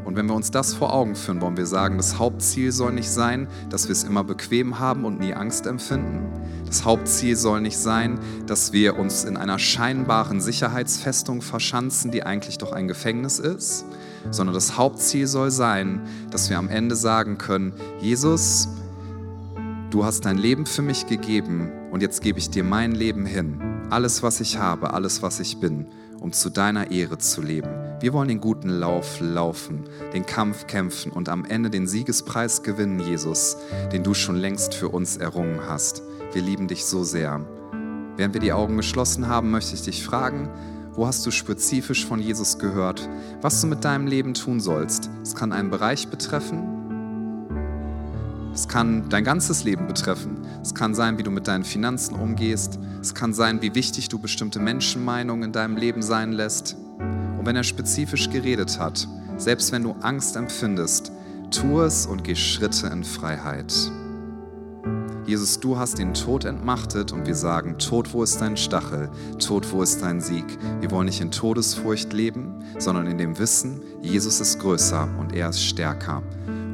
Und 0.04 0.16
wenn 0.16 0.26
wir 0.26 0.34
uns 0.34 0.50
das 0.50 0.74
vor 0.74 0.92
Augen 0.92 1.14
führen, 1.14 1.40
wollen 1.40 1.56
wir 1.56 1.64
sagen, 1.64 1.96
das 1.96 2.18
Hauptziel 2.18 2.70
soll 2.72 2.92
nicht 2.92 3.08
sein, 3.08 3.48
dass 3.70 3.86
wir 3.88 3.92
es 3.92 4.04
immer 4.04 4.24
bequem 4.24 4.78
haben 4.78 5.04
und 5.04 5.20
nie 5.20 5.32
Angst 5.32 5.66
empfinden. 5.66 6.26
Das 6.66 6.84
Hauptziel 6.84 7.36
soll 7.36 7.60
nicht 7.60 7.78
sein, 7.78 8.18
dass 8.46 8.72
wir 8.72 8.98
uns 8.98 9.24
in 9.24 9.36
einer 9.36 9.58
scheinbaren 9.58 10.40
Sicherheitsfestung 10.40 11.40
verschanzen, 11.40 12.10
die 12.10 12.24
eigentlich 12.24 12.58
doch 12.58 12.72
ein 12.72 12.88
Gefängnis 12.88 13.38
ist, 13.38 13.84
sondern 14.30 14.54
das 14.54 14.76
Hauptziel 14.76 15.26
soll 15.26 15.50
sein, 15.50 16.02
dass 16.30 16.50
wir 16.50 16.58
am 16.58 16.68
Ende 16.68 16.96
sagen 16.96 17.38
können, 17.38 17.72
Jesus, 18.00 18.68
du 19.92 20.04
hast 20.06 20.24
dein 20.24 20.38
Leben 20.38 20.64
für 20.64 20.80
mich 20.80 21.06
gegeben 21.06 21.70
und 21.90 22.00
jetzt 22.00 22.22
gebe 22.22 22.38
ich 22.38 22.48
dir 22.48 22.64
mein 22.64 22.92
Leben 22.92 23.26
hin. 23.26 23.60
Alles, 23.90 24.22
was 24.22 24.40
ich 24.40 24.56
habe, 24.56 24.94
alles, 24.94 25.20
was 25.20 25.38
ich 25.38 25.60
bin, 25.60 25.86
um 26.18 26.32
zu 26.32 26.48
deiner 26.48 26.90
Ehre 26.90 27.18
zu 27.18 27.42
leben. 27.42 27.68
Wir 28.00 28.14
wollen 28.14 28.28
den 28.28 28.40
guten 28.40 28.70
Lauf 28.70 29.20
laufen, 29.20 29.84
den 30.14 30.24
Kampf 30.24 30.66
kämpfen 30.66 31.12
und 31.12 31.28
am 31.28 31.44
Ende 31.44 31.68
den 31.68 31.86
Siegespreis 31.86 32.62
gewinnen, 32.62 33.00
Jesus, 33.00 33.58
den 33.92 34.02
du 34.02 34.14
schon 34.14 34.36
längst 34.36 34.74
für 34.74 34.88
uns 34.88 35.18
errungen 35.18 35.60
hast. 35.68 36.02
Wir 36.32 36.40
lieben 36.40 36.68
dich 36.68 36.86
so 36.86 37.04
sehr. 37.04 37.44
Während 38.16 38.32
wir 38.32 38.40
die 38.40 38.54
Augen 38.54 38.78
geschlossen 38.78 39.28
haben, 39.28 39.50
möchte 39.50 39.74
ich 39.74 39.82
dich 39.82 40.02
fragen, 40.02 40.48
wo 40.94 41.06
hast 41.06 41.24
du 41.26 41.30
spezifisch 41.30 42.06
von 42.06 42.18
Jesus 42.18 42.58
gehört, 42.58 43.08
was 43.42 43.60
du 43.60 43.66
mit 43.66 43.84
deinem 43.84 44.06
Leben 44.06 44.32
tun 44.32 44.58
sollst? 44.60 45.10
Es 45.22 45.34
kann 45.34 45.52
einen 45.52 45.70
Bereich 45.70 46.08
betreffen, 46.08 46.81
es 48.54 48.68
kann 48.68 49.08
dein 49.08 49.24
ganzes 49.24 49.64
Leben 49.64 49.86
betreffen. 49.86 50.36
Es 50.62 50.74
kann 50.74 50.94
sein, 50.94 51.16
wie 51.16 51.22
du 51.22 51.30
mit 51.30 51.48
deinen 51.48 51.64
Finanzen 51.64 52.14
umgehst. 52.14 52.78
Es 53.00 53.14
kann 53.14 53.32
sein, 53.32 53.62
wie 53.62 53.74
wichtig 53.74 54.08
du 54.10 54.18
bestimmte 54.18 54.60
Menschenmeinungen 54.60 55.44
in 55.44 55.52
deinem 55.52 55.76
Leben 55.76 56.02
sein 56.02 56.32
lässt. 56.32 56.76
Und 56.98 57.46
wenn 57.46 57.56
er 57.56 57.64
spezifisch 57.64 58.28
geredet 58.28 58.78
hat, 58.78 59.08
selbst 59.38 59.72
wenn 59.72 59.82
du 59.82 59.92
Angst 60.02 60.36
empfindest, 60.36 61.12
tu 61.50 61.80
es 61.80 62.06
und 62.06 62.24
geh 62.24 62.34
Schritte 62.34 62.88
in 62.88 63.04
Freiheit. 63.04 63.72
Jesus, 65.24 65.60
du 65.60 65.78
hast 65.78 65.98
den 65.98 66.14
Tod 66.14 66.44
entmachtet 66.44 67.12
und 67.12 67.26
wir 67.26 67.34
sagen, 67.34 67.78
Tod, 67.78 68.12
wo 68.12 68.22
ist 68.22 68.40
dein 68.40 68.56
Stachel? 68.56 69.08
Tod, 69.38 69.72
wo 69.72 69.82
ist 69.82 70.02
dein 70.02 70.20
Sieg? 70.20 70.44
Wir 70.80 70.90
wollen 70.90 71.06
nicht 71.06 71.20
in 71.20 71.30
Todesfurcht 71.30 72.12
leben, 72.12 72.62
sondern 72.78 73.06
in 73.06 73.18
dem 73.18 73.38
Wissen, 73.38 73.80
Jesus 74.02 74.40
ist 74.40 74.58
größer 74.58 75.08
und 75.18 75.32
er 75.32 75.48
ist 75.48 75.64
stärker. 75.64 76.22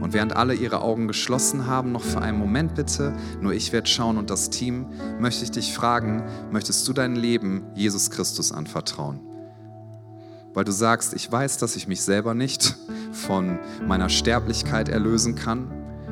Und 0.01 0.13
während 0.13 0.37
alle 0.37 0.55
ihre 0.55 0.81
Augen 0.81 1.09
geschlossen 1.09 1.67
haben, 1.67 1.93
noch 1.93 2.03
für 2.03 2.21
einen 2.21 2.39
Moment 2.39 2.75
bitte, 2.75 3.15
nur 3.41 3.53
ich 3.53 3.73
werde 3.73 3.89
schauen 3.89 4.17
und 4.17 4.31
das 4.31 4.51
Team, 4.51 4.87
möchte 5.19 5.45
ich 5.45 5.51
dich 5.51 5.75
fragen, 5.75 6.23
möchtest 6.51 6.87
du 6.87 6.93
dein 6.93 7.17
Leben 7.17 7.65
Jesus 7.75 8.11
Christus 8.11 8.53
anvertrauen? 8.53 9.21
Weil 10.55 10.65
du 10.65 10.73
sagst, 10.73 11.15
ich 11.15 11.31
weiß, 11.31 11.59
dass 11.59 11.77
ich 11.77 11.89
mich 11.89 12.03
selber 12.03 12.35
nicht 12.35 12.77
von 13.13 13.59
meiner 13.87 14.09
Sterblichkeit 14.09 14.89
erlösen 14.89 15.35
kann. 15.35 15.71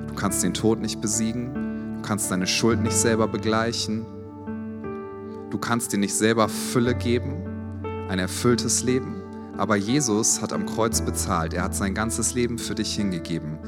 Du 0.09 0.15
kannst 0.15 0.43
den 0.43 0.55
Tod 0.55 0.81
nicht 0.81 1.01
besiegen. 1.01 1.97
Du 1.97 2.03
kannst 2.03 2.31
deine 2.31 2.47
Schuld 2.47 2.83
nicht 2.83 2.97
selber 2.97 3.29
begleichen. 3.29 4.07
Du 5.51 5.59
kannst 5.59 5.93
dir 5.93 5.99
nicht 5.99 6.15
selber 6.15 6.49
Fülle 6.49 6.95
geben, 6.95 7.35
ein 8.09 8.19
erfülltes 8.19 8.83
Leben. 8.83 9.23
Aber 9.59 9.77
Jesus 9.77 10.43
hat 10.43 10.53
am 10.53 10.67
Kreuz 10.67 11.01
bezahlt. 11.01 11.55
Er 11.55 11.63
hat 11.65 11.75
sein 11.75 11.95
ganzes 11.95 12.35
Leben 12.35 12.59
für 12.59 12.75
dich 12.75 12.95
hingegeben. 12.95 13.59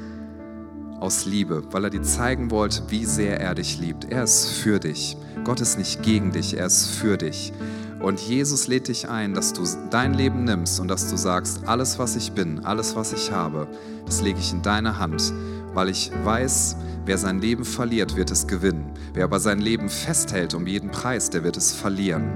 Aus 1.01 1.25
Liebe, 1.25 1.63
weil 1.71 1.85
er 1.85 1.91
dir 1.91 2.03
zeigen 2.03 2.51
wollte, 2.51 2.83
wie 2.89 3.05
sehr 3.05 3.41
er 3.41 3.55
dich 3.55 3.79
liebt. 3.79 4.05
Er 4.05 4.25
ist 4.25 4.51
für 4.51 4.81
dich. 4.81 5.17
Gott 5.45 5.61
ist 5.61 5.79
nicht 5.79 6.03
gegen 6.03 6.33
dich, 6.33 6.57
er 6.57 6.67
ist 6.67 6.87
für 6.87 7.17
dich. 7.17 7.53
Und 8.01 8.21
Jesus 8.21 8.69
lädt 8.69 8.89
dich 8.89 9.09
ein, 9.09 9.35
dass 9.35 9.53
du 9.53 9.65
dein 9.91 10.15
Leben 10.15 10.45
nimmst 10.45 10.79
und 10.79 10.89
dass 10.89 11.09
du 11.09 11.17
sagst, 11.17 11.67
alles, 11.67 11.99
was 11.99 12.17
ich 12.17 12.33
bin, 12.33 12.65
alles, 12.65 12.95
was 12.95 13.13
ich 13.13 13.33
habe, 13.33 13.67
das 14.07 14.23
lege 14.23 14.39
ich 14.39 14.53
in 14.53 14.63
deine 14.63 14.99
Hand, 14.99 15.33
weil 15.75 15.89
ich 15.89 16.11
weiß, 16.25 16.77
wer 17.07 17.19
sein 17.19 17.41
Leben 17.41 17.65
verliert, 17.65 18.17
wird 18.17 18.31
es 18.31 18.47
gewinnen. 18.47 18.93
Wer 19.15 19.25
aber 19.25 19.41
sein 19.41 19.61
Leben 19.61 19.89
festhält 19.89 20.55
um 20.55 20.67
jeden 20.67 20.91
Preis, 20.91 21.31
der 21.31 21.43
wird 21.43 21.57
es 21.57 21.73
verlieren. 21.73 22.31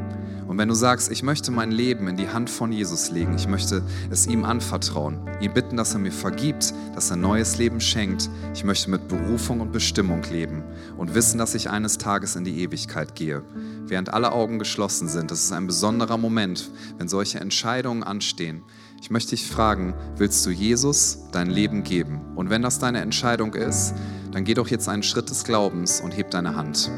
Und 0.53 0.59
wenn 0.59 0.69
du 0.69 0.75
sagst, 0.75 1.11
ich 1.11 1.23
möchte 1.23 1.51
mein 1.51 1.71
Leben 1.71 2.09
in 2.09 2.17
die 2.19 2.29
Hand 2.29 2.51
von 2.51 2.73
Jesus 2.73 3.11
legen, 3.11 3.35
ich 3.35 3.49
möchte 3.49 3.83
es 4.11 4.27
ihm 4.27 4.45
anvertrauen, 4.45 5.19
ihn 5.41 5.55
bitten, 5.55 5.79
dass 5.79 5.95
er 5.95 5.99
mir 5.99 6.13
vergibt, 6.13 6.75
dass 6.95 7.09
er 7.09 7.17
neues 7.17 7.57
Leben 7.57 7.81
schenkt, 7.81 8.29
ich 8.53 8.63
möchte 8.63 8.91
mit 8.91 9.09
Berufung 9.09 9.61
und 9.61 9.73
Bestimmung 9.73 10.23
leben 10.31 10.63
und 10.99 11.15
wissen, 11.15 11.39
dass 11.39 11.55
ich 11.55 11.71
eines 11.71 11.97
Tages 11.97 12.37
in 12.37 12.45
die 12.45 12.61
Ewigkeit 12.61 13.15
gehe, 13.15 13.43
während 13.87 14.13
alle 14.13 14.33
Augen 14.33 14.59
geschlossen 14.59 15.09
sind, 15.09 15.31
das 15.31 15.43
ist 15.43 15.53
ein 15.53 15.67
besonderer 15.67 16.19
Moment, 16.19 16.71
wenn 16.99 17.09
solche 17.09 17.41
Entscheidungen 17.41 18.03
anstehen. 18.03 18.63
Ich 19.01 19.11
möchte 19.11 19.31
dich 19.31 19.47
fragen, 19.47 19.95
willst 20.19 20.45
du 20.45 20.51
Jesus 20.51 21.21
dein 21.33 21.49
Leben 21.49 21.83
geben? 21.83 22.21
Und 22.37 22.51
wenn 22.51 22.61
das 22.61 22.79
deine 22.79 23.01
Entscheidung 23.01 23.55
ist, 23.55 23.95
dann 24.33 24.45
geh 24.45 24.53
doch 24.53 24.69
jetzt 24.69 24.91
einen 24.91 25.03
Schritt 25.03 25.31
des 25.31 25.45
Glaubens 25.45 26.03
und 26.03 26.11
heb 26.11 26.31
deine 26.31 26.57
Hand, 26.57 26.91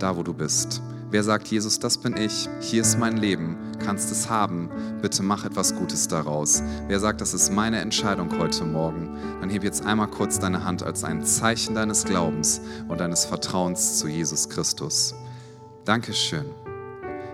da 0.00 0.16
wo 0.16 0.24
du 0.24 0.34
bist. 0.34 0.82
Wer 1.12 1.22
sagt, 1.22 1.48
Jesus, 1.48 1.78
das 1.78 1.98
bin 1.98 2.16
ich, 2.16 2.48
hier 2.60 2.80
ist 2.80 2.98
mein 2.98 3.18
Leben, 3.18 3.58
kannst 3.84 4.10
es 4.10 4.30
haben, 4.30 4.70
bitte 5.02 5.22
mach 5.22 5.44
etwas 5.44 5.76
Gutes 5.76 6.08
daraus. 6.08 6.62
Wer 6.88 7.00
sagt, 7.00 7.20
das 7.20 7.34
ist 7.34 7.52
meine 7.52 7.80
Entscheidung 7.80 8.38
heute 8.38 8.64
Morgen, 8.64 9.18
dann 9.42 9.50
heb 9.50 9.62
jetzt 9.62 9.84
einmal 9.84 10.06
kurz 10.06 10.38
deine 10.38 10.64
Hand 10.64 10.82
als 10.82 11.04
ein 11.04 11.22
Zeichen 11.22 11.74
deines 11.74 12.06
Glaubens 12.06 12.62
und 12.88 12.98
deines 12.98 13.26
Vertrauens 13.26 13.98
zu 13.98 14.08
Jesus 14.08 14.48
Christus. 14.48 15.14
Dankeschön. 15.84 16.46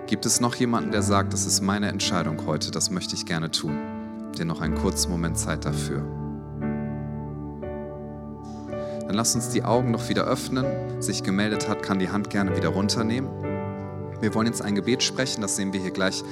Gibt 0.09 0.27
es 0.27 0.41
noch 0.41 0.57
jemanden, 0.57 0.91
der 0.91 1.03
sagt, 1.03 1.33
das 1.33 1.47
ist 1.47 1.61
meine 1.61 1.87
Entscheidung 1.87 2.47
heute, 2.47 2.73
das 2.73 2.91
möchte 2.91 3.15
ich 3.15 3.27
gerne 3.27 3.53
tun? 3.53 3.79
Dir 4.37 4.45
noch 4.45 4.61
einen 4.61 4.75
kurzen 4.75 5.09
Moment 5.13 5.39
Zeit 5.39 5.65
dafür. 5.65 6.03
Dann 9.07 9.15
lass 9.15 9.37
uns 9.37 9.51
die 9.51 9.63
Augen 9.63 9.93
noch 9.93 10.09
wieder 10.09 10.25
öffnen. 10.25 10.67
Sich 11.01 11.23
gemeldet 11.23 11.69
hat, 11.69 11.85
kann 11.85 12.01
die 12.01 12.11
Hand 12.11 12.29
gerne 12.29 12.57
wieder 12.57 12.71
runternehmen. 12.71 13.48
Wir 14.21 14.35
wollen 14.35 14.49
jetzt 14.49 14.63
ein 14.63 14.75
Gebet 14.75 15.03
sprechen, 15.03 15.43
das 15.43 15.57
sehen 15.57 15.73
wir 15.73 15.81
hier 15.81 15.93
gleich 15.93 16.25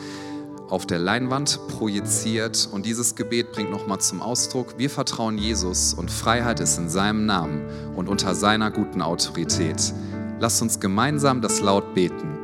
auf 0.68 0.86
der 0.86 0.98
Leinwand 0.98 1.60
projiziert. 1.68 2.68
Und 2.72 2.86
dieses 2.86 3.14
Gebet 3.14 3.52
bringt 3.52 3.70
nochmal 3.70 4.00
zum 4.00 4.20
Ausdruck, 4.20 4.74
wir 4.78 4.90
vertrauen 4.90 5.38
Jesus 5.38 5.94
und 5.94 6.10
Freiheit 6.10 6.60
ist 6.60 6.78
in 6.78 6.88
seinem 6.88 7.26
Namen 7.26 7.62
und 7.94 8.08
unter 8.08 8.34
seiner 8.34 8.70
guten 8.70 9.02
Autorität. 9.02 9.92
Lasst 10.40 10.60
uns 10.62 10.80
gemeinsam 10.80 11.40
das 11.40 11.60
laut 11.60 11.94
beten. 11.94 12.38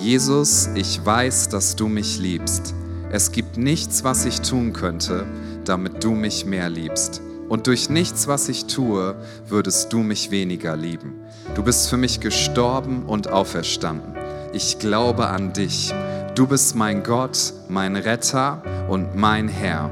Jesus, 0.00 0.68
ich 0.74 1.04
weiß, 1.04 1.48
dass 1.48 1.76
du 1.76 1.88
mich 1.88 2.18
liebst. 2.18 2.74
Es 3.10 3.32
gibt 3.32 3.56
nichts, 3.56 4.04
was 4.04 4.26
ich 4.26 4.40
tun 4.42 4.72
könnte, 4.72 5.26
damit 5.64 6.04
du 6.04 6.10
mich 6.10 6.44
mehr 6.44 6.68
liebst. 6.68 7.22
Und 7.48 7.66
durch 7.66 7.88
nichts, 7.88 8.28
was 8.28 8.50
ich 8.50 8.66
tue, 8.66 9.16
würdest 9.46 9.92
du 9.92 10.00
mich 10.00 10.30
weniger 10.30 10.76
lieben. 10.76 11.14
Du 11.54 11.62
bist 11.62 11.88
für 11.88 11.96
mich 11.96 12.20
gestorben 12.20 13.06
und 13.06 13.28
auferstanden 13.28 14.17
ich 14.52 14.78
glaube 14.78 15.26
an 15.26 15.52
dich. 15.52 15.92
Du 16.34 16.46
bist 16.46 16.74
mein 16.76 17.02
Gott, 17.02 17.52
mein 17.68 17.96
Retter 17.96 18.62
und 18.88 19.16
mein 19.16 19.48
Herr. 19.48 19.90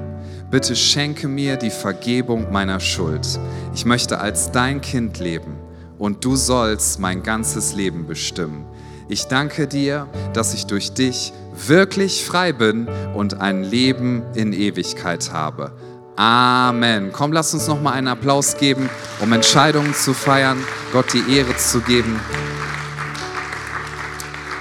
Bitte 0.50 0.76
schenke 0.76 1.28
mir 1.28 1.56
die 1.56 1.70
Vergebung 1.70 2.52
meiner 2.52 2.80
Schuld. 2.80 3.26
Ich 3.74 3.84
möchte 3.84 4.18
als 4.18 4.52
dein 4.52 4.80
Kind 4.80 5.18
leben 5.18 5.56
und 5.98 6.24
du 6.24 6.36
sollst 6.36 7.00
mein 7.00 7.22
ganzes 7.22 7.74
Leben 7.74 8.06
bestimmen. 8.06 8.64
Ich 9.08 9.26
danke 9.26 9.66
dir, 9.66 10.08
dass 10.32 10.54
ich 10.54 10.66
durch 10.66 10.92
dich 10.92 11.32
wirklich 11.66 12.24
frei 12.24 12.52
bin 12.52 12.88
und 13.14 13.40
ein 13.40 13.62
Leben 13.62 14.22
in 14.34 14.52
Ewigkeit 14.52 15.32
habe. 15.32 15.72
Amen. 16.16 17.10
Komm, 17.12 17.32
lass 17.32 17.52
uns 17.52 17.68
noch 17.68 17.80
mal 17.80 17.92
einen 17.92 18.08
Applaus 18.08 18.56
geben, 18.56 18.88
um 19.20 19.32
Entscheidungen 19.32 19.94
zu 19.94 20.14
feiern, 20.14 20.58
Gott 20.92 21.12
die 21.12 21.36
Ehre 21.36 21.56
zu 21.56 21.80
geben. 21.80 22.18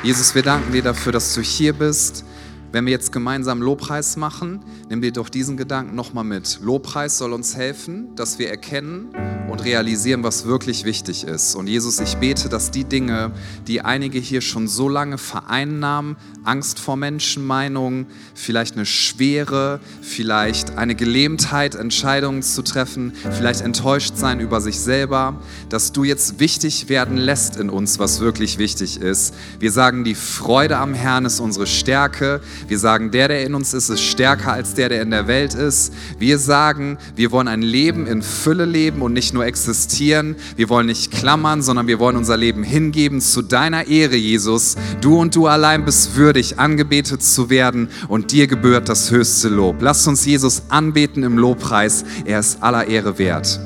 Jesus, 0.05 0.35
wir 0.35 0.43
danken 0.43 0.71
dir 0.71 0.83
dafür, 0.83 1.11
dass 1.11 1.33
du 1.33 1.41
hier 1.41 1.73
bist. 1.73 2.25
Wenn 2.71 2.85
wir 2.85 2.91
jetzt 2.91 3.11
gemeinsam 3.11 3.59
Lobpreis 3.59 4.17
machen, 4.17 4.63
nimm 4.87 5.01
dir 5.01 5.11
doch 5.11 5.29
diesen 5.29 5.57
Gedanken 5.57 5.95
nochmal 5.95 6.23
mit. 6.23 6.59
Lobpreis 6.61 7.17
soll 7.17 7.33
uns 7.33 7.55
helfen, 7.55 8.15
dass 8.15 8.37
wir 8.37 8.51
erkennen, 8.51 9.09
und 9.55 9.63
realisieren, 9.63 10.21
was 10.23 10.45
wirklich 10.45 10.83
wichtig 10.83 11.23
ist. 11.23 11.55
Und 11.55 11.67
Jesus, 11.67 12.01
ich 12.01 12.17
bete, 12.17 12.49
dass 12.49 12.71
die 12.71 12.83
Dinge, 12.83 13.31
die 13.67 13.79
einige 13.79 14.19
hier 14.19 14.41
schon 14.41 14.67
so 14.67 14.89
lange 14.89 15.17
vereinnahmen, 15.17 16.17
Angst 16.43 16.77
vor 16.77 16.97
Menschenmeinungen, 16.97 18.05
vielleicht 18.33 18.75
eine 18.75 18.85
Schwere, 18.85 19.79
vielleicht 20.01 20.77
eine 20.77 20.93
Gelähmtheit, 20.93 21.75
Entscheidungen 21.75 22.43
zu 22.43 22.63
treffen, 22.63 23.13
vielleicht 23.31 23.61
enttäuscht 23.61 24.17
sein 24.17 24.41
über 24.41 24.59
sich 24.59 24.79
selber, 24.79 25.39
dass 25.69 25.93
du 25.93 26.03
jetzt 26.03 26.39
wichtig 26.41 26.89
werden 26.89 27.15
lässt 27.15 27.55
in 27.55 27.69
uns, 27.69 27.97
was 27.97 28.19
wirklich 28.19 28.57
wichtig 28.57 28.99
ist. 28.99 29.33
Wir 29.59 29.71
sagen, 29.71 30.03
die 30.03 30.15
Freude 30.15 30.77
am 30.77 30.93
Herrn 30.93 31.23
ist 31.23 31.39
unsere 31.39 31.65
Stärke. 31.65 32.41
Wir 32.67 32.77
sagen, 32.77 33.11
der, 33.11 33.29
der 33.29 33.45
in 33.45 33.55
uns 33.55 33.73
ist, 33.73 33.89
ist 33.89 34.01
stärker 34.01 34.51
als 34.51 34.73
der, 34.73 34.89
der 34.89 35.01
in 35.01 35.11
der 35.11 35.27
Welt 35.27 35.53
ist. 35.53 35.93
Wir 36.19 36.39
sagen, 36.39 36.97
wir 37.15 37.31
wollen 37.31 37.47
ein 37.47 37.61
Leben 37.61 38.05
in 38.05 38.21
Fülle 38.21 38.65
leben 38.65 39.01
und 39.01 39.13
nicht 39.13 39.33
nur 39.33 39.44
existieren, 39.45 40.35
wir 40.55 40.69
wollen 40.69 40.87
nicht 40.87 41.11
klammern, 41.11 41.61
sondern 41.61 41.87
wir 41.87 41.99
wollen 41.99 42.17
unser 42.17 42.37
Leben 42.37 42.63
hingeben 42.63 43.21
zu 43.21 43.41
deiner 43.41 43.87
Ehre, 43.87 44.15
Jesus. 44.15 44.75
Du 45.01 45.19
und 45.19 45.35
du 45.35 45.47
allein 45.47 45.85
bist 45.85 46.15
würdig, 46.15 46.59
angebetet 46.59 47.23
zu 47.23 47.49
werden 47.49 47.89
und 48.07 48.31
dir 48.31 48.47
gebührt 48.47 48.89
das 48.89 49.11
höchste 49.11 49.49
Lob. 49.49 49.77
Lass 49.81 50.07
uns 50.07 50.25
Jesus 50.25 50.63
anbeten 50.69 51.23
im 51.23 51.37
Lobpreis. 51.37 52.03
Er 52.25 52.39
ist 52.39 52.61
aller 52.61 52.87
Ehre 52.87 53.17
wert. 53.17 53.59